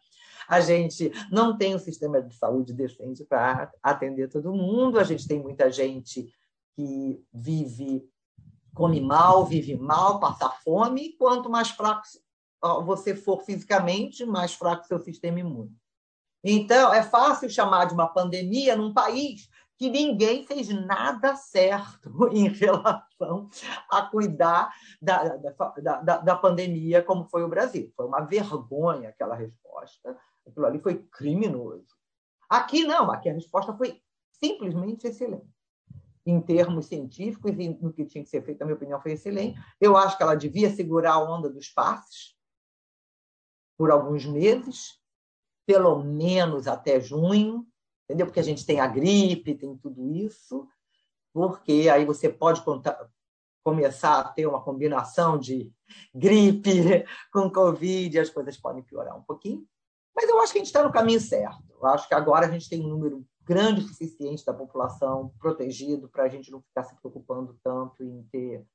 a 0.48 0.62
gente 0.62 1.12
não 1.32 1.58
tem 1.58 1.74
um 1.74 1.80
sistema 1.80 2.22
de 2.22 2.36
saúde 2.36 2.74
decente 2.74 3.24
para 3.24 3.72
atender 3.82 4.30
todo 4.30 4.54
mundo, 4.54 5.00
a 5.00 5.04
gente 5.04 5.28
tem 5.28 5.42
muita 5.42 5.72
gente 5.72 6.32
que 6.76 7.24
vive, 7.34 8.08
come 8.74 9.02
mal, 9.02 9.46
vive 9.46 9.76
mal, 9.76 10.20
passa 10.20 10.50
fome, 10.50 11.14
quanto 11.18 11.50
mais 11.50 11.70
fraco 11.70 12.04
você 12.84 13.16
for 13.16 13.42
fisicamente, 13.42 14.26
mais 14.26 14.54
fraco 14.54 14.86
seu 14.86 15.00
sistema 15.00 15.40
imune. 15.40 15.72
Então, 16.44 16.94
é 16.94 17.02
fácil 17.02 17.50
chamar 17.50 17.86
de 17.86 17.94
uma 17.94 18.08
pandemia 18.08 18.76
num 18.76 18.94
país 18.94 19.50
que 19.78 19.90
ninguém 19.90 20.46
fez 20.46 20.70
nada 20.70 21.36
certo 21.36 22.30
em 22.32 22.48
relação 22.48 23.50
a 23.90 24.04
cuidar 24.04 24.74
da, 25.02 25.36
da, 25.38 26.02
da, 26.02 26.18
da, 26.18 26.36
pandemia, 26.36 27.04
como 27.04 27.26
foi 27.26 27.44
o 27.44 27.50
Brasil. 27.50 27.92
Foi 27.96 28.06
uma 28.06 28.22
vergonha 28.22 29.10
aquela 29.10 29.36
resposta. 29.36 30.18
Aquilo 30.48 30.66
ali 30.66 30.80
foi 30.80 31.00
criminoso. 31.12 31.88
Aqui 32.50 32.86
não, 32.86 33.12
aqui 33.12 33.30
a 33.30 33.34
resposta 33.34 33.76
foi 33.76 34.02
simplesmente 34.32 35.08
excelente. 35.08 35.54
Em 36.26 36.42
termos 36.42 36.88
científicos 36.88 37.52
e 37.52 37.70
no 37.70 37.94
que 37.94 38.06
tinha 38.06 38.24
que 38.24 38.30
ser 38.30 38.44
feito, 38.44 38.60
na 38.60 38.66
minha 38.66 38.76
opinião, 38.76 39.02
foi 39.02 39.12
excelente. 39.12 39.60
Eu 39.80 39.96
acho 39.96 40.18
que 40.18 40.24
ela 40.24 40.36
devia 40.36 40.70
segurar 40.70 41.14
a 41.14 41.24
onda 41.24 41.50
dos 41.50 41.70
passes 41.70 42.36
por 43.78 43.92
alguns 43.92 44.26
meses, 44.26 45.00
pelo 45.68 46.02
menos 46.02 46.68
até 46.68 47.00
junho, 47.00 47.68
entendeu? 48.06 48.26
Porque 48.26 48.40
a 48.40 48.44
gente 48.44 48.66
tem 48.66 48.80
a 48.80 48.88
gripe, 48.88 49.56
tem 49.56 49.76
tudo 49.78 50.10
isso, 50.16 50.68
porque 51.34 51.90
aí 51.92 52.06
você 52.06 52.30
pode 52.30 52.64
contar, 52.64 53.10
começar 53.64 54.20
a 54.20 54.30
ter 54.30 54.46
uma 54.48 54.62
combinação 54.62 55.38
de 55.38 55.74
gripe 56.14 56.70
com 57.34 57.52
Covid, 57.52 58.20
as 58.20 58.30
coisas 58.30 58.58
podem 58.58 58.84
piorar 58.84 59.18
um 59.18 59.24
pouquinho. 59.24 59.66
Mas 60.16 60.30
eu 60.30 60.40
acho 60.40 60.54
que 60.54 60.60
a 60.60 60.62
gente 60.62 60.68
está 60.68 60.82
no 60.82 60.94
caminho 60.94 61.20
certo. 61.20 61.64
Eu 61.70 61.86
acho 61.88 62.08
que 62.08 62.14
agora 62.14 62.46
a 62.46 62.52
gente 62.52 62.70
tem 62.70 62.82
um 62.82 62.88
número 62.88 63.26
grande 63.44 63.82
o 63.82 63.88
suficiente 63.88 64.46
da 64.46 64.54
população 64.54 65.34
protegido 65.40 66.08
para 66.10 66.24
a 66.24 66.30
gente 66.30 66.52
não 66.52 66.62
ficar 66.62 66.84
se 66.84 66.96
preocupando 66.96 67.60
tanto 67.64 68.04
em 68.04 68.24
ter 68.32 68.66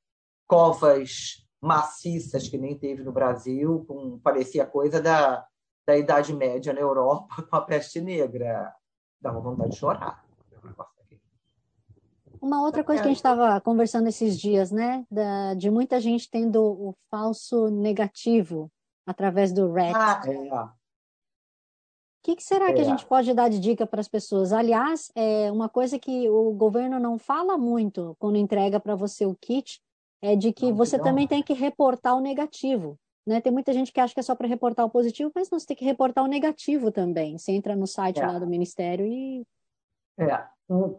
covas 0.47 1.45
maciças 1.61 2.47
que 2.47 2.57
nem 2.57 2.77
teve 2.77 3.03
no 3.03 3.11
Brasil, 3.11 3.85
com, 3.87 4.19
parecia 4.19 4.65
coisa 4.65 5.01
da, 5.01 5.45
da 5.85 5.97
Idade 5.97 6.33
Média 6.33 6.73
na 6.73 6.79
Europa 6.79 7.43
com 7.49 7.55
a 7.55 7.61
peste 7.61 8.01
negra. 8.01 8.73
Dava 9.21 9.39
vontade 9.39 9.71
de 9.71 9.77
chorar. 9.77 10.25
Uma 12.41 12.63
outra 12.63 12.83
coisa 12.83 13.01
que 13.01 13.07
a 13.07 13.11
gente 13.11 13.17
estava 13.17 13.61
conversando 13.61 14.07
esses 14.07 14.39
dias, 14.39 14.71
né? 14.71 15.05
Da, 15.11 15.53
de 15.53 15.69
muita 15.69 15.99
gente 15.99 16.29
tendo 16.29 16.59
o 16.63 16.95
falso 17.09 17.69
negativo 17.69 18.71
através 19.05 19.53
do 19.53 19.71
RET. 19.71 19.93
Ah, 19.95 20.21
é. 20.25 20.31
O 20.31 20.69
que, 22.23 22.35
que, 22.35 22.43
será 22.43 22.69
é. 22.69 22.73
que 22.73 22.79
a 22.79 22.83
é. 22.83 22.85
gente 22.85 23.05
pode 23.05 23.31
dar 23.33 23.47
de 23.47 23.59
dica 23.59 23.85
para 23.85 24.01
as 24.01 24.07
pessoas? 24.07 24.51
Aliás, 24.53 25.11
é 25.15 25.51
uma 25.51 25.69
coisa 25.69 25.99
que 25.99 26.27
o 26.29 26.51
governo 26.53 26.99
não 26.99 27.19
fala 27.19 27.57
muito 27.57 28.15
quando 28.17 28.37
entrega 28.37 28.79
para 28.79 28.95
você 28.95 29.25
o 29.25 29.35
kit 29.35 29.79
é 30.21 30.35
de 30.35 30.53
que 30.53 30.67
não, 30.67 30.75
você 30.75 30.97
não. 30.97 31.03
também 31.03 31.27
tem 31.27 31.43
que 31.43 31.53
reportar 31.53 32.15
o 32.15 32.21
negativo. 32.21 32.97
Né? 33.25 33.39
Tem 33.39 33.51
muita 33.51 33.71
gente 33.71 33.91
que 33.91 33.99
acha 33.99 34.13
que 34.13 34.19
é 34.19 34.23
só 34.23 34.35
para 34.35 34.47
reportar 34.47 34.85
o 34.85 34.89
positivo, 34.89 35.31
mas 35.35 35.49
não, 35.49 35.59
você 35.59 35.67
tem 35.67 35.77
que 35.77 35.85
reportar 35.85 36.23
o 36.23 36.27
negativo 36.27 36.91
também. 36.91 37.37
Você 37.37 37.51
entra 37.51 37.75
no 37.75 37.85
site 37.85 38.19
é. 38.19 38.25
lá 38.25 38.39
do 38.39 38.47
Ministério 38.47 39.05
e. 39.05 39.45
É. 40.17 40.47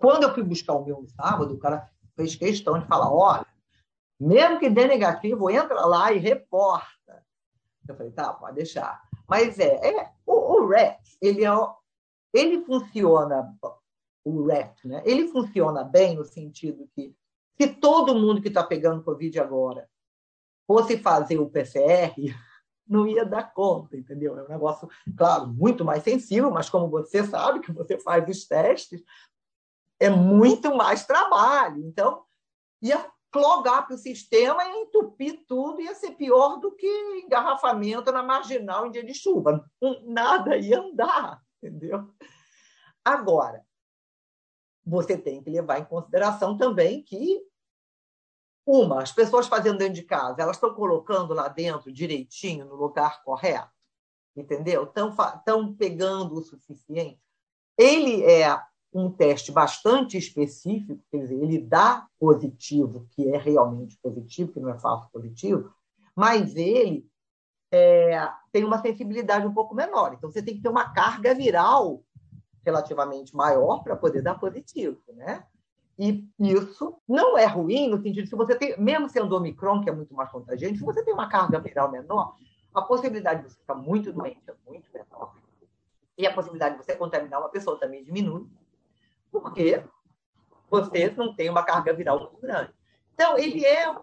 Quando 0.00 0.24
eu 0.24 0.34
fui 0.34 0.42
buscar 0.42 0.74
o 0.74 0.84
meu 0.84 1.00
no 1.00 1.08
sábado, 1.08 1.54
o 1.54 1.58
cara 1.58 1.90
fez 2.14 2.36
questão 2.36 2.78
de 2.78 2.86
falar: 2.86 3.12
olha, 3.12 3.46
mesmo 4.20 4.60
que 4.60 4.70
dê 4.70 4.86
negativo, 4.86 5.50
entra 5.50 5.84
lá 5.86 6.12
e 6.12 6.18
reporta. 6.18 7.24
Eu 7.88 7.96
falei: 7.96 8.12
tá, 8.12 8.32
pode 8.32 8.56
deixar. 8.56 9.02
Mas 9.28 9.58
é, 9.58 9.74
é 9.82 10.12
o, 10.26 10.62
o 10.62 10.68
RET, 10.68 11.00
ele, 11.20 11.44
é, 11.44 11.50
ele 12.32 12.64
funciona, 12.64 13.56
o 14.24 14.46
RET, 14.46 14.76
né? 14.84 15.02
ele 15.04 15.28
funciona 15.28 15.82
bem 15.82 16.14
no 16.14 16.24
sentido 16.24 16.88
que 16.94 17.14
se 17.58 17.68
todo 17.68 18.14
mundo 18.14 18.40
que 18.40 18.48
está 18.48 18.62
pegando 18.62 19.02
Covid 19.02 19.40
agora 19.40 19.88
fosse 20.66 20.98
fazer 20.98 21.38
o 21.38 21.50
PCR, 21.50 22.14
não 22.86 23.06
ia 23.06 23.24
dar 23.24 23.52
conta, 23.52 23.96
entendeu? 23.96 24.38
É 24.38 24.42
um 24.42 24.48
negócio, 24.48 24.88
claro, 25.16 25.48
muito 25.48 25.84
mais 25.84 26.02
sensível, 26.02 26.50
mas 26.50 26.68
como 26.68 26.88
você 26.88 27.24
sabe 27.24 27.60
que 27.60 27.72
você 27.72 27.98
faz 27.98 28.28
os 28.28 28.46
testes, 28.46 29.02
é 30.00 30.10
muito 30.10 30.74
mais 30.74 31.06
trabalho. 31.06 31.82
Então, 31.86 32.24
ia 32.82 33.10
clogar 33.30 33.86
para 33.86 33.94
o 33.94 33.98
sistema 33.98 34.62
e 34.64 34.82
entupir 34.82 35.44
tudo, 35.48 35.80
ia 35.80 35.94
ser 35.94 36.12
pior 36.12 36.58
do 36.58 36.70
que 36.72 36.86
engarrafamento 37.24 38.12
na 38.12 38.22
marginal 38.22 38.86
em 38.86 38.90
dia 38.90 39.04
de 39.04 39.14
chuva. 39.14 39.64
Nada 40.04 40.56
ia 40.56 40.80
andar, 40.80 41.40
entendeu? 41.62 42.12
Agora, 43.02 43.64
você 44.84 45.16
tem 45.16 45.42
que 45.42 45.50
levar 45.50 45.78
em 45.78 45.84
consideração 45.84 46.56
também 46.56 47.02
que, 47.02 47.40
uma, 48.64 49.02
as 49.02 49.12
pessoas 49.12 49.46
fazendo 49.46 49.78
dentro 49.78 49.94
de 49.94 50.02
casa, 50.02 50.42
elas 50.42 50.56
estão 50.56 50.74
colocando 50.74 51.34
lá 51.34 51.48
dentro 51.48 51.92
direitinho, 51.92 52.64
no 52.64 52.76
lugar 52.76 53.22
correto, 53.22 53.70
entendeu? 54.36 54.84
Estão 54.84 55.74
pegando 55.74 56.34
o 56.34 56.42
suficiente. 56.42 57.20
Ele 57.76 58.22
é 58.24 58.60
um 58.92 59.10
teste 59.10 59.50
bastante 59.50 60.18
específico, 60.18 61.02
quer 61.10 61.18
dizer, 61.18 61.42
ele 61.42 61.58
dá 61.58 62.06
positivo, 62.18 63.06
que 63.10 63.28
é 63.28 63.38
realmente 63.38 63.98
positivo, 64.02 64.52
que 64.52 64.60
não 64.60 64.68
é 64.68 64.78
falso 64.78 65.08
positivo, 65.10 65.72
mas 66.14 66.54
ele 66.54 67.10
é, 67.72 68.30
tem 68.52 68.64
uma 68.64 68.82
sensibilidade 68.82 69.46
um 69.46 69.54
pouco 69.54 69.74
menor. 69.74 70.12
Então, 70.12 70.30
você 70.30 70.42
tem 70.42 70.54
que 70.54 70.62
ter 70.62 70.68
uma 70.68 70.92
carga 70.92 71.34
viral 71.34 72.04
relativamente 72.64 73.34
maior 73.34 73.82
para 73.82 73.96
poder 73.96 74.22
dar 74.22 74.38
positivo, 74.38 75.00
né? 75.14 75.44
E 75.98 76.26
isso 76.38 76.98
não 77.06 77.36
é 77.36 77.44
ruim 77.46 77.88
no 77.88 78.00
sentido 78.00 78.24
de 78.24 78.30
se 78.30 78.34
você 78.34 78.54
tem, 78.54 78.78
mesmo 78.80 79.08
sendo 79.08 79.36
Omicron, 79.36 79.82
que 79.82 79.90
é 79.90 79.92
muito 79.92 80.14
mais 80.14 80.30
contagiante, 80.30 80.78
se 80.78 80.84
você 80.84 81.04
tem 81.04 81.12
uma 81.12 81.28
carga 81.28 81.58
viral 81.60 81.90
menor, 81.90 82.34
a 82.74 82.82
possibilidade 82.82 83.42
de 83.42 83.50
você 83.50 83.58
ficar 83.58 83.74
muito 83.74 84.12
doente 84.12 84.40
é 84.48 84.54
muito 84.66 84.88
menor. 84.92 85.34
E 86.16 86.26
a 86.26 86.32
possibilidade 86.32 86.78
de 86.78 86.84
você 86.84 86.96
contaminar 86.96 87.40
uma 87.40 87.50
pessoa 87.50 87.78
também 87.78 88.02
diminui 88.02 88.46
porque 89.30 89.82
você 90.70 91.10
não 91.10 91.34
tem 91.34 91.48
uma 91.48 91.62
carga 91.62 91.92
viral 91.92 92.18
muito 92.20 92.38
grande. 92.38 92.72
Então, 93.14 93.38
ele 93.38 93.64
é 93.64 93.94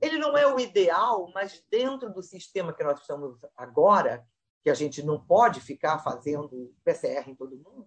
ele 0.00 0.18
não 0.18 0.36
é 0.36 0.46
o 0.52 0.58
ideal, 0.58 1.30
mas 1.34 1.62
dentro 1.70 2.12
do 2.12 2.22
sistema 2.22 2.72
que 2.72 2.82
nós 2.82 3.00
estamos 3.00 3.38
agora, 3.56 4.26
que 4.62 4.70
a 4.70 4.74
gente 4.74 5.02
não 5.02 5.20
pode 5.20 5.60
ficar 5.60 5.98
fazendo 5.98 6.74
PCR 6.82 7.28
em 7.30 7.34
todo 7.34 7.56
mundo, 7.56 7.86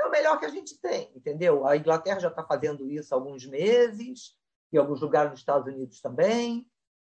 é 0.00 0.06
o 0.06 0.10
melhor 0.10 0.38
que 0.38 0.46
a 0.46 0.50
gente 0.50 0.78
tem, 0.80 1.10
entendeu? 1.14 1.66
A 1.66 1.76
Inglaterra 1.76 2.20
já 2.20 2.28
está 2.28 2.44
fazendo 2.44 2.88
isso 2.88 3.14
há 3.14 3.16
alguns 3.16 3.46
meses, 3.46 4.38
e 4.72 4.78
alguns 4.78 5.00
lugares 5.00 5.30
nos 5.30 5.40
Estados 5.40 5.72
Unidos 5.72 6.00
também. 6.00 6.66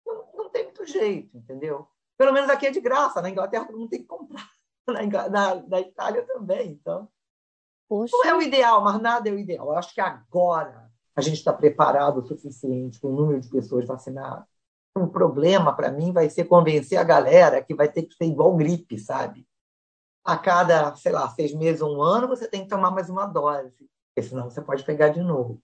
Não, 0.06 0.26
não 0.34 0.50
tem 0.50 0.64
muito 0.64 0.84
jeito, 0.86 1.36
entendeu? 1.36 1.86
Pelo 2.16 2.32
menos 2.32 2.50
aqui 2.50 2.66
é 2.66 2.70
de 2.70 2.80
graça, 2.80 3.22
na 3.22 3.30
Inglaterra 3.30 3.66
todo 3.66 3.78
mundo 3.78 3.90
tem 3.90 4.00
que 4.00 4.06
comprar, 4.06 4.48
na, 4.86 5.28
na, 5.28 5.54
na 5.54 5.80
Itália 5.80 6.22
também, 6.26 6.70
então. 6.70 7.08
Poxa. 7.88 8.16
Não 8.16 8.24
é 8.24 8.34
o 8.34 8.42
ideal, 8.42 8.82
mas 8.82 9.00
nada 9.00 9.28
é 9.28 9.32
o 9.32 9.38
ideal. 9.38 9.66
Eu 9.66 9.76
acho 9.76 9.94
que 9.94 10.00
agora 10.00 10.90
a 11.14 11.20
gente 11.20 11.36
está 11.36 11.52
preparado 11.52 12.18
o 12.18 12.26
suficiente 12.26 12.98
com 12.98 13.08
o 13.08 13.16
número 13.16 13.40
de 13.40 13.50
pessoas 13.50 13.86
vacinadas. 13.86 14.46
O 14.96 15.08
problema, 15.08 15.74
para 15.74 15.90
mim, 15.90 16.12
vai 16.12 16.28
ser 16.30 16.44
convencer 16.44 16.98
a 16.98 17.04
galera 17.04 17.62
que 17.62 17.74
vai 17.74 17.90
ter 17.90 18.04
que 18.04 18.14
ser 18.14 18.24
igual 18.24 18.56
gripe, 18.56 18.98
sabe? 18.98 19.46
A 20.24 20.36
cada, 20.36 20.94
sei 20.94 21.12
lá, 21.12 21.28
seis 21.30 21.52
meses 21.52 21.82
ou 21.82 21.96
um 21.96 22.02
ano, 22.02 22.28
você 22.28 22.48
tem 22.48 22.62
que 22.62 22.68
tomar 22.68 22.90
mais 22.90 23.10
uma 23.10 23.26
dose, 23.26 23.74
porque 24.14 24.28
senão 24.28 24.48
você 24.48 24.60
pode 24.60 24.84
pegar 24.84 25.08
de 25.08 25.20
novo. 25.20 25.60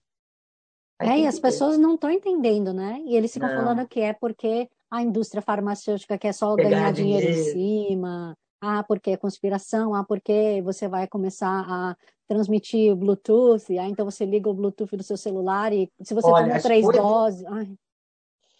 Aí 0.99 1.09
é, 1.09 1.19
e 1.21 1.27
as 1.27 1.39
pessoas 1.39 1.77
não 1.77 1.95
estão 1.95 2.11
entendendo, 2.11 2.73
né? 2.73 3.01
E 3.05 3.15
eles 3.15 3.31
ficam 3.31 3.47
não. 3.47 3.55
falando 3.55 3.87
que 3.87 4.01
é 4.01 4.11
porque 4.11 4.69
a 4.91 5.01
indústria 5.01 5.41
farmacêutica 5.41 6.17
quer 6.17 6.33
só 6.33 6.55
pegar 6.55 6.69
ganhar 6.69 6.91
dinheiro, 6.91 7.25
dinheiro 7.25 7.49
em 7.49 7.53
cima. 7.53 8.37
Ah, 8.61 8.83
porque 8.83 9.11
é 9.11 9.17
conspiração, 9.17 9.95
ah, 9.95 10.03
porque 10.03 10.61
você 10.61 10.89
vai 10.89 11.07
começar 11.07 11.65
a 11.65 11.95
transmitir 12.27 12.93
Bluetooth, 12.93 13.79
ah, 13.79 13.87
então 13.87 14.03
você 14.05 14.25
liga 14.25 14.49
o 14.49 14.53
Bluetooth 14.53 14.97
do 14.97 15.03
seu 15.03 15.15
celular 15.15 15.71
e 15.71 15.89
se 16.03 16.13
você 16.13 16.27
Olha, 16.27 16.47
tomou 16.47 16.61
três 16.61 16.85
coisas... 16.85 17.01
doses. 17.01 17.45
Ai. 17.45 17.73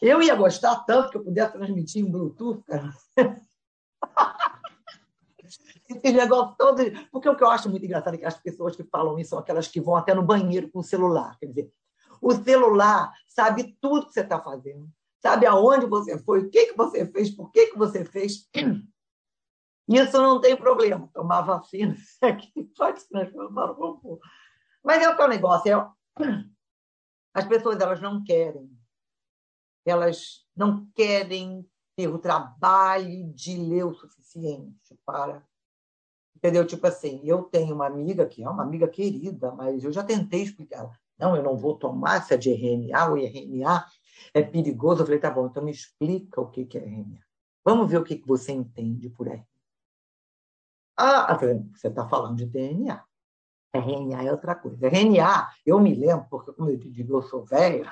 Eu 0.02 0.22
ia 0.22 0.34
gostar 0.36 0.78
tanto 0.86 1.10
que 1.10 1.18
eu 1.18 1.24
pudesse 1.26 1.52
transmitir 1.52 2.02
em 2.02 2.10
Bluetooth, 2.10 2.64
cara. 2.64 2.89
Esse 5.89 6.11
negócio 6.11 6.55
todo. 6.57 6.83
Porque 7.11 7.27
o 7.27 7.35
que 7.35 7.43
eu 7.43 7.49
acho 7.49 7.69
muito 7.69 7.85
engraçado 7.85 8.13
é 8.13 8.17
que 8.17 8.25
as 8.25 8.37
pessoas 8.37 8.75
que 8.75 8.83
falam 8.83 9.17
isso 9.17 9.31
são 9.31 9.39
aquelas 9.39 9.67
que 9.67 9.81
vão 9.81 9.95
até 9.95 10.13
no 10.13 10.23
banheiro 10.23 10.69
com 10.69 10.79
o 10.79 10.83
celular. 10.83 11.37
Quer 11.39 11.47
dizer, 11.47 11.73
o 12.21 12.31
celular 12.31 13.11
sabe 13.27 13.77
tudo 13.81 14.07
que 14.07 14.13
você 14.13 14.21
está 14.21 14.39
fazendo, 14.39 14.87
sabe 15.21 15.45
aonde 15.45 15.85
você 15.85 16.17
foi, 16.19 16.41
o 16.41 16.49
que, 16.49 16.67
que 16.67 16.77
você 16.77 17.05
fez, 17.05 17.31
por 17.31 17.51
que, 17.51 17.67
que 17.67 17.77
você 17.77 18.05
fez. 18.05 18.47
Isso 19.89 20.21
não 20.21 20.39
tem 20.39 20.55
problema. 20.55 21.09
Tomar 21.13 21.41
vacina 21.41 21.95
é 22.21 22.33
que 22.33 22.63
pode 22.77 23.01
se 23.01 23.09
transformar 23.09 23.67
no 23.67 23.73
robô. 23.73 24.19
Mas 24.83 25.01
é 25.01 25.09
o 25.09 25.15
que 25.15 25.21
é 25.21 25.25
o 25.25 25.29
negócio. 25.29 25.71
É... 25.71 26.23
As 27.33 27.45
pessoas 27.45 27.79
elas 27.79 27.99
não 27.99 28.23
querem. 28.23 28.69
Elas 29.85 30.45
não 30.55 30.87
querem 30.93 31.67
ter 31.95 32.07
o 32.07 32.19
trabalho 32.19 33.33
de 33.33 33.57
ler 33.57 33.85
o 33.85 33.93
suficiente 33.93 34.95
para. 35.05 35.43
Entendeu? 36.39 36.65
Tipo 36.65 36.87
assim, 36.87 37.19
eu 37.25 37.43
tenho 37.43 37.75
uma 37.75 37.85
amiga 37.85 38.25
que 38.25 38.41
é 38.41 38.49
uma 38.49 38.63
amiga 38.63 38.87
querida, 38.87 39.51
mas 39.51 39.83
eu 39.83 39.91
já 39.91 40.01
tentei 40.01 40.41
explicar. 40.41 40.89
Não, 41.17 41.35
eu 41.35 41.43
não 41.43 41.57
vou 41.57 41.75
tomar 41.75 42.15
essa 42.15 42.37
de 42.37 42.49
RNA, 42.49 43.11
o 43.11 43.17
RNA 43.17 43.85
é 44.33 44.41
perigoso. 44.41 45.01
Eu 45.01 45.05
falei, 45.05 45.19
tá 45.19 45.29
bom, 45.29 45.47
então 45.47 45.61
me 45.61 45.71
explica 45.71 46.39
o 46.39 46.49
que 46.49 46.65
é 46.77 46.79
RNA. 46.79 47.19
Vamos 47.65 47.91
ver 47.91 47.97
o 47.97 48.05
que 48.05 48.23
você 48.25 48.53
entende 48.53 49.09
por 49.09 49.27
RNA. 49.27 49.45
Ah, 50.95 51.37
você 51.73 51.89
está 51.89 52.07
falando 52.07 52.37
de 52.37 52.45
DNA. 52.45 53.03
RNA 53.73 54.23
é 54.23 54.31
outra 54.31 54.55
coisa. 54.55 54.87
RNA, 54.87 55.49
eu 55.65 55.77
me 55.77 55.93
lembro, 55.93 56.25
porque 56.29 56.53
como 56.53 56.69
eu 56.69 56.79
te 56.79 56.89
digo, 56.89 57.17
eu 57.17 57.21
sou 57.21 57.43
velho, 57.43 57.85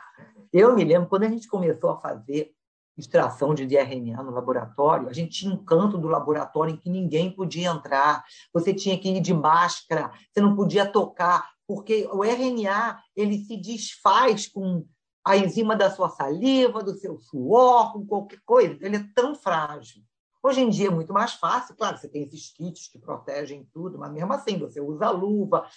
eu 0.54 0.74
me 0.74 0.86
lembro 0.86 1.10
quando 1.10 1.24
a 1.24 1.30
gente 1.30 1.50
começou 1.50 1.90
a 1.90 2.00
fazer 2.00 2.56
extração 2.98 3.54
de 3.54 3.64
RNA 3.64 4.24
no 4.24 4.32
laboratório, 4.32 5.08
a 5.08 5.14
gente 5.14 5.40
tinha 5.40 5.54
um 5.54 5.64
canto 5.64 5.98
do 5.98 6.08
laboratório 6.08 6.74
em 6.74 6.78
que 6.78 6.90
ninguém 6.90 7.32
podia 7.32 7.70
entrar, 7.70 8.24
você 8.52 8.74
tinha 8.74 8.98
que 8.98 9.10
ir 9.10 9.22
de 9.22 9.34
máscara, 9.34 10.12
você 10.32 10.42
não 10.42 10.56
podia 10.56 10.86
tocar, 10.86 11.50
porque 11.68 12.08
o 12.12 12.24
RNA 12.24 13.00
ele 13.16 13.38
se 13.40 13.58
desfaz 13.58 14.48
com 14.48 14.86
a 15.24 15.36
enzima 15.36 15.76
da 15.76 15.92
sua 15.92 16.10
saliva, 16.10 16.82
do 16.82 16.96
seu 16.96 17.20
suor, 17.20 17.94
com 17.94 18.06
qualquer 18.06 18.40
coisa, 18.46 18.78
ele 18.82 18.96
é 18.96 19.08
tão 19.14 19.36
frágil. 19.36 20.02
Hoje 20.42 20.62
em 20.62 20.70
dia 20.70 20.88
é 20.88 20.92
muito 20.92 21.12
mais 21.12 21.34
fácil, 21.34 21.76
claro, 21.76 21.98
você 21.98 22.08
tem 22.08 22.24
esses 22.24 22.54
kits 22.54 22.88
que 22.88 22.98
protegem 22.98 23.68
tudo, 23.74 23.98
mas 23.98 24.12
mesmo 24.14 24.32
assim 24.34 24.58
você 24.58 24.80
usa 24.80 25.10
luva, 25.10 25.68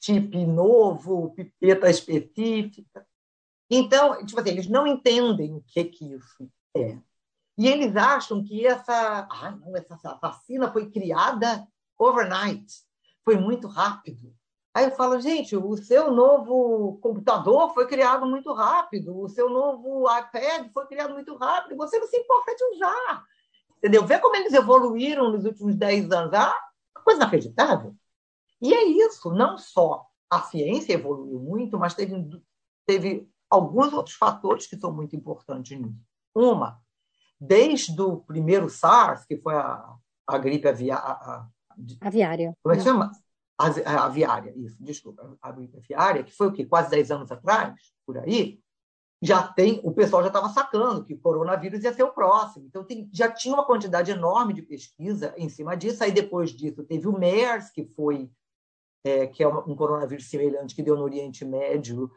chip 0.00 0.46
novo, 0.46 1.34
pipeta 1.34 1.90
específica. 1.90 3.06
Então, 3.70 4.24
tipo 4.24 4.40
assim, 4.40 4.50
eles 4.50 4.68
não 4.68 4.86
entendem 4.86 5.54
o 5.54 5.60
que, 5.60 5.84
que 5.84 6.14
isso 6.14 6.48
é. 6.76 6.98
E 7.58 7.66
eles 7.68 7.96
acham 7.96 8.44
que 8.44 8.66
essa, 8.66 9.26
ah, 9.30 9.50
não, 9.52 9.74
essa 9.76 9.96
vacina 10.20 10.70
foi 10.70 10.90
criada 10.90 11.66
overnight, 11.98 12.82
foi 13.24 13.36
muito 13.36 13.66
rápido. 13.66 14.34
Aí 14.74 14.84
eu 14.84 14.90
falo, 14.90 15.18
gente, 15.18 15.56
o 15.56 15.74
seu 15.78 16.10
novo 16.10 16.98
computador 17.00 17.72
foi 17.72 17.86
criado 17.86 18.26
muito 18.26 18.52
rápido, 18.52 19.18
o 19.18 19.26
seu 19.26 19.48
novo 19.48 20.04
iPad 20.04 20.70
foi 20.70 20.86
criado 20.86 21.14
muito 21.14 21.34
rápido, 21.34 21.78
você 21.78 21.98
não 21.98 22.06
se 22.06 22.18
importa 22.18 22.54
de 22.54 22.64
usar. 22.74 23.24
Entendeu? 23.78 24.04
Vê 24.04 24.18
como 24.18 24.36
eles 24.36 24.52
evoluíram 24.52 25.32
nos 25.32 25.46
últimos 25.46 25.74
10 25.74 26.10
anos. 26.10 26.34
Ah, 26.34 26.54
coisa 27.02 27.20
inacreditável. 27.20 27.94
E 28.60 28.74
é 28.74 28.84
isso, 28.84 29.30
não 29.32 29.56
só 29.56 30.04
a 30.28 30.42
ciência 30.42 30.92
evoluiu 30.92 31.38
muito, 31.38 31.78
mas 31.78 31.94
teve, 31.94 32.14
teve 32.84 33.26
alguns 33.48 33.92
outros 33.92 34.16
fatores 34.16 34.66
que 34.66 34.76
são 34.76 34.92
muito 34.92 35.16
importantes 35.16 35.78
nisso. 35.78 36.15
Uma, 36.36 36.80
desde 37.40 38.00
o 38.00 38.18
primeiro 38.18 38.68
SARS, 38.68 39.24
que 39.24 39.36
foi 39.38 39.54
a, 39.54 39.94
a 40.26 40.38
gripe 40.38 40.68
avia, 40.68 40.96
a, 40.96 41.12
a, 41.12 41.48
aviária. 42.02 42.52
Como 42.62 42.74
é 42.74 42.78
que 42.78 42.84
chama? 42.84 43.10
a, 43.58 44.04
aviária, 44.04 44.52
isso, 44.56 44.76
desculpa, 44.80 45.38
a 45.40 45.48
aviária, 45.48 46.22
que 46.22 46.32
foi 46.32 46.48
o 46.48 46.52
quê? 46.52 46.66
Quase 46.66 46.90
10 46.90 47.10
anos 47.10 47.32
atrás, 47.32 47.74
por 48.04 48.18
aí, 48.18 48.60
já 49.22 49.42
tem, 49.42 49.80
o 49.82 49.92
pessoal 49.92 50.22
já 50.22 50.28
estava 50.28 50.50
sacando 50.50 51.02
que 51.02 51.14
o 51.14 51.18
coronavírus 51.18 51.82
ia 51.82 51.92
ser 51.92 52.02
o 52.02 52.12
próximo. 52.12 52.66
Então, 52.66 52.84
tem, 52.84 53.08
já 53.10 53.32
tinha 53.32 53.54
uma 53.54 53.64
quantidade 53.64 54.10
enorme 54.10 54.52
de 54.52 54.60
pesquisa 54.60 55.34
em 55.38 55.48
cima 55.48 55.74
disso. 55.74 56.04
Aí, 56.04 56.12
depois 56.12 56.50
disso, 56.50 56.84
teve 56.84 57.08
o 57.08 57.18
MERS, 57.18 57.70
que 57.70 57.86
foi 57.96 58.30
é, 59.04 59.26
que 59.26 59.42
é 59.42 59.48
um 59.48 59.74
coronavírus 59.74 60.28
semelhante 60.28 60.74
que 60.74 60.82
deu 60.82 60.96
no 60.96 61.04
Oriente 61.04 61.44
Médio 61.44 62.10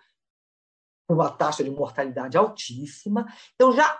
uma 1.07 1.32
taxa 1.32 1.63
de 1.63 1.72
mortalidade 1.72 2.38
altíssima. 2.38 3.26
Então, 3.55 3.72
já 3.72 3.99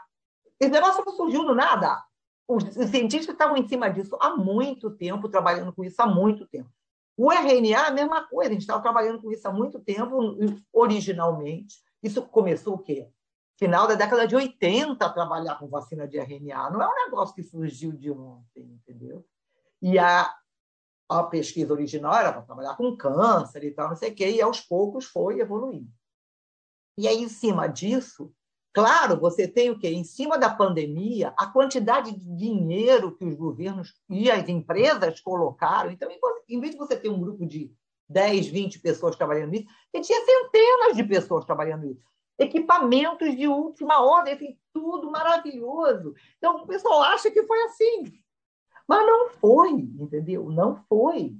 esse 0.60 0.72
negócio 0.72 1.04
não 1.06 1.14
surgiu 1.14 1.46
do 1.46 1.56
nada. 1.56 2.04
Os 2.48 2.64
cientistas 2.90 3.34
estavam 3.34 3.56
em 3.56 3.68
cima 3.68 3.90
disso 3.90 4.18
há 4.20 4.36
muito 4.36 4.90
tempo, 4.92 5.30
trabalhando 5.30 5.72
com 5.72 5.84
isso 5.84 6.02
há 6.02 6.08
muito 6.08 6.48
tempo. 6.48 6.70
O 7.16 7.32
RNA, 7.32 7.88
a 7.88 7.92
mesma 7.92 8.28
coisa, 8.28 8.50
a 8.50 8.54
gente 8.54 8.62
estava 8.62 8.82
trabalhando 8.82 9.22
com 9.22 9.32
isso 9.32 9.48
há 9.48 9.52
muito 9.52 9.80
tempo, 9.80 10.18
originalmente. 10.74 11.76
Isso 12.02 12.22
começou 12.24 12.76
o 12.76 12.80
quê? 12.80 13.10
Final 13.58 13.88
da 13.88 13.96
década 13.96 14.26
de 14.26 14.36
80 14.36 15.06
a 15.06 15.10
trabalhar 15.10 15.60
com 15.60 15.68
vacina 15.68 16.08
de 16.08 16.18
RNA. 16.18 16.70
Não 16.72 16.82
é 16.82 16.88
um 16.88 17.06
negócio 17.06 17.36
que 17.36 17.44
surgiu 17.44 17.92
de 17.92 18.10
ontem, 18.10 18.64
entendeu? 18.64 19.26
E 19.82 20.00
a, 20.00 20.34
a 21.10 21.24
pesquisa 21.24 21.74
original 21.74 22.16
era 22.16 22.32
para 22.32 22.42
trabalhar 22.42 22.76
com 22.78 22.96
câncer 22.96 23.64
e 23.64 23.72
tal, 23.72 23.90
não 23.90 23.96
sei 23.96 24.12
o 24.12 24.16
quê, 24.16 24.30
e 24.32 24.42
aos 24.42 24.62
poucos 24.62 25.06
foi 25.06 25.40
evoluindo. 25.40 25.92
E 26.98 27.08
aí, 27.08 27.22
em 27.22 27.30
cima 27.30 27.68
disso, 27.68 28.34
Claro, 28.72 29.20
você 29.20 29.48
tem 29.48 29.72
o 29.72 29.80
quê? 29.80 29.90
Em 29.90 30.04
cima 30.04 30.38
da 30.38 30.50
pandemia, 30.50 31.34
a 31.38 31.48
quantidade 31.48 32.12
de 32.12 32.36
dinheiro 32.36 33.16
que 33.16 33.26
os 33.26 33.36
governos 33.36 33.96
e 34.10 34.30
as 34.30 34.48
empresas 34.48 35.20
colocaram. 35.20 35.92
Então, 35.92 36.10
em 36.48 36.60
vez 36.60 36.74
de 36.74 36.78
você 36.78 36.96
ter 36.96 37.10
um 37.10 37.20
grupo 37.20 37.46
de 37.48 37.72
10, 38.08 38.48
20 38.48 38.80
pessoas 38.80 39.16
trabalhando 39.16 39.52
nisso, 39.52 39.68
você 39.92 40.02
tinha 40.02 40.20
centenas 40.24 40.96
de 40.96 41.04
pessoas 41.04 41.46
trabalhando 41.46 41.88
nisso. 41.88 42.02
Equipamentos 42.38 43.36
de 43.36 43.48
última 43.48 44.02
ordem, 44.02 44.34
assim, 44.34 44.58
tudo 44.72 45.12
maravilhoso. 45.12 46.14
Então, 46.38 46.58
o 46.58 46.68
pessoal 46.68 47.02
acha 47.04 47.30
que 47.30 47.44
foi 47.44 47.62
assim. 47.64 48.14
Mas 48.88 49.06
não 49.06 49.30
foi, 49.30 49.72
entendeu? 49.72 50.50
Não 50.50 50.76
foi. 50.88 51.36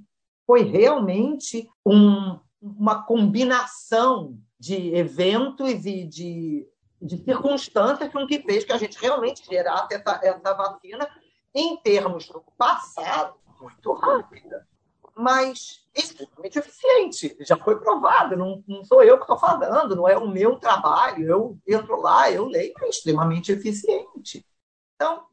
Foi 0.46 0.62
realmente 0.62 1.68
um, 1.86 2.38
uma 2.60 3.02
combinação 3.04 4.38
de 4.58 4.94
eventos 4.94 5.86
e 5.86 6.04
de 6.04 6.68
de 7.00 7.16
circunstâncias 7.24 8.12
com 8.12 8.26
que 8.26 8.42
fez 8.42 8.64
que 8.64 8.72
a 8.72 8.78
gente 8.78 8.98
realmente 8.98 9.44
gerasse 9.46 9.94
essa, 9.94 10.20
essa 10.22 10.54
vacina 10.54 11.08
em 11.54 11.76
termos 11.78 12.28
do 12.28 12.42
passado 12.56 13.34
muito 13.60 13.92
rápida, 13.92 14.66
mas 15.14 15.86
extremamente 15.94 16.58
eficiente. 16.58 17.36
Já 17.40 17.56
foi 17.56 17.78
provado, 17.78 18.36
não, 18.36 18.62
não 18.66 18.84
sou 18.84 19.02
eu 19.02 19.16
que 19.16 19.24
estou 19.24 19.38
falando, 19.38 19.96
não 19.96 20.08
é 20.08 20.16
o 20.16 20.28
meu 20.28 20.56
trabalho. 20.56 21.26
Eu 21.26 21.58
entro 21.66 22.00
lá, 22.00 22.30
eu 22.30 22.46
leio, 22.46 22.72
é 22.80 22.88
extremamente 22.88 23.52
eficiente. 23.52 24.46
Então, 24.94 25.26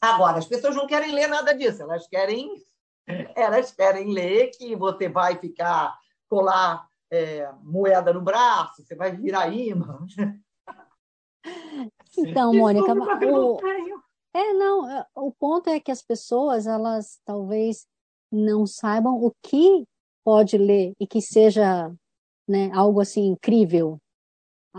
agora, 0.00 0.38
as 0.38 0.46
pessoas 0.46 0.74
não 0.74 0.86
querem 0.86 1.12
ler 1.12 1.28
nada 1.28 1.54
disso, 1.54 1.82
elas 1.82 2.06
querem, 2.08 2.50
elas 3.36 3.70
querem 3.70 4.12
ler 4.12 4.50
que 4.50 4.74
você 4.74 5.08
vai 5.08 5.36
ficar 5.38 5.96
colar 6.28 6.88
é, 7.10 7.50
moeda 7.62 8.12
no 8.12 8.20
braço, 8.20 8.84
você 8.84 8.94
vai 8.94 9.14
virar 9.14 9.48
imã. 9.48 10.06
Então, 12.16 12.52
Mônica, 12.52 12.92
o, 12.92 13.58
é, 14.34 14.52
não, 14.54 14.90
é, 14.90 15.06
o 15.14 15.32
ponto 15.32 15.68
é 15.70 15.80
que 15.80 15.90
as 15.90 16.02
pessoas, 16.02 16.66
elas 16.66 17.20
talvez 17.24 17.86
não 18.30 18.66
saibam 18.66 19.14
o 19.14 19.32
que 19.42 19.84
pode 20.24 20.58
ler 20.58 20.92
e 21.00 21.06
que 21.06 21.20
seja 21.20 21.92
né, 22.46 22.70
algo 22.72 23.00
assim 23.00 23.26
incrível. 23.26 23.98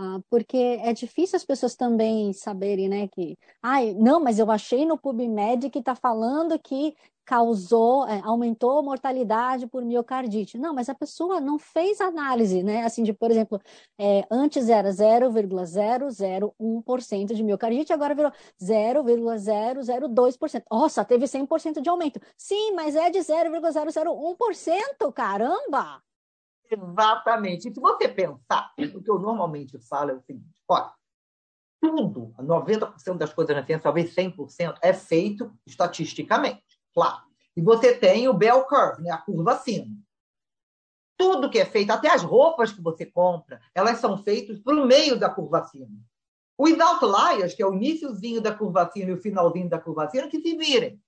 Ah, 0.02 0.18
porque 0.30 0.56
é 0.56 0.94
difícil 0.94 1.36
as 1.36 1.44
pessoas 1.44 1.76
também 1.76 2.32
saberem, 2.32 2.88
né, 2.88 3.06
que, 3.08 3.36
ai, 3.62 3.92
não, 3.92 4.18
mas 4.18 4.38
eu 4.38 4.50
achei 4.50 4.86
no 4.86 4.96
PubMed 4.96 5.68
que 5.68 5.80
está 5.80 5.94
falando 5.94 6.58
que 6.58 6.96
causou, 7.22 8.08
é, 8.08 8.18
aumentou 8.24 8.78
a 8.78 8.82
mortalidade 8.82 9.66
por 9.66 9.84
miocardite. 9.84 10.56
Não, 10.58 10.72
mas 10.74 10.88
a 10.88 10.94
pessoa 10.94 11.38
não 11.38 11.58
fez 11.58 12.00
análise, 12.00 12.62
né? 12.62 12.82
Assim, 12.84 13.02
de, 13.02 13.12
por 13.12 13.30
exemplo, 13.30 13.60
é, 13.98 14.24
antes 14.30 14.70
era 14.70 14.90
0,001% 14.90 17.34
de 17.34 17.42
miocardite, 17.44 17.92
agora 17.92 18.14
virou 18.14 18.32
0,002%. 18.58 20.64
Nossa, 20.70 21.04
teve 21.04 21.26
100% 21.28 21.82
de 21.82 21.90
aumento. 21.90 22.18
Sim, 22.38 22.72
mas 22.74 22.96
é 22.96 23.10
de 23.10 23.18
0,001%, 23.22 25.12
caramba! 25.12 26.02
Exatamente. 26.70 27.68
E 27.68 27.74
se 27.74 27.80
você 27.80 28.08
pensar, 28.08 28.72
o 28.94 29.02
que 29.02 29.10
eu 29.10 29.18
normalmente 29.18 29.78
falo 29.80 30.10
é 30.10 30.14
o 30.14 30.20
seguinte, 30.20 30.62
olha, 30.68 30.92
tudo, 31.80 32.34
90% 32.38 33.16
das 33.16 33.32
coisas 33.32 33.56
na 33.56 33.64
ciência, 33.64 33.82
talvez 33.82 34.14
100%, 34.14 34.76
é 34.82 34.92
feito 34.92 35.50
estatisticamente. 35.66 36.62
Claro. 36.94 37.22
E 37.56 37.62
você 37.62 37.94
tem 37.94 38.28
o 38.28 38.34
bell 38.34 38.64
curve, 38.64 39.02
né? 39.02 39.10
a 39.10 39.18
curva 39.18 39.52
acima. 39.52 39.86
Tudo 41.16 41.50
que 41.50 41.58
é 41.58 41.64
feito, 41.64 41.90
até 41.90 42.08
as 42.08 42.22
roupas 42.22 42.72
que 42.72 42.80
você 42.80 43.04
compra, 43.04 43.60
elas 43.74 43.98
são 43.98 44.22
feitas 44.22 44.60
o 44.64 44.86
meio 44.86 45.18
da 45.18 45.28
curva 45.28 45.58
acima. 45.58 45.88
Os 46.56 46.78
outliers, 46.78 47.54
que 47.54 47.62
é 47.62 47.66
o 47.66 47.74
iníciozinho 47.74 48.40
da 48.40 48.54
curva 48.54 48.82
acima 48.82 49.10
e 49.10 49.14
o 49.14 49.20
finalzinho 49.20 49.68
da 49.68 49.78
curva 49.78 50.04
acima, 50.04 50.28
que 50.28 50.40
se 50.40 50.56
virem. 50.56 51.00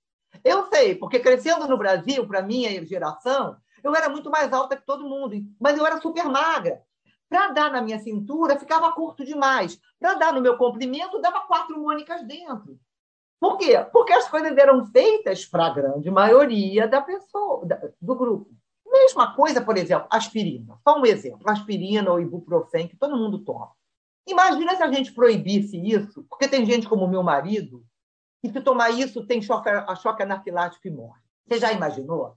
Eu 0.43 0.67
sei, 0.69 0.95
porque 0.95 1.21
crescendo 1.21 1.69
no 1.69 1.77
Brasil, 1.77 2.27
para 2.27 2.43
minha 2.43 2.85
geração, 2.87 3.57
eu 3.83 3.95
era 3.95 4.09
muito 4.09 4.30
mais 4.30 4.53
alta 4.53 4.76
que 4.76 4.87
todo 4.87 5.09
mundo, 5.09 5.37
mas 5.61 5.76
eu 5.76 5.87
era 5.87 6.01
super 6.01 6.24
magra. 6.24 6.83
Para 7.28 7.49
dar 7.49 7.72
na 7.72 7.80
minha 7.80 7.99
cintura, 7.99 8.59
ficava 8.59 8.93
curto 8.93 9.24
demais. 9.24 9.80
Para 9.99 10.14
dar 10.14 10.33
no 10.33 10.41
meu 10.41 10.57
comprimento, 10.57 11.20
dava 11.20 11.41
quatro 11.41 11.80
mônicas 11.80 12.22
dentro. 12.26 12.78
Por 13.41 13.57
quê? 13.57 13.85
Porque 13.93 14.12
as 14.12 14.28
coisas 14.28 14.57
eram 14.57 14.87
feitas 14.87 15.45
para 15.45 15.66
a 15.66 15.70
grande 15.70 16.11
maioria 16.11 16.87
da 16.87 17.01
pessoa, 17.01 17.66
do 18.01 18.14
grupo. 18.14 18.51
Mesma 18.87 19.35
coisa, 19.35 19.61
por 19.61 19.76
exemplo, 19.76 20.07
aspirina. 20.11 20.78
Só 20.87 20.99
um 20.99 21.07
exemplo: 21.07 21.51
aspirina 21.51 22.12
ou 22.12 22.20
ibuprofeno, 22.20 22.89
que 22.89 22.97
todo 22.97 23.16
mundo 23.16 23.39
toma. 23.39 23.72
Imagina 24.28 24.76
se 24.76 24.83
a 24.83 24.93
gente 24.93 25.12
proibisse 25.12 25.76
isso, 25.76 26.24
porque 26.28 26.47
tem 26.47 26.64
gente 26.64 26.89
como 26.89 27.09
meu 27.09 27.22
marido, 27.22 27.85
que 28.41 28.53
se 28.53 28.61
tomar 28.61 28.91
isso 28.91 29.26
tem 29.26 29.41
choque, 29.41 29.70
choque 30.01 30.22
anafilático 30.22 30.87
e 30.87 30.91
morre. 30.91 31.20
Você 31.49 31.59
já 31.59 31.72
imaginou? 31.72 32.37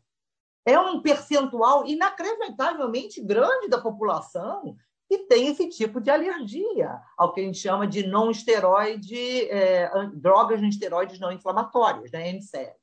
É 0.65 0.79
um 0.79 1.01
percentual 1.01 1.85
inacreditavelmente 1.85 3.21
grande 3.21 3.67
da 3.67 3.79
população 3.79 4.75
que 5.07 5.19
tem 5.19 5.47
esse 5.47 5.69
tipo 5.69 6.01
de 6.01 6.09
alergia 6.09 6.99
ao 7.15 7.31
que 7.31 7.41
a 7.41 7.43
gente 7.43 7.59
chama 7.59 7.85
de 7.85 8.07
não 8.07 8.31
esteroide, 8.31 9.47
é, 9.49 9.89
drogas 10.13 10.59
não 10.59 10.67
esteroides 10.67 11.19
não 11.19 11.31
inflamatórias, 11.31 12.11
né, 12.11 12.31
NSAID. 12.31 12.73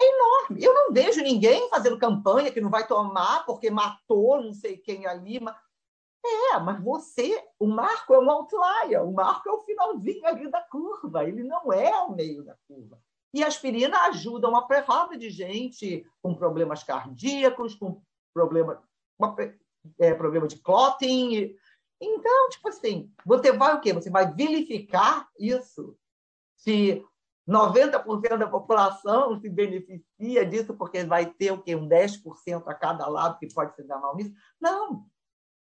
É 0.00 0.04
enorme. 0.04 0.64
Eu 0.64 0.72
não 0.72 0.92
vejo 0.92 1.20
ninguém 1.22 1.68
fazendo 1.68 1.98
campanha 1.98 2.52
que 2.52 2.60
não 2.60 2.70
vai 2.70 2.86
tomar 2.86 3.44
porque 3.44 3.70
matou 3.70 4.42
não 4.42 4.52
sei 4.52 4.78
quem 4.78 5.06
ali. 5.06 5.40
Mas... 5.40 5.54
É, 6.24 6.58
mas 6.58 6.82
você, 6.82 7.42
o 7.58 7.66
Marco 7.66 8.12
é 8.12 8.18
um 8.18 8.30
outlier, 8.30 9.02
o 9.04 9.12
Marco 9.12 9.48
é 9.48 9.52
o 9.52 9.62
finalzinho 9.62 10.26
ali 10.26 10.50
da 10.50 10.60
curva, 10.62 11.24
ele 11.24 11.44
não 11.44 11.72
é 11.72 11.94
o 12.02 12.12
meio 12.12 12.44
da 12.44 12.56
curva. 12.66 13.00
E 13.38 13.44
a 13.44 13.46
aspirina 13.46 13.96
ajuda 14.06 14.48
uma 14.48 14.66
prerrada 14.66 15.16
de 15.16 15.30
gente 15.30 16.04
com 16.20 16.34
problemas 16.34 16.82
cardíacos, 16.82 17.76
com 17.76 18.02
problema, 18.34 18.82
uma, 19.16 19.36
é, 19.96 20.12
problema 20.12 20.48
de 20.48 20.56
clotting. 20.56 21.56
Então, 22.00 22.48
tipo 22.48 22.68
assim, 22.68 23.12
você 23.24 23.52
vai 23.52 23.76
o 23.76 23.80
quê? 23.80 23.92
Você 23.92 24.10
vai 24.10 24.34
vilificar 24.34 25.28
isso. 25.38 25.96
Se 26.56 27.00
90% 27.48 28.38
da 28.38 28.48
população 28.48 29.40
se 29.40 29.48
beneficia 29.48 30.44
disso, 30.44 30.74
porque 30.74 31.04
vai 31.04 31.26
ter 31.26 31.52
o 31.52 31.62
quê? 31.62 31.76
Um 31.76 31.88
10% 31.88 32.64
a 32.66 32.74
cada 32.74 33.06
lado 33.06 33.38
que 33.38 33.54
pode 33.54 33.76
se 33.76 33.84
dar 33.84 34.00
mal 34.00 34.16
nisso. 34.16 34.34
Não. 34.60 35.06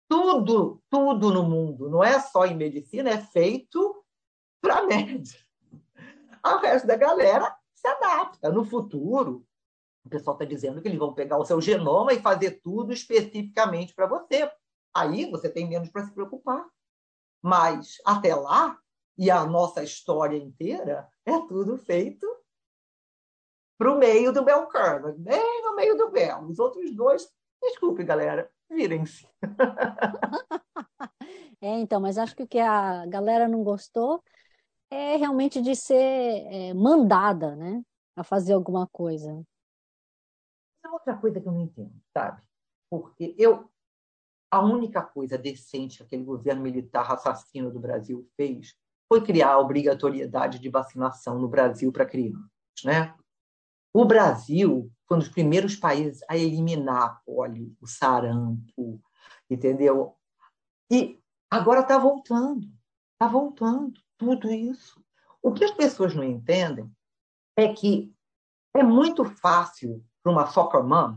Tudo, 0.07 0.83
tudo 0.91 1.33
no 1.33 1.43
mundo, 1.43 1.89
não 1.89 2.05
é 2.05 2.21
só 2.21 2.45
em 2.45 2.55
medicina, 2.55 3.09
é 3.09 3.19
feito 3.19 4.05
para 4.61 4.85
média. 4.85 5.41
O 6.45 6.59
resto 6.59 6.87
da 6.87 6.97
galera 6.97 7.62
se 7.83 7.89
adapta. 7.89 8.51
No 8.51 8.65
futuro, 8.65 9.45
O 10.05 10.09
pessoal 10.09 10.35
está 10.35 10.45
dizendo 10.45 10.83
que 10.83 10.89
eles 10.89 10.99
vão 10.99 11.15
pegar 11.15 11.39
o 11.39 11.45
seu 11.45 11.61
genoma 11.61 12.13
e 12.13 12.21
fazer 12.21 12.61
tudo 12.61 12.93
especificamente 12.93 13.95
para 13.95 14.07
você. 14.07 14.51
Aí 14.95 15.31
você 15.31 15.49
tem 15.49 15.69
menos 15.69 15.91
para 15.91 16.05
se 16.05 16.13
preocupar. 16.13 16.67
Mas 17.41 17.99
até 18.05 18.35
lá, 18.35 18.79
e 19.17 19.31
a 19.31 19.45
nossa 19.45 19.83
história 19.83 20.37
inteira, 20.37 21.09
é 21.25 21.39
tudo 21.47 21.77
feito 21.77 22.27
para 23.79 23.93
o 23.93 23.99
meio 23.99 24.33
do 24.33 24.45
bell 24.45 24.69
bem 25.19 25.63
no 25.63 25.77
meio 25.77 25.97
do 25.97 26.11
bell. 26.11 26.47
Os 26.47 26.59
outros 26.59 26.95
dois, 26.95 27.29
desculpe, 27.61 28.05
galera, 28.05 28.51
virem-se. 28.69 29.29
é, 31.61 31.79
então, 31.79 32.01
mas 32.01 32.19
acho 32.19 32.35
que 32.35 32.45
o 32.45 32.49
que 32.49 32.59
a 32.59 33.07
galera 33.07 33.49
não 33.49 33.63
gostou 33.63 34.23
é 34.93 35.17
realmente 35.17 35.63
de 35.63 35.75
ser 35.75 35.95
é, 35.95 36.75
mandada, 36.75 37.57
né, 37.57 37.83
a 38.15 38.23
fazer 38.23 38.53
alguma 38.53 38.87
coisa. 38.87 39.43
É 40.85 40.89
outra 40.91 41.17
coisa 41.17 41.41
que 41.41 41.49
eu 41.49 41.53
não 41.53 41.63
entendo, 41.63 41.95
sabe? 42.13 42.43
Porque 42.91 43.35
eu, 43.39 43.71
a 44.51 44.61
única 44.61 45.03
coisa 45.03 45.39
decente 45.39 45.97
que 45.97 46.03
aquele 46.03 46.25
governo 46.25 46.63
militar 46.63 47.11
assassino 47.11 47.71
do 47.71 47.81
Brasil 47.81 48.29
fez 48.37 48.75
foi 49.09 49.25
criar 49.25 49.53
a 49.53 49.59
obrigatoriedade 49.59 50.59
de 50.59 50.69
vacinação 50.69 51.39
no 51.39 51.49
Brasil 51.49 51.91
para 51.91 52.07
crianças, 52.07 52.51
né? 52.85 53.15
O 53.95 54.05
Brasil 54.05 54.91
foi 55.07 55.17
um 55.17 55.21
dos 55.21 55.29
primeiros 55.29 55.77
países 55.77 56.23
a 56.29 56.37
eliminar 56.37 57.03
a 57.03 57.21
polio, 57.27 57.75
o 57.81 57.87
sarampo, 57.87 59.01
entendeu? 59.49 60.17
E 60.91 61.19
agora 61.51 61.81
está 61.81 61.99
voltando, 61.99 62.67
está 63.23 63.27
voltando 63.29 63.93
tudo 64.19 64.51
isso. 64.51 65.01
O 65.41 65.53
que 65.53 65.65
as 65.65 65.71
pessoas 65.71 66.15
não 66.15 66.25
entendem 66.25 66.91
é 67.57 67.73
que 67.73 68.13
é 68.75 68.83
muito 68.83 69.25
fácil 69.25 70.05
para 70.23 70.33
uma 70.33 70.47
soccer 70.49 70.83
mom 70.83 71.17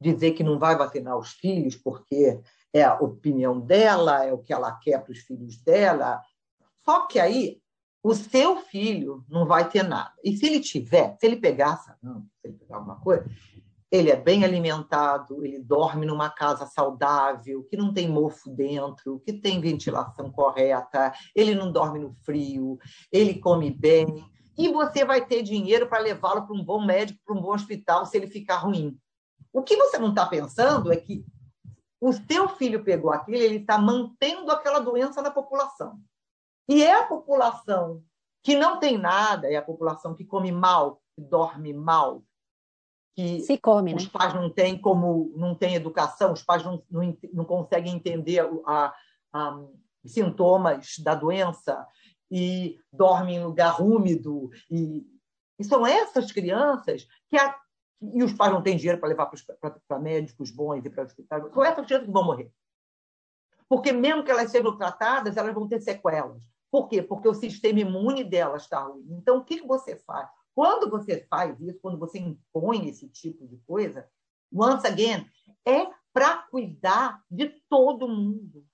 dizer 0.00 0.32
que 0.32 0.42
não 0.42 0.58
vai 0.58 0.76
vacinar 0.76 1.16
os 1.16 1.30
filhos 1.32 1.76
porque 1.76 2.40
é 2.72 2.82
a 2.82 2.98
opinião 2.98 3.60
dela, 3.60 4.24
é 4.24 4.32
o 4.32 4.38
que 4.38 4.52
ela 4.52 4.72
quer 4.72 5.02
para 5.02 5.12
os 5.12 5.20
filhos 5.20 5.56
dela. 5.62 6.20
Só 6.84 7.06
que 7.06 7.20
aí 7.20 7.62
o 8.02 8.14
seu 8.14 8.56
filho 8.56 9.24
não 9.28 9.46
vai 9.46 9.68
ter 9.68 9.84
nada. 9.84 10.12
E 10.22 10.36
se 10.36 10.46
ele 10.46 10.60
tiver, 10.60 11.16
se 11.18 11.26
ele 11.26 11.36
pegar 11.36 11.76
se 11.76 11.92
ele 12.42 12.54
pegar 12.54 12.76
alguma 12.76 13.00
coisa, 13.00 13.24
ele 13.94 14.10
é 14.10 14.16
bem 14.16 14.42
alimentado, 14.42 15.44
ele 15.46 15.60
dorme 15.60 16.04
numa 16.04 16.28
casa 16.28 16.66
saudável, 16.66 17.62
que 17.62 17.76
não 17.76 17.94
tem 17.94 18.08
mofo 18.08 18.50
dentro, 18.50 19.20
que 19.20 19.32
tem 19.32 19.60
ventilação 19.60 20.32
correta, 20.32 21.12
ele 21.32 21.54
não 21.54 21.70
dorme 21.70 22.00
no 22.00 22.12
frio, 22.24 22.76
ele 23.12 23.38
come 23.38 23.70
bem, 23.70 24.28
e 24.58 24.68
você 24.68 25.04
vai 25.04 25.24
ter 25.24 25.44
dinheiro 25.44 25.88
para 25.88 26.00
levá-lo 26.00 26.44
para 26.44 26.56
um 26.56 26.64
bom 26.64 26.84
médico, 26.84 27.20
para 27.24 27.36
um 27.36 27.40
bom 27.40 27.54
hospital, 27.54 28.04
se 28.04 28.16
ele 28.16 28.26
ficar 28.26 28.56
ruim. 28.56 28.98
O 29.52 29.62
que 29.62 29.76
você 29.76 29.96
não 29.96 30.08
está 30.08 30.26
pensando 30.26 30.92
é 30.92 30.96
que 30.96 31.24
o 32.00 32.12
seu 32.12 32.48
filho 32.48 32.82
pegou 32.82 33.12
aquilo, 33.12 33.36
ele 33.36 33.58
está 33.58 33.78
mantendo 33.78 34.50
aquela 34.50 34.80
doença 34.80 35.22
na 35.22 35.30
população. 35.30 36.00
E 36.68 36.82
é 36.82 36.98
a 36.98 37.06
população 37.06 38.02
que 38.42 38.56
não 38.56 38.80
tem 38.80 38.98
nada, 38.98 39.48
é 39.48 39.54
a 39.54 39.62
população 39.62 40.16
que 40.16 40.24
come 40.24 40.50
mal, 40.50 41.00
que 41.14 41.22
dorme 41.22 41.72
mal, 41.72 42.24
que 43.14 43.40
Se 43.40 43.56
come, 43.58 43.94
os 43.94 44.04
né? 44.04 44.10
pais 44.12 44.34
não 44.34 44.50
têm 44.50 44.78
como 44.78 45.32
não 45.36 45.54
têm 45.54 45.74
educação, 45.74 46.32
os 46.32 46.42
pais 46.42 46.64
não, 46.64 46.82
não, 46.90 47.16
não 47.32 47.44
conseguem 47.44 47.94
entender 47.94 48.40
a, 48.66 48.92
a, 49.32 49.60
sintomas 50.04 50.98
da 50.98 51.14
doença 51.14 51.86
e 52.30 52.78
dormem 52.92 53.36
em 53.36 53.44
lugar 53.44 53.80
úmido 53.80 54.50
e, 54.70 55.06
e 55.58 55.64
são 55.64 55.86
essas 55.86 56.32
crianças 56.32 57.06
que 57.30 57.36
a, 57.36 57.56
e 58.00 58.22
os 58.22 58.32
pais 58.32 58.52
não 58.52 58.62
têm 58.62 58.76
dinheiro 58.76 58.98
para 58.98 59.08
levar 59.08 59.30
para 59.86 59.98
médicos 59.98 60.50
bons 60.50 60.84
e 60.84 60.90
para 60.90 61.04
hospitais, 61.04 61.52
são 61.52 61.64
essas 61.64 61.86
crianças 61.86 62.06
que 62.06 62.12
vão 62.12 62.24
morrer. 62.24 62.50
Porque 63.68 63.92
mesmo 63.92 64.24
que 64.24 64.30
elas 64.30 64.50
sejam 64.50 64.76
tratadas, 64.76 65.36
elas 65.36 65.54
vão 65.54 65.66
ter 65.68 65.80
sequelas. 65.80 66.42
Por 66.70 66.88
quê? 66.88 67.02
Porque 67.02 67.28
o 67.28 67.34
sistema 67.34 67.80
imune 67.80 68.24
delas 68.24 68.64
está 68.64 68.80
ruim. 68.80 69.06
Então, 69.10 69.38
o 69.38 69.44
que 69.44 69.62
você 69.62 69.96
faz? 69.96 70.28
Quando 70.54 70.88
você 70.88 71.26
faz 71.28 71.60
isso, 71.60 71.80
quando 71.80 71.98
você 71.98 72.18
impõe 72.18 72.88
esse 72.88 73.08
tipo 73.08 73.46
de 73.46 73.56
coisa, 73.66 74.08
once 74.52 74.86
again, 74.86 75.26
é 75.66 75.86
para 76.12 76.38
cuidar 76.50 77.22
de 77.30 77.48
todo 77.68 78.08
mundo. 78.08 78.64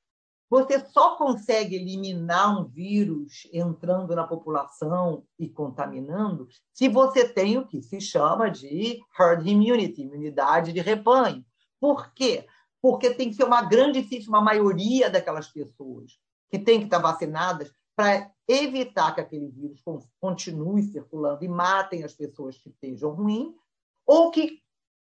Você 0.50 0.84
só 0.86 1.16
consegue 1.16 1.76
eliminar 1.76 2.60
um 2.60 2.64
vírus 2.66 3.48
entrando 3.52 4.16
na 4.16 4.26
população 4.26 5.24
e 5.38 5.48
contaminando 5.48 6.48
se 6.72 6.88
você 6.88 7.26
tem 7.26 7.56
o 7.56 7.66
que 7.66 7.80
se 7.80 8.00
chama 8.00 8.50
de 8.50 9.00
herd 9.18 9.48
immunity, 9.48 10.02
imunidade 10.02 10.72
de 10.72 10.80
rebanho. 10.80 11.44
Por 11.80 12.12
quê? 12.12 12.46
Porque 12.82 13.14
tem 13.14 13.28
que 13.28 13.36
ser 13.36 13.44
uma 13.44 13.62
grandíssima 13.62 14.40
maioria 14.40 15.08
daquelas 15.08 15.48
pessoas 15.48 16.18
que 16.50 16.58
têm 16.58 16.80
que 16.80 16.86
estar 16.86 16.98
vacinadas 16.98 17.72
para 17.94 18.28
evitar 18.50 19.14
que 19.14 19.20
aquele 19.20 19.48
vírus 19.48 19.80
continue 20.18 20.82
circulando 20.82 21.44
e 21.44 21.48
matem 21.48 22.02
as 22.02 22.12
pessoas 22.12 22.58
que 22.58 22.68
estejam 22.68 23.12
ruins, 23.12 23.54
ou 24.04 24.30
que 24.30 24.60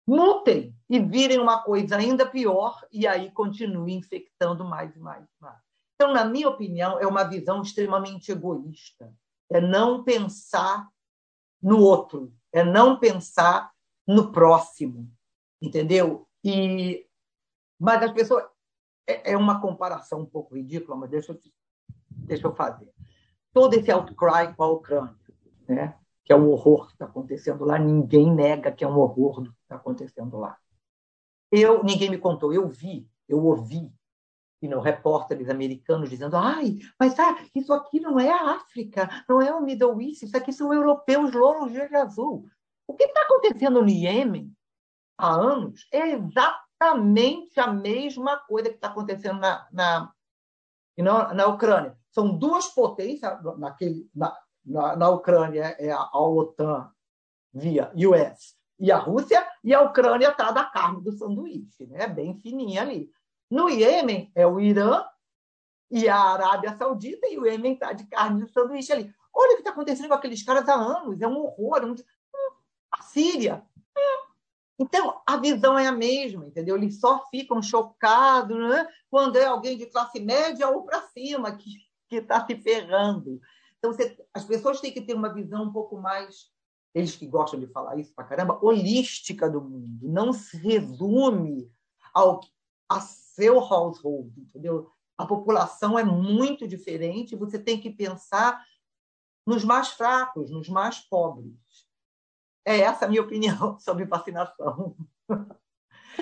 mutem 0.08 0.76
e 0.89 1.00
virem 1.00 1.39
uma 1.39 1.62
coisa 1.62 1.98
ainda 1.98 2.26
pior 2.26 2.86
e 2.91 3.06
aí 3.06 3.32
continuem 3.32 3.98
infectando 3.98 4.64
mais 4.64 4.96
e 4.96 5.00
mais 5.00 5.26
e 5.26 5.41
mais. 5.41 5.60
Então, 5.96 6.14
na 6.14 6.26
minha 6.26 6.48
opinião, 6.48 7.00
é 7.00 7.06
uma 7.06 7.24
visão 7.24 7.62
extremamente 7.62 8.32
egoísta. 8.32 9.14
É 9.52 9.60
não 9.60 10.04
pensar 10.04 10.88
no 11.62 11.80
outro, 11.80 12.34
é 12.52 12.64
não 12.64 12.98
pensar 13.00 13.72
no 14.08 14.32
próximo, 14.32 15.10
entendeu? 15.62 16.28
E 16.44 17.06
mas 17.80 18.02
as 18.02 18.12
pessoas 18.14 18.46
é, 19.08 19.34
é 19.34 19.38
uma 19.38 19.60
comparação 19.60 20.22
um 20.22 20.26
pouco 20.26 20.56
ridícula, 20.56 20.96
mas 20.96 21.10
deixa 21.10 21.34
eu 21.34 21.39
deixa 22.10 22.48
eu 22.48 22.56
fazer. 22.56 22.93
Todo 23.54 23.76
esse 23.76 23.91
outcry 23.91 24.54
com 24.56 24.64
a 24.64 24.68
Ucrânia, 24.68 25.16
né? 25.68 25.95
que 26.26 26.34
é 26.34 26.36
o 26.36 26.49
horror 26.49 26.88
que 26.88 26.93
está 26.93 27.06
acontecendo 27.06 27.66
lá, 27.66 27.78
ninguém 27.78 28.34
nega 28.34 28.72
que 28.72 28.84
é 28.84 28.88
um 28.88 28.97
horror 28.97 29.41
do 29.41 29.51
que 29.51 29.62
está 29.62 29.76
acontecendo 29.76 30.38
lá. 30.38 30.58
Eu, 31.51 31.84
ninguém 31.84 32.10
me 32.10 32.18
contou, 32.18 32.54
eu 32.54 32.68
vi, 32.68 33.08
eu 33.28 33.43
ouvi 33.43 33.93
e 34.64 34.68
no 34.68 34.80
repórteres 34.80 35.49
americanos 35.49 36.10
dizendo: 36.10 36.38
ai, 36.38 36.80
mas 36.97 37.20
ah, 37.20 37.38
isso 37.54 37.74
aqui 37.74 37.99
não 37.99 38.18
é 38.18 38.32
a 38.32 38.56
África, 38.56 39.10
não 39.28 39.41
é 39.41 39.54
o 39.54 39.62
Middle 39.62 40.01
East, 40.01 40.24
isso 40.24 40.38
aqui 40.38 40.54
são 40.54 40.74
europeus 40.74 41.34
louros 41.34 41.74
de 41.74 41.95
azul. 41.95 42.47
O 42.88 42.93
que 42.93 43.04
está 43.04 43.22
acontecendo 43.24 43.82
no 43.82 43.89
Iêmen 43.89 44.56
há 45.18 45.34
anos 45.34 45.86
é 45.91 46.12
exatamente 46.12 47.60
a 47.60 47.68
mesma 47.68 48.38
coisa 48.38 48.70
que 48.70 48.76
está 48.76 48.88
acontecendo 48.88 49.39
na, 49.39 49.68
na, 49.72 50.14
na 51.34 51.47
Ucrânia. 51.47 51.97
São 52.14 52.38
duas 52.38 52.68
potências, 52.68 53.39
naquele, 53.57 54.09
na, 54.16 54.38
na, 54.64 54.95
na 54.95 55.09
Ucrânia 55.09 55.76
é 55.80 55.91
a, 55.91 55.97
a 55.99 56.20
OTAN 56.20 56.91
via 57.51 57.91
US 57.95 58.55
e 58.80 58.91
a 58.91 58.97
Rússia, 58.97 59.47
e 59.64 59.74
a 59.74 59.82
Ucrânia 59.82 60.30
está 60.30 60.51
da 60.51 60.66
carne 60.66 61.01
do 61.01 61.11
sanduíche, 61.11 61.86
né? 61.88 62.07
bem 62.07 62.39
fininha 62.41 62.82
ali. 62.82 63.09
No 63.49 63.70
Iêmen 63.70 64.32
é 64.36 64.45
o 64.45 64.59
Irã 64.59 65.05
e 65.89 66.09
a 66.09 66.18
Arábia 66.18 66.76
Saudita, 66.76 67.28
e 67.28 67.38
o 67.38 67.45
Iêmen 67.45 67.74
está 67.74 67.93
de 67.93 68.05
carne 68.07 68.41
do 68.41 68.49
sanduíche 68.49 68.91
ali. 68.91 69.14
Olha 69.34 69.53
o 69.53 69.55
que 69.55 69.61
está 69.61 69.72
acontecendo 69.72 70.07
com 70.07 70.14
aqueles 70.16 70.43
caras 70.43 70.68
há 70.68 70.76
anos, 70.76 71.22
é 71.22 71.28
um 71.28 71.38
horror. 71.38 71.86
Um... 71.86 71.95
A 72.91 73.01
Síria. 73.01 73.64
Então, 74.78 75.22
a 75.26 75.38
visão 75.38 75.78
é 75.78 75.88
a 75.88 75.91
mesma, 75.91 76.45
entendeu? 76.45 76.76
Eles 76.76 76.99
só 76.99 77.26
ficam 77.30 77.61
chocados 77.61 78.57
né? 78.70 78.88
quando 79.09 79.38
é 79.38 79.45
alguém 79.45 79.78
de 79.78 79.86
classe 79.86 80.20
média 80.20 80.68
ou 80.68 80.84
para 80.84 81.01
cima 81.01 81.55
que 81.55 81.70
está 82.18 82.45
se 82.45 82.55
ferrando. 82.55 83.39
Então, 83.78 83.91
você, 83.91 84.18
as 84.34 84.45
pessoas 84.45 84.80
têm 84.80 84.93
que 84.93 85.01
ter 85.01 85.14
uma 85.14 85.34
visão 85.34 85.64
um 85.64 85.74
pouco 85.74 85.99
mais, 85.99 86.51
eles 86.93 87.16
que 87.16 87.28
gostam 87.28 87.59
de 87.59 87.68
falar 87.68 87.97
isso 87.97 88.14
para 88.14 88.26
caramba, 88.26 88.59
holística 88.64 89.49
do 89.49 89.61
mundo. 89.61 90.07
Não 90.07 90.32
se 90.32 90.57
resume 90.57 91.70
ao 92.14 92.41
a 92.89 92.99
seu 92.99 93.59
household, 93.59 94.32
entendeu? 94.39 94.91
A 95.18 95.26
população 95.26 95.97
é 95.97 96.03
muito 96.03 96.68
diferente, 96.68 97.36
você 97.36 97.57
tem 97.57 97.80
que 97.80 97.89
pensar 97.89 98.64
nos 99.45 99.64
mais 99.64 99.89
fracos, 99.89 100.51
nos 100.51 100.70
mais 100.70 100.99
pobres. 100.99 101.53
É 102.66 102.80
essa 102.80 103.05
a 103.05 103.07
minha 103.07 103.22
opinião 103.22 103.78
sobre 103.80 104.05
vacinação. 104.05 104.95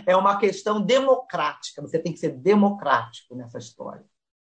É 0.05 0.15
uma 0.15 0.39
questão 0.39 0.81
democrática, 0.81 1.81
você 1.81 1.99
tem 1.99 2.13
que 2.13 2.19
ser 2.19 2.29
democrático 2.29 3.35
nessa 3.35 3.57
história. 3.57 4.05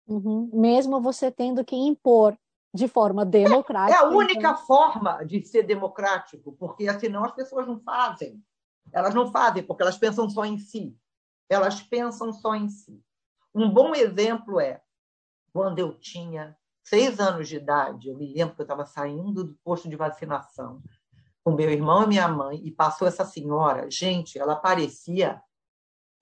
Uhum. 0.08 0.48
Mesmo 0.54 1.00
você 1.02 1.30
tendo 1.30 1.62
que 1.62 1.76
impor 1.76 2.36
de 2.72 2.88
forma 2.88 3.24
democrática. 3.24 3.98
É, 3.98 4.02
é 4.02 4.06
a 4.06 4.08
única 4.08 4.38
então... 4.38 4.56
forma 4.56 5.22
de 5.24 5.44
ser 5.44 5.64
democrático, 5.64 6.52
porque 6.58 6.90
senão 6.98 7.24
as 7.24 7.32
pessoas 7.32 7.66
não 7.66 7.78
fazem. 7.80 8.42
Elas 8.90 9.14
não 9.14 9.30
fazem 9.30 9.62
porque 9.62 9.82
elas 9.82 9.98
pensam 9.98 10.28
só 10.30 10.46
em 10.46 10.58
si. 10.58 10.96
Elas 11.48 11.82
pensam 11.82 12.32
só 12.32 12.54
em 12.54 12.68
si. 12.68 13.02
Um 13.54 13.70
bom 13.70 13.94
exemplo 13.94 14.58
é 14.58 14.80
quando 15.52 15.78
eu 15.78 15.92
tinha 15.98 16.56
seis 16.82 17.20
anos 17.20 17.48
de 17.48 17.56
idade, 17.56 18.08
eu 18.08 18.16
me 18.16 18.32
lembro 18.32 18.54
que 18.54 18.62
eu 18.62 18.64
estava 18.64 18.86
saindo 18.86 19.44
do 19.44 19.54
posto 19.62 19.88
de 19.88 19.96
vacinação 19.96 20.82
com 21.44 21.52
meu 21.52 21.70
irmão 21.70 22.04
e 22.04 22.08
minha 22.08 22.28
mãe 22.28 22.60
e 22.64 22.70
passou 22.70 23.06
essa 23.06 23.24
senhora. 23.24 23.90
Gente, 23.90 24.38
ela 24.38 24.56
parecia. 24.56 25.42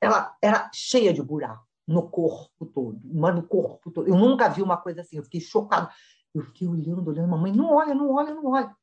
Ela 0.00 0.36
era 0.42 0.70
cheia 0.72 1.12
de 1.12 1.22
buraco 1.22 1.66
no 1.86 2.08
corpo 2.08 2.66
todo, 2.66 3.00
uma 3.04 3.30
no 3.30 3.42
corpo 3.42 3.90
todo. 3.90 4.08
Eu 4.08 4.16
nunca 4.16 4.48
vi 4.48 4.62
uma 4.62 4.76
coisa 4.76 5.02
assim, 5.02 5.16
eu 5.16 5.22
fiquei 5.22 5.40
chocada. 5.40 5.90
Eu 6.34 6.42
fiquei 6.42 6.68
olhando, 6.68 7.08
olhando, 7.08 7.30
mamãe, 7.30 7.52
não 7.52 7.72
olha, 7.72 7.94
não 7.94 8.10
olha, 8.12 8.34
não 8.34 8.50
olha. 8.50 8.74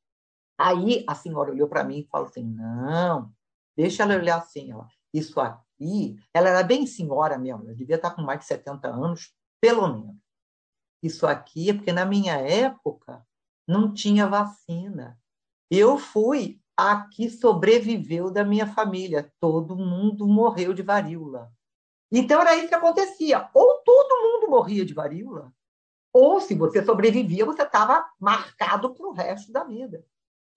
Aí 0.58 1.04
a 1.08 1.14
senhora 1.14 1.52
olhou 1.52 1.68
para 1.68 1.84
mim 1.84 2.00
e 2.00 2.08
falou 2.08 2.28
assim: 2.28 2.44
não, 2.44 3.32
deixa 3.76 4.04
ela 4.04 4.16
olhar 4.16 4.38
assim. 4.38 4.72
Ela, 4.72 4.88
isso 5.14 5.40
aqui, 5.40 6.20
ela 6.34 6.50
era 6.50 6.64
bem 6.64 6.88
senhora 6.88 7.38
mesmo, 7.38 7.64
ela 7.64 7.76
devia 7.76 7.96
estar 7.96 8.12
com 8.12 8.22
mais 8.22 8.40
de 8.40 8.46
70 8.46 8.88
anos, 8.88 9.34
pelo 9.62 9.88
menos. 9.88 10.16
Isso 11.02 11.28
aqui 11.28 11.70
é 11.70 11.74
porque 11.74 11.92
na 11.92 12.06
minha 12.06 12.36
época 12.36 13.26
não 13.68 13.94
tinha 13.94 14.26
vacina. 14.26 15.20
Eu 15.70 15.98
fui 15.98 16.62
a 16.78 17.08
que 17.08 17.30
sobreviveu 17.30 18.32
da 18.32 18.44
minha 18.44 18.66
família. 18.66 19.32
Todo 19.40 19.76
mundo 19.76 20.28
morreu 20.28 20.74
de 20.74 20.82
varíola. 20.82 21.52
Então 22.16 22.40
era 22.40 22.56
isso 22.56 22.68
que 22.68 22.76
acontecia. 22.76 23.50
Ou 23.56 23.80
todo 23.80 24.22
mundo 24.22 24.52
morria 24.52 24.86
de 24.86 24.94
varíola, 24.94 25.52
ou 26.14 26.40
se 26.40 26.54
você 26.54 26.86
sobrevivia, 26.86 27.44
você 27.44 27.64
estava 27.64 28.06
marcado 28.20 28.94
para 28.94 29.08
o 29.08 29.12
resto 29.12 29.52
da 29.52 29.64
vida. 29.64 30.06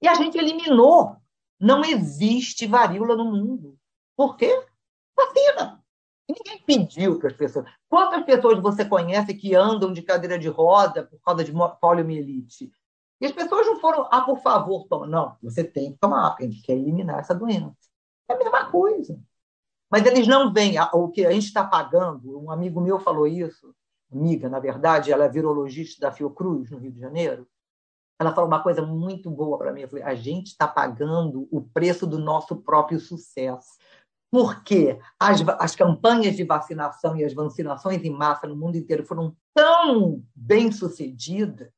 E 0.02 0.07
a 0.07 0.14
gente 0.14 0.36
eliminou. 0.36 1.16
Não 1.59 1.82
existe 1.82 2.66
varíola 2.66 3.16
no 3.16 3.24
mundo. 3.24 3.78
Por 4.14 4.36
quê? 4.36 4.62
Vacina. 5.16 5.82
Ninguém 6.28 6.62
pediu 6.62 7.18
que 7.18 7.26
as 7.26 7.32
pessoas. 7.32 7.66
Quantas 7.88 8.22
pessoas 8.24 8.61
você 8.61 8.84
conhece 8.84 9.32
que 9.32 9.54
andam 9.54 9.90
de 9.94 10.02
cadeira 10.02 10.38
de 10.38 10.48
roda 10.48 11.04
por 11.04 11.18
causa 11.22 11.42
de 11.42 11.52
poliomielite? 11.80 12.70
E 13.18 13.24
as 13.24 13.32
pessoas 13.32 13.66
não 13.66 13.80
foram, 13.80 14.07
ah, 14.11 14.20
por 14.20 14.42
favor, 14.42 14.86
toma. 14.88 15.07
Não, 15.07 15.38
você 15.42 15.64
tem 15.64 15.92
que 15.92 15.98
tomar, 15.98 16.30
porque 16.30 16.44
a 16.44 16.50
gente 16.50 16.62
quer 16.62 16.74
eliminar 16.74 17.20
essa 17.20 17.34
doença. 17.34 17.74
É 18.28 18.34
a 18.34 18.36
mesma 18.36 18.70
coisa. 18.70 19.18
Mas 19.97 20.05
eles 20.05 20.28
não 20.28 20.53
veem 20.53 20.74
o 20.92 21.09
que 21.09 21.24
a 21.24 21.30
gente 21.30 21.47
está 21.47 21.64
pagando. 21.64 22.38
Um 22.38 22.51
amigo 22.51 22.82
meu 22.82 23.01
falou 23.01 23.26
isso, 23.26 23.74
amiga, 24.12 24.47
na 24.47 24.61
verdade, 24.61 25.11
ela 25.11 25.24
é 25.24 25.28
virologista 25.28 25.99
da 26.03 26.12
Fiocruz, 26.12 26.70
no 26.70 26.76
Rio 26.76 26.92
de 26.92 27.01
Janeiro. 27.01 27.49
Ela 28.20 28.34
falou 28.34 28.47
uma 28.47 28.62
coisa 28.62 28.82
muito 28.82 29.30
boa 29.30 29.57
para 29.57 29.72
mim. 29.72 29.80
Eu 29.80 29.88
falei: 29.88 30.05
a 30.05 30.14
gente 30.14 30.49
está 30.49 30.68
pagando 30.68 31.49
o 31.51 31.62
preço 31.62 32.07
do 32.07 32.18
nosso 32.18 32.57
próprio 32.57 33.01
sucesso. 33.01 33.70
Porque 34.30 35.01
as, 35.18 35.40
as 35.59 35.74
campanhas 35.74 36.36
de 36.36 36.44
vacinação 36.44 37.16
e 37.16 37.24
as 37.24 37.32
vacinações 37.32 38.05
em 38.05 38.11
massa 38.11 38.47
no 38.47 38.55
mundo 38.55 38.76
inteiro 38.76 39.03
foram 39.03 39.34
tão 39.55 40.22
bem 40.34 40.70
sucedidas 40.70 41.72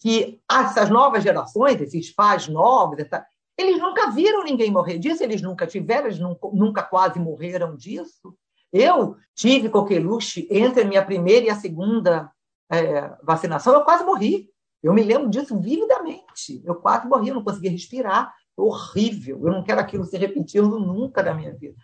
que 0.00 0.42
essas 0.50 0.90
novas 0.90 1.22
gerações, 1.22 1.80
esses 1.80 2.12
pais 2.12 2.48
novos, 2.48 2.98
essa, 2.98 3.24
eles 3.62 3.80
nunca 3.80 4.10
viram 4.10 4.44
ninguém 4.44 4.70
morrer 4.70 4.98
disso, 4.98 5.22
eles 5.22 5.40
nunca 5.40 5.66
tiveram, 5.66 6.06
eles 6.06 6.18
nunca, 6.18 6.48
nunca 6.52 6.82
quase 6.82 7.18
morreram 7.18 7.76
disso. 7.76 8.36
Eu 8.72 9.16
tive 9.34 9.68
coqueluche 9.68 10.48
entre 10.50 10.82
a 10.82 10.84
minha 10.86 11.04
primeira 11.04 11.46
e 11.46 11.50
a 11.50 11.54
segunda 11.54 12.30
é, 12.70 13.14
vacinação, 13.22 13.74
eu 13.74 13.84
quase 13.84 14.04
morri. 14.04 14.50
Eu 14.82 14.92
me 14.92 15.02
lembro 15.02 15.28
disso 15.28 15.58
vividamente. 15.60 16.60
Eu 16.64 16.74
quase 16.76 17.06
morri, 17.06 17.28
eu 17.28 17.34
não 17.34 17.44
conseguia 17.44 17.70
respirar. 17.70 18.34
Horrível. 18.56 19.46
Eu 19.46 19.52
não 19.52 19.62
quero 19.62 19.80
aquilo 19.80 20.04
se 20.04 20.16
repetindo 20.16 20.78
nunca 20.80 21.22
na 21.22 21.34
minha 21.34 21.54
vida. 21.54 21.76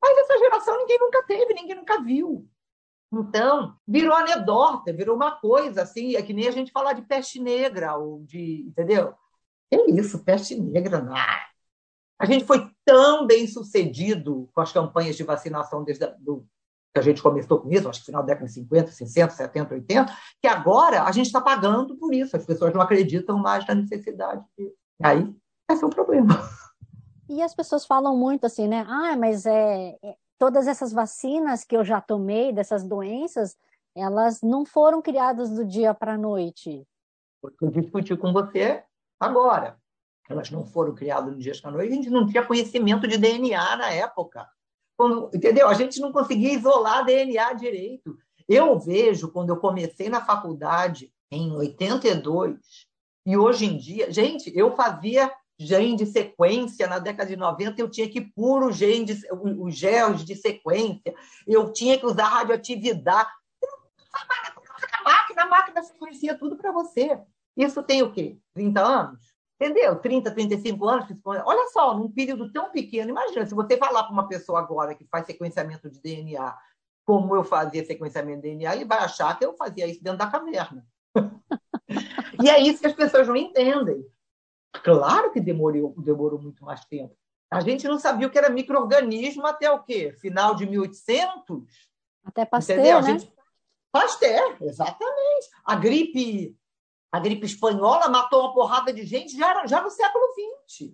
Mas 0.00 0.16
essa 0.18 0.38
geração 0.38 0.78
ninguém 0.78 0.98
nunca 0.98 1.22
teve, 1.24 1.54
ninguém 1.54 1.76
nunca 1.76 2.00
viu. 2.00 2.48
Então, 3.12 3.74
virou 3.86 4.14
anedota, 4.14 4.92
virou 4.92 5.16
uma 5.16 5.32
coisa 5.32 5.82
assim, 5.82 6.14
é 6.14 6.22
que 6.22 6.32
nem 6.32 6.46
a 6.46 6.50
gente 6.50 6.72
falar 6.72 6.92
de 6.92 7.02
peste 7.02 7.40
negra, 7.40 7.96
ou 7.96 8.22
de. 8.24 8.64
Entendeu? 8.68 9.14
É 9.70 9.90
isso, 9.90 10.24
peste 10.24 10.58
negra, 10.58 11.00
não. 11.00 11.14
A 11.14 12.26
gente 12.26 12.44
foi 12.44 12.68
tão 12.84 13.26
bem 13.26 13.46
sucedido 13.46 14.48
com 14.52 14.60
as 14.60 14.72
campanhas 14.72 15.16
de 15.16 15.22
vacinação 15.22 15.84
desde 15.84 16.04
a, 16.04 16.08
do, 16.18 16.46
que 16.92 16.98
a 16.98 17.02
gente 17.02 17.22
começou 17.22 17.60
com 17.60 17.70
isso, 17.70 17.88
acho 17.88 18.00
que 18.00 18.06
final 18.06 18.22
da 18.22 18.28
década 18.28 18.46
de 18.46 18.52
50, 18.52 18.90
60, 18.90 19.34
70, 19.34 19.74
80, 19.74 20.16
que 20.40 20.48
agora 20.48 21.02
a 21.02 21.12
gente 21.12 21.26
está 21.26 21.40
pagando 21.40 21.96
por 21.96 22.12
isso. 22.12 22.36
As 22.36 22.44
pessoas 22.44 22.72
não 22.72 22.80
acreditam 22.80 23.38
mais 23.38 23.66
na 23.66 23.74
necessidade 23.74 24.44
disso. 24.56 24.74
Aí, 25.02 25.32
esse 25.70 25.84
é 25.84 25.86
o 25.86 25.90
problema. 25.90 26.34
E 27.28 27.42
as 27.42 27.54
pessoas 27.54 27.84
falam 27.84 28.16
muito 28.16 28.46
assim, 28.46 28.66
né? 28.66 28.86
Ah, 28.88 29.16
mas 29.16 29.44
é, 29.46 29.96
é 30.02 30.16
todas 30.38 30.66
essas 30.66 30.92
vacinas 30.92 31.62
que 31.62 31.76
eu 31.76 31.84
já 31.84 32.00
tomei 32.00 32.52
dessas 32.52 32.82
doenças, 32.82 33.56
elas 33.94 34.40
não 34.40 34.64
foram 34.64 35.02
criadas 35.02 35.50
do 35.50 35.64
dia 35.64 35.92
para 35.92 36.14
a 36.14 36.18
noite. 36.18 36.86
Porque 37.40 37.64
eu 37.64 37.70
discuti 37.70 38.16
com 38.16 38.32
você 38.32 38.82
agora. 39.18 39.78
Elas 40.28 40.50
não 40.50 40.64
foram 40.66 40.94
criadas 40.94 41.32
no 41.32 41.38
dia 41.38 41.52
para 41.60 41.82
a 41.82 41.86
gente 41.86 42.10
não 42.10 42.26
tinha 42.26 42.44
conhecimento 42.44 43.08
de 43.08 43.16
DNA 43.16 43.76
na 43.76 43.90
época. 43.90 44.46
Quando, 44.96 45.30
entendeu? 45.32 45.68
A 45.68 45.74
gente 45.74 46.00
não 46.00 46.12
conseguia 46.12 46.52
isolar 46.52 47.04
DNA 47.04 47.52
direito. 47.54 48.16
Eu 48.46 48.78
vejo, 48.78 49.30
quando 49.30 49.50
eu 49.50 49.56
comecei 49.56 50.08
na 50.08 50.24
faculdade, 50.24 51.12
em 51.30 51.52
82, 51.52 52.58
e 53.26 53.36
hoje 53.36 53.66
em 53.66 53.76
dia, 53.76 54.10
gente, 54.10 54.50
eu 54.56 54.74
fazia 54.74 55.32
gene 55.58 55.96
de 55.96 56.06
sequência 56.06 56.86
na 56.86 56.98
década 56.98 57.28
de 57.28 57.36
90, 57.36 57.80
eu 57.80 57.90
tinha 57.90 58.08
que 58.08 58.20
pôr 58.20 58.62
o 58.62 58.72
gene 58.72 59.04
de, 59.04 59.20
os 59.32 59.74
gels 59.74 60.24
de 60.24 60.36
sequência, 60.36 61.14
eu 61.46 61.72
tinha 61.72 61.98
que 61.98 62.06
usar 62.06 62.28
radioatividade. 62.28 63.28
A 64.14 65.04
máquina, 65.04 65.42
a 65.42 65.46
máquina 65.46 65.82
sequencia 65.82 66.38
tudo 66.38 66.56
para 66.56 66.72
você. 66.72 67.20
Isso 67.58 67.82
tem 67.82 68.02
o 68.02 68.12
quê? 68.12 68.38
30 68.54 68.80
anos? 68.80 69.34
Entendeu? 69.60 69.96
30, 69.96 70.30
35 70.30 70.88
anos, 70.88 71.06
olha 71.24 71.68
só, 71.70 71.92
num 71.92 72.08
período 72.08 72.52
tão 72.52 72.70
pequeno, 72.70 73.10
imagina, 73.10 73.44
se 73.44 73.54
você 73.54 73.76
falar 73.76 74.04
para 74.04 74.12
uma 74.12 74.28
pessoa 74.28 74.60
agora 74.60 74.94
que 74.94 75.04
faz 75.06 75.26
sequenciamento 75.26 75.90
de 75.90 76.00
DNA, 76.00 76.56
como 77.04 77.34
eu 77.34 77.42
fazia 77.42 77.84
sequenciamento 77.84 78.42
de 78.42 78.50
DNA, 78.50 78.76
ele 78.76 78.84
vai 78.84 78.98
achar 78.98 79.36
que 79.36 79.44
eu 79.44 79.54
fazia 79.54 79.88
isso 79.88 80.00
dentro 80.00 80.18
da 80.18 80.28
caverna. 80.28 80.86
e 82.40 82.48
é 82.48 82.60
isso 82.60 82.80
que 82.80 82.86
as 82.86 82.92
pessoas 82.92 83.26
não 83.26 83.34
entendem. 83.34 84.06
Claro 84.84 85.32
que 85.32 85.40
demorou, 85.40 85.92
demorou 85.98 86.40
muito 86.40 86.64
mais 86.64 86.84
tempo. 86.84 87.16
A 87.50 87.60
gente 87.60 87.88
não 87.88 87.98
sabia 87.98 88.28
o 88.28 88.30
que 88.30 88.38
era 88.38 88.50
microorganismo 88.50 89.44
até 89.44 89.68
o 89.70 89.82
quê? 89.82 90.12
Final 90.20 90.54
de 90.54 90.66
1800? 90.66 91.64
Até 92.24 92.44
Pasteur, 92.44 92.78
entendeu? 92.78 93.00
né? 93.00 93.06
Gente... 93.06 93.32
Pasteur, 93.90 94.56
exatamente. 94.60 95.48
A 95.64 95.74
gripe 95.74 96.57
a 97.10 97.18
gripe 97.18 97.46
espanhola 97.46 98.08
matou 98.08 98.40
uma 98.40 98.54
porrada 98.54 98.92
de 98.92 99.04
gente 99.04 99.36
já, 99.36 99.66
já 99.66 99.82
no 99.82 99.90
século 99.90 100.24
XX. 100.68 100.92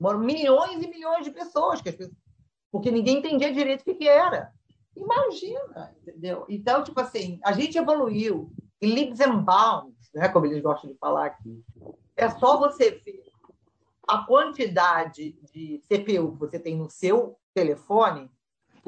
Moram 0.00 0.20
milhões 0.20 0.82
e 0.82 0.88
milhões 0.88 1.24
de 1.24 1.30
pessoas, 1.30 1.80
porque 2.70 2.90
ninguém 2.90 3.18
entendia 3.18 3.52
direito 3.52 3.82
o 3.82 3.96
que, 3.96 4.08
era. 4.08 4.52
Imagina, 4.96 5.94
entendeu? 6.00 6.44
Então, 6.48 6.82
tipo 6.82 6.98
assim, 7.00 7.38
a 7.44 7.52
gente 7.52 7.76
evoluiu 7.76 8.50
em 8.80 8.92
leaps 8.92 9.20
and 9.20 9.42
bounds, 9.42 10.10
né, 10.14 10.28
como 10.28 10.46
eles 10.46 10.62
gostam 10.62 10.90
de 10.90 10.96
falar 10.96 11.26
aqui. 11.26 11.62
É 12.16 12.28
só 12.30 12.58
você 12.58 12.90
ver 13.04 13.24
a 14.06 14.24
quantidade 14.24 15.32
de 15.52 15.82
CPU 15.86 16.32
que 16.32 16.38
você 16.38 16.58
tem 16.58 16.76
no 16.76 16.88
seu 16.88 17.38
telefone 17.52 18.30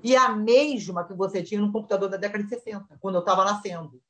e 0.02 0.16
a 0.16 0.30
mesma 0.30 1.04
que 1.04 1.12
você 1.12 1.42
tinha 1.42 1.60
no 1.60 1.70
computador 1.70 2.08
da 2.08 2.16
década 2.16 2.42
de 2.42 2.48
60, 2.48 2.98
quando 3.00 3.16
eu 3.16 3.20
estava 3.20 3.44
nascendo. 3.44 4.00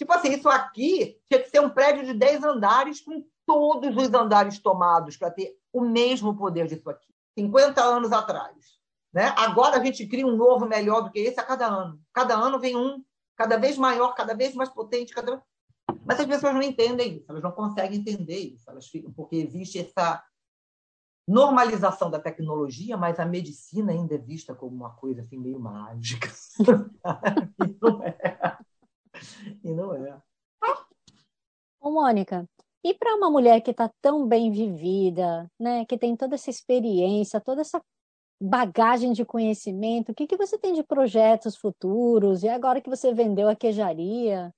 Tipo 0.00 0.14
assim, 0.14 0.32
isso 0.32 0.48
aqui 0.48 1.20
tinha 1.28 1.42
que 1.42 1.50
ser 1.50 1.60
um 1.60 1.68
prédio 1.68 2.06
de 2.06 2.14
10 2.14 2.42
andares 2.42 3.02
com 3.02 3.22
todos 3.44 3.94
os 3.94 4.14
andares 4.14 4.58
tomados 4.58 5.14
para 5.18 5.30
ter 5.30 5.54
o 5.70 5.82
mesmo 5.82 6.34
poder 6.34 6.66
disso 6.66 6.88
aqui. 6.88 7.12
50 7.38 7.84
anos 7.84 8.10
atrás. 8.10 8.80
Né? 9.12 9.30
Agora 9.36 9.76
a 9.76 9.84
gente 9.84 10.06
cria 10.06 10.26
um 10.26 10.36
novo 10.36 10.64
melhor 10.64 11.02
do 11.02 11.10
que 11.10 11.18
esse 11.18 11.38
a 11.38 11.44
cada 11.44 11.66
ano. 11.66 12.00
Cada 12.14 12.34
ano 12.34 12.58
vem 12.58 12.74
um, 12.74 13.04
cada 13.36 13.58
vez 13.58 13.76
maior, 13.76 14.14
cada 14.14 14.34
vez 14.34 14.54
mais 14.54 14.70
potente. 14.70 15.12
Cada... 15.12 15.42
Mas 16.06 16.18
as 16.18 16.24
pessoas 16.24 16.54
não 16.54 16.62
entendem 16.62 17.18
isso, 17.18 17.26
elas 17.28 17.42
não 17.42 17.52
conseguem 17.52 18.00
entender 18.00 18.38
isso, 18.38 18.70
elas 18.70 18.86
ficam, 18.86 19.12
porque 19.12 19.36
existe 19.36 19.80
essa 19.80 20.24
normalização 21.28 22.10
da 22.10 22.18
tecnologia, 22.18 22.96
mas 22.96 23.20
a 23.20 23.26
medicina 23.26 23.92
ainda 23.92 24.14
é 24.14 24.18
vista 24.18 24.54
como 24.54 24.74
uma 24.74 24.94
coisa 24.94 25.20
assim 25.20 25.36
meio 25.36 25.60
mágica. 25.60 26.30
não 27.82 28.02
é. 28.02 28.58
e 29.64 29.72
não 29.72 29.94
é. 29.94 30.20
Ô, 31.80 31.90
Mônica, 31.90 32.46
e 32.84 32.94
para 32.94 33.14
uma 33.14 33.30
mulher 33.30 33.60
que 33.60 33.70
está 33.70 33.90
tão 34.00 34.26
bem 34.26 34.50
vivida, 34.50 35.50
né, 35.58 35.84
que 35.86 35.98
tem 35.98 36.16
toda 36.16 36.34
essa 36.34 36.50
experiência, 36.50 37.40
toda 37.40 37.60
essa 37.60 37.82
bagagem 38.40 39.12
de 39.12 39.24
conhecimento, 39.24 40.12
o 40.12 40.14
que, 40.14 40.26
que 40.26 40.36
você 40.36 40.58
tem 40.58 40.72
de 40.72 40.82
projetos 40.82 41.56
futuros? 41.56 42.42
E 42.42 42.48
agora 42.48 42.80
que 42.80 42.88
você 42.88 43.12
vendeu 43.12 43.48
a 43.48 43.56
queijaria? 43.56 44.54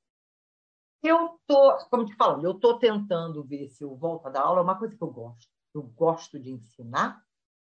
Eu 1.02 1.36
tô, 1.46 1.78
como 1.90 2.04
te 2.04 2.14
falo, 2.14 2.44
eu 2.44 2.54
tô 2.54 2.78
tentando 2.78 3.42
ver 3.42 3.68
se 3.68 3.82
eu 3.82 3.96
volto 3.96 4.26
a 4.26 4.30
dar 4.30 4.42
aula, 4.42 4.60
é 4.60 4.62
uma 4.62 4.78
coisa 4.78 4.96
que 4.96 5.02
eu 5.02 5.10
gosto. 5.10 5.50
Eu 5.74 5.82
gosto 5.82 6.38
de 6.38 6.52
ensinar, 6.52 7.20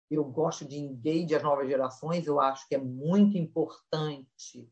eu 0.09 0.23
gosto 0.23 0.65
de 0.65 0.77
engage 0.77 1.35
as 1.35 1.43
novas 1.43 1.67
gerações, 1.67 2.25
eu 2.25 2.39
acho 2.39 2.65
que 2.69 2.75
é 2.75 2.77
muito 2.77 3.37
importante 3.37 4.71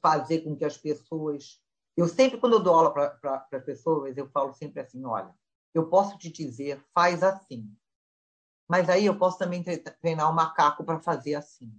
fazer 0.00 0.40
com 0.40 0.56
que 0.56 0.64
as 0.64 0.76
pessoas. 0.76 1.60
Eu 1.96 2.08
sempre, 2.08 2.38
quando 2.38 2.54
eu 2.54 2.62
dou 2.62 2.74
aula 2.74 2.92
para 2.92 3.46
as 3.52 3.64
pessoas, 3.64 4.16
eu 4.16 4.28
falo 4.30 4.52
sempre 4.54 4.80
assim: 4.80 5.04
olha, 5.04 5.34
eu 5.74 5.88
posso 5.88 6.18
te 6.18 6.30
dizer, 6.30 6.82
faz 6.94 7.22
assim. 7.22 7.70
Mas 8.68 8.88
aí 8.88 9.06
eu 9.06 9.18
posso 9.18 9.38
também 9.38 9.62
treinar 10.00 10.30
o 10.30 10.34
macaco 10.34 10.84
para 10.84 11.00
fazer 11.00 11.34
assim. 11.34 11.72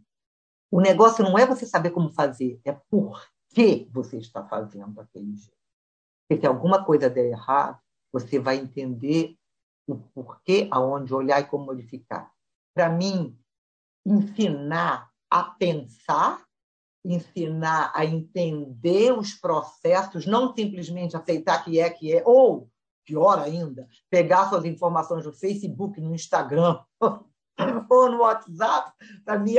O 0.70 0.82
negócio 0.82 1.24
não 1.24 1.38
é 1.38 1.46
você 1.46 1.66
saber 1.66 1.92
como 1.92 2.12
fazer, 2.12 2.60
é 2.66 2.72
por 2.72 3.26
que 3.50 3.90
você 3.92 4.18
está 4.18 4.46
fazendo 4.46 4.94
daquele 4.94 5.36
jeito. 5.36 5.58
Porque 6.28 6.42
se 6.42 6.48
alguma 6.48 6.84
coisa 6.86 7.10
der 7.10 7.30
errado, 7.30 7.80
você 8.12 8.40
vai 8.40 8.58
entender 8.58 9.38
o 9.88 9.96
porquê, 9.96 10.68
aonde 10.72 11.14
olhar 11.14 11.42
e 11.42 11.46
como 11.46 11.66
modificar. 11.66 12.32
Para 12.74 12.90
mim, 12.90 13.38
ensinar 14.06 15.12
a 15.30 15.44
pensar, 15.44 16.46
ensinar 17.04 17.92
a 17.96 18.06
entender 18.06 19.12
os 19.12 19.34
processos, 19.34 20.26
não 20.26 20.54
simplesmente 20.54 21.16
aceitar 21.16 21.64
que 21.64 21.80
é 21.80 21.90
que 21.90 22.16
é, 22.16 22.24
ou, 22.26 22.70
pior 23.06 23.40
ainda, 23.40 23.88
pegar 24.10 24.50
suas 24.50 24.66
informações 24.66 25.26
no 25.26 25.34
Facebook, 25.34 26.00
no 26.00 26.14
Instagram 26.14 26.80
ou 27.90 28.12
no 28.12 28.20
WhatsApp, 28.20 28.92
para 29.26 29.40
mim, 29.40 29.56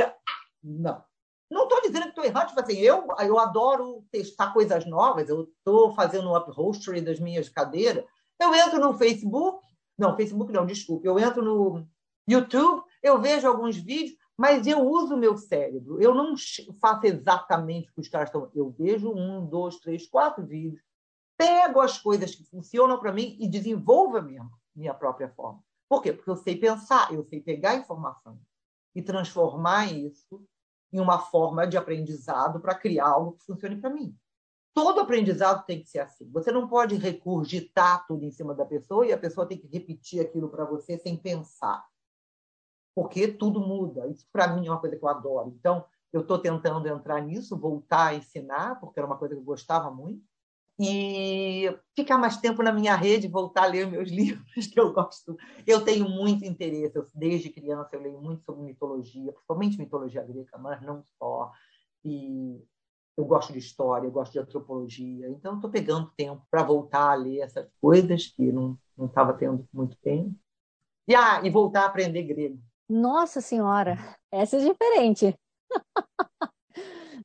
não. 0.63 1.03
Não 1.51 1.63
estou 1.63 1.81
dizendo 1.81 2.03
que 2.03 2.09
estou 2.09 2.23
errado, 2.23 2.47
tipo 2.47 2.61
assim, 2.61 2.77
eu, 2.79 3.05
eu 3.19 3.37
adoro 3.37 4.03
testar 4.11 4.51
coisas 4.53 4.85
novas, 4.87 5.29
eu 5.29 5.43
estou 5.43 5.93
fazendo 5.93 6.29
o 6.29 6.37
upholstery 6.37 7.01
das 7.01 7.19
minhas 7.19 7.47
cadeiras, 7.49 8.03
eu 8.39 8.55
entro 8.55 8.79
no 8.79 8.97
Facebook, 8.97 9.63
não, 9.97 10.15
Facebook 10.15 10.51
não, 10.51 10.65
desculpe, 10.65 11.07
eu 11.07 11.19
entro 11.19 11.43
no 11.43 11.85
YouTube, 12.27 12.83
eu 13.03 13.21
vejo 13.21 13.47
alguns 13.47 13.77
vídeos, 13.77 14.17
mas 14.37 14.65
eu 14.65 14.79
uso 14.79 15.15
o 15.15 15.19
meu 15.19 15.37
cérebro, 15.37 16.01
eu 16.01 16.13
não 16.13 16.35
faço 16.81 17.05
exatamente 17.05 17.89
o 17.89 17.93
que 17.93 18.01
os 18.01 18.07
caras 18.07 18.29
estão. 18.29 18.49
Eu 18.55 18.71
vejo 18.71 19.11
um, 19.11 19.45
dois, 19.45 19.77
três, 19.77 20.07
quatro 20.07 20.45
vídeos, 20.45 20.81
pego 21.37 21.79
as 21.79 21.97
coisas 21.97 22.33
que 22.33 22.43
funcionam 22.45 22.99
para 22.99 23.11
mim 23.11 23.37
e 23.39 23.47
desenvolvo 23.47 24.17
a 24.17 24.21
minha, 24.21 24.47
minha 24.75 24.93
própria 24.93 25.29
forma. 25.29 25.63
Por 25.87 26.01
quê? 26.01 26.11
Porque 26.11 26.29
eu 26.29 26.35
sei 26.35 26.55
pensar, 26.55 27.13
eu 27.13 27.23
sei 27.25 27.41
pegar 27.41 27.75
informação 27.75 28.39
e 28.95 29.01
transformar 29.01 29.91
isso 29.91 30.43
em 30.91 30.99
uma 30.99 31.19
forma 31.19 31.67
de 31.67 31.77
aprendizado 31.77 32.59
para 32.59 32.75
criar 32.75 33.07
algo 33.07 33.33
que 33.33 33.45
funcione 33.45 33.79
para 33.79 33.89
mim. 33.89 34.15
Todo 34.73 35.01
aprendizado 35.01 35.65
tem 35.65 35.81
que 35.81 35.89
ser 35.89 35.99
assim. 35.99 36.29
Você 36.31 36.51
não 36.51 36.67
pode 36.67 36.95
recurgitar 36.95 38.05
tudo 38.07 38.25
em 38.25 38.31
cima 38.31 38.55
da 38.55 38.65
pessoa 38.65 39.05
e 39.05 39.13
a 39.13 39.17
pessoa 39.17 39.47
tem 39.47 39.57
que 39.57 39.67
repetir 39.67 40.19
aquilo 40.19 40.49
para 40.49 40.65
você 40.65 40.97
sem 40.97 41.15
pensar. 41.15 41.85
Porque 42.95 43.27
tudo 43.27 43.59
muda. 43.59 44.07
Isso, 44.07 44.27
para 44.31 44.47
mim, 44.47 44.67
é 44.67 44.71
uma 44.71 44.79
coisa 44.79 44.95
que 44.95 45.03
eu 45.03 45.09
adoro. 45.09 45.53
Então, 45.57 45.85
eu 46.11 46.21
estou 46.21 46.37
tentando 46.37 46.87
entrar 46.87 47.21
nisso, 47.21 47.57
voltar 47.57 48.07
a 48.09 48.15
ensinar, 48.15 48.79
porque 48.79 48.99
era 48.99 49.07
uma 49.07 49.17
coisa 49.17 49.33
que 49.33 49.41
eu 49.41 49.45
gostava 49.45 49.89
muito. 49.89 50.21
E 50.79 51.69
ficar 51.95 52.17
mais 52.17 52.37
tempo 52.37 52.63
na 52.63 52.71
minha 52.71 52.95
rede, 52.95 53.27
voltar 53.27 53.63
a 53.63 53.67
ler 53.67 53.87
meus 53.87 54.09
livros, 54.11 54.67
que 54.67 54.79
eu 54.79 54.91
gosto. 54.93 55.37
Eu 55.65 55.83
tenho 55.83 56.07
muito 56.09 56.45
interesse. 56.45 56.95
Eu, 56.97 57.05
desde 57.13 57.49
criança, 57.49 57.89
eu 57.93 58.01
leio 58.01 58.21
muito 58.21 58.43
sobre 58.43 58.63
mitologia, 58.63 59.31
principalmente 59.31 59.77
mitologia 59.77 60.23
grega, 60.23 60.57
mas 60.57 60.81
não 60.81 61.03
só. 61.19 61.51
E 62.03 62.61
eu 63.15 63.25
gosto 63.25 63.53
de 63.53 63.59
história, 63.59 64.07
eu 64.07 64.11
gosto 64.11 64.33
de 64.33 64.39
antropologia. 64.39 65.29
Então, 65.29 65.55
estou 65.55 65.69
pegando 65.69 66.11
tempo 66.17 66.45
para 66.49 66.63
voltar 66.63 67.11
a 67.11 67.15
ler 67.15 67.39
essas 67.39 67.69
coisas 67.79 68.27
que 68.27 68.51
não 68.51 68.77
estava 68.99 69.33
tendo 69.33 69.67
muito 69.71 69.95
tempo. 69.97 70.35
E, 71.07 71.15
ah, 71.15 71.41
e 71.43 71.49
voltar 71.49 71.83
a 71.83 71.85
aprender 71.87 72.23
grego. 72.23 72.59
Nossa 72.89 73.41
Senhora, 73.41 73.97
essa 74.31 74.57
é 74.57 74.59
diferente. 74.59 75.35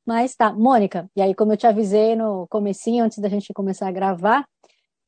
Mas 0.06 0.34
tá, 0.34 0.52
Mônica, 0.52 1.10
e 1.14 1.20
aí 1.20 1.34
como 1.34 1.52
eu 1.52 1.56
te 1.56 1.66
avisei 1.66 2.16
no 2.16 2.46
comecinho, 2.48 3.04
antes 3.04 3.18
da 3.18 3.28
gente 3.28 3.52
começar 3.52 3.88
a 3.88 3.92
gravar, 3.92 4.48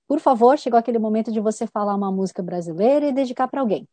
por 0.07 0.21
favor, 0.21 0.59
chegou 0.59 0.79
aquele 0.79 0.99
momento 0.99 1.33
de 1.33 1.41
você 1.41 1.67
falar 1.67 1.95
uma 1.95 2.11
música 2.13 2.43
brasileira 2.43 3.07
e 3.07 3.13
dedicar 3.13 3.49
para 3.49 3.61
alguém. 3.61 3.89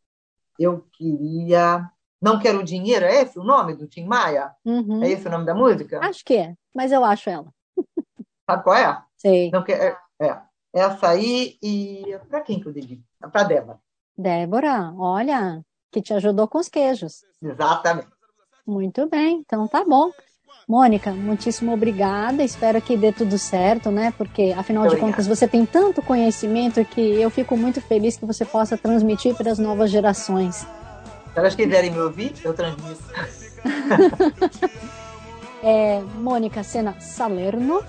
Eu 0.60 0.86
queria 0.91 1.89
Não 2.22 2.39
Quero 2.39 2.64
Dinheiro, 2.64 3.05
é 3.05 3.22
esse 3.22 3.38
o 3.38 3.43
nome 3.43 3.76
do 3.76 3.88
Tim 3.88 4.05
Maia? 4.05 4.51
Uhum. 4.66 5.03
É 5.03 5.10
esse 5.10 5.28
o 5.28 5.32
nome 5.32 5.45
da 5.45 5.53
música? 5.53 5.99
Acho 6.03 6.26
que 6.26 6.36
é, 6.36 6.55
mas 6.74 6.91
eu 6.91 7.05
acho 7.05 7.30
ela. 7.30 7.53
Sabe 8.49 8.64
qual 8.64 8.76
é? 8.76 9.03
Sei. 9.16 9.51
Não 9.51 9.64
quer, 9.64 9.99
é, 10.20 10.26
é. 10.26 10.41
Essa 10.74 11.10
aí 11.10 11.58
e 11.62 12.03
para 12.28 12.41
quem 12.41 12.60
que 12.60 12.68
eu 12.68 12.74
dedico? 12.74 13.03
Para 13.32 13.43
Débora. 13.43 13.80
Débora, 14.18 14.93
olha, 14.97 15.64
que 15.98 16.02
te 16.02 16.14
ajudou 16.14 16.48
com 16.48 16.60
os 16.60 16.70
queijos. 16.70 17.24
Exatamente. 17.41 18.08
Muito 18.66 19.08
bem, 19.08 19.43
então 19.45 19.68
tá 19.68 19.84
bom. 19.84 20.12
Mônica, 20.68 21.12
muitíssimo 21.12 21.74
obrigada. 21.74 22.43
Espero 22.43 22.82
que 22.82 22.98
dê 22.98 23.12
tudo 23.12 23.38
certo, 23.38 23.89
né? 23.89 24.14
Porque, 24.18 24.54
afinal 24.56 24.84
Muito 24.84 24.95
de 24.95 25.02
contas, 25.02 25.26
você 25.26 25.48
tem 25.48 25.66
tanto 25.66 26.02
conhecimento 26.02 26.84
que 26.86 27.02
eu 27.02 27.30
fico 27.30 27.56
muito 27.56 27.82
feliz 27.82 28.18
que 28.18 28.26
você 28.26 28.43
possa 28.43 28.78
transmitir 28.78 29.34
para 29.34 29.50
as 29.50 29.58
novas 29.58 29.89
gerações. 29.89 30.58
Se 30.58 31.39
elas 31.39 31.56
quiserem 31.56 31.91
me 31.91 32.00
ouvir, 32.00 32.34
eu 32.43 32.54
transmito. 32.54 33.02
é, 35.64 36.02
Mônica 36.16 36.64
Sena 36.64 37.00
Salerno, 37.00 37.82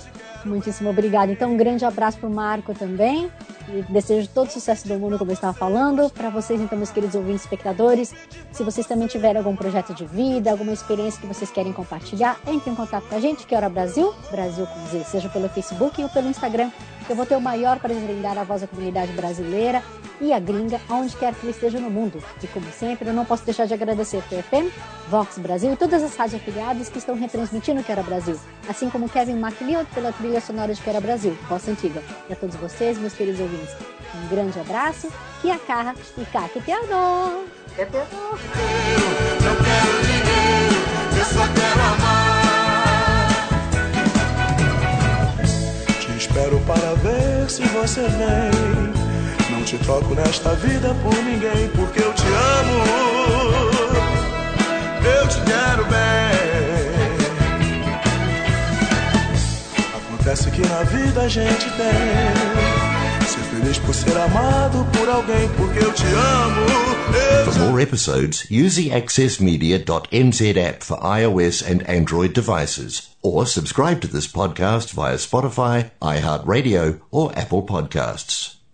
muitíssimo 0.49 0.91
obrigada. 0.91 1.31
Então, 1.31 1.53
um 1.53 1.57
grande 1.57 1.85
abraço 1.85 2.19
para 2.19 2.29
o 2.29 2.33
Marco 2.33 2.75
também. 2.75 3.31
E 3.69 3.83
desejo 3.93 4.29
todo 4.29 4.51
sucesso 4.51 4.89
do 4.89 4.95
mundo, 4.99 5.19
como 5.19 5.31
eu 5.31 5.35
estava 5.35 5.53
falando. 5.53 6.11
Para 6.11 6.31
vocês, 6.31 6.61
então, 6.61 6.77
meus 6.77 6.91
queridos 6.91 7.15
ouvintes 7.15 7.43
espectadores, 7.43 8.15
se 8.51 8.63
vocês 8.63 8.87
também 8.87 9.07
tiverem 9.07 9.39
algum 9.39 9.55
projeto 9.55 9.95
de 9.95 10.07
vida, 10.07 10.51
alguma 10.51 10.73
experiência 10.73 11.21
que 11.21 11.27
vocês 11.27 11.51
querem 11.51 11.73
compartilhar, 11.73 12.41
entre 12.47 12.71
em 12.71 12.75
contato 12.75 13.07
com 13.09 13.15
a 13.15 13.21
gente, 13.21 13.47
que 13.47 13.55
é 13.55 13.59
Hora 13.59 13.69
Brasil, 13.69 14.15
Brasil 14.31 14.67
com 14.67 14.87
Z, 14.87 15.05
seja 15.05 15.29
pelo 15.29 15.49
Facebook 15.49 16.03
ou 16.03 16.09
pelo 16.09 16.29
Instagram. 16.29 16.71
Eu 17.09 17.15
vou 17.15 17.27
ter 17.27 17.37
o 17.37 17.41
maior 17.41 17.79
prazer 17.79 18.11
em 18.11 18.21
dar 18.21 18.37
a 18.39 18.45
voz 18.45 18.63
à 18.63 18.67
comunidade 18.67 19.13
brasileira 19.13 19.83
e 20.21 20.33
a 20.33 20.39
gringa, 20.39 20.81
aonde 20.89 21.17
quer 21.17 21.35
que 21.35 21.45
ele 21.45 21.53
esteja 21.53 21.79
no 21.79 21.91
mundo. 21.91 22.23
E 22.43 22.47
como 22.49 22.71
sempre, 22.73 23.09
eu 23.09 23.15
não 23.15 23.25
posso 23.25 23.45
deixar 23.45 23.67
de 23.67 23.75
agradecer 23.75 24.19
o 24.19 24.23
FM, 24.23 24.73
Vox 25.09 25.39
Brasil 25.39 25.73
e 25.73 25.77
todas 25.77 26.03
as 26.03 26.15
rádios 26.17 26.41
afiliadas 26.41 26.89
que 26.89 26.99
estão 26.99 27.15
retransmitindo 27.15 27.83
Quero 27.83 28.03
Brasil, 28.03 28.39
assim 28.69 28.91
como 28.91 29.09
Kevin 29.09 29.37
MacLeod 29.37 29.89
pela 29.95 30.13
trilha 30.13 30.41
sonora 30.41 30.75
de 30.75 30.81
Quero 30.81 31.01
Brasil, 31.01 31.37
Roça 31.49 31.71
Antiga. 31.71 32.03
E 32.29 32.33
a 32.33 32.37
todos 32.37 32.57
vocês, 32.57 32.99
meus 32.99 33.15
queridos 33.15 33.41
ouvintes, 33.41 33.75
um 34.15 34.29
grande 34.29 34.59
abraço, 34.59 35.09
que 35.41 35.51
a 35.51 35.59
carra 35.59 35.95
e 36.17 36.25
cá 36.27 36.49
que 36.49 36.61
te 36.61 36.73
adoro. 36.73 37.45
Verdade. 37.77 38.09
Não 39.45 39.57
quero 39.57 40.03
dinheiro, 40.03 40.85
eu 41.17 41.25
só 41.25 41.47
quero 41.55 41.81
amar. 41.95 42.49
Te 46.01 46.17
espero 46.17 46.61
para 46.61 46.95
ver 46.95 47.49
se 47.49 47.63
você 47.69 48.03
vem. 48.03 49.08
Te 49.69 49.77
troco 49.77 50.15
nesta 50.15 50.55
vida 50.55 50.95
por 51.03 51.15
ninguém, 51.25 51.69
porque 51.77 52.01
eu 52.01 52.15
te 52.15 52.25
amo. 52.25 52.85
Eu 55.05 55.29
te 55.29 55.37
quero 55.43 55.85
bem. 55.85 56.39
Acontece 59.95 60.51
que 60.53 60.63
na 60.63 60.83
vida 60.85 61.21
a 61.21 61.29
gente 61.29 61.67
tem. 61.73 63.29
Ser 63.29 63.43
feliz 63.55 63.79
por 63.81 63.95
ser 63.95 64.17
amado 64.17 64.87
por 64.97 65.07
alguém, 65.07 65.47
porque 65.59 65.85
eu 65.85 65.93
te 65.93 66.07
amo. 66.07 66.67
Eu 67.45 67.53
For 67.53 67.61
more 67.61 67.83
episodes, 67.83 68.47
use 68.51 68.83
the 68.83 68.97
accessmedia.nz 68.97 70.57
app 70.57 70.83
for 70.83 70.99
iOS 71.05 71.63
and 71.63 71.83
Android 71.87 72.33
devices, 72.33 73.11
or 73.21 73.47
subscribe 73.47 74.01
to 74.01 74.09
this 74.09 74.27
podcast 74.27 74.95
via 74.95 75.19
Spotify, 75.19 75.91
iHeartRadio, 76.01 77.03
or 77.11 77.33
Apple 77.37 77.65
Podcasts. 77.65 78.58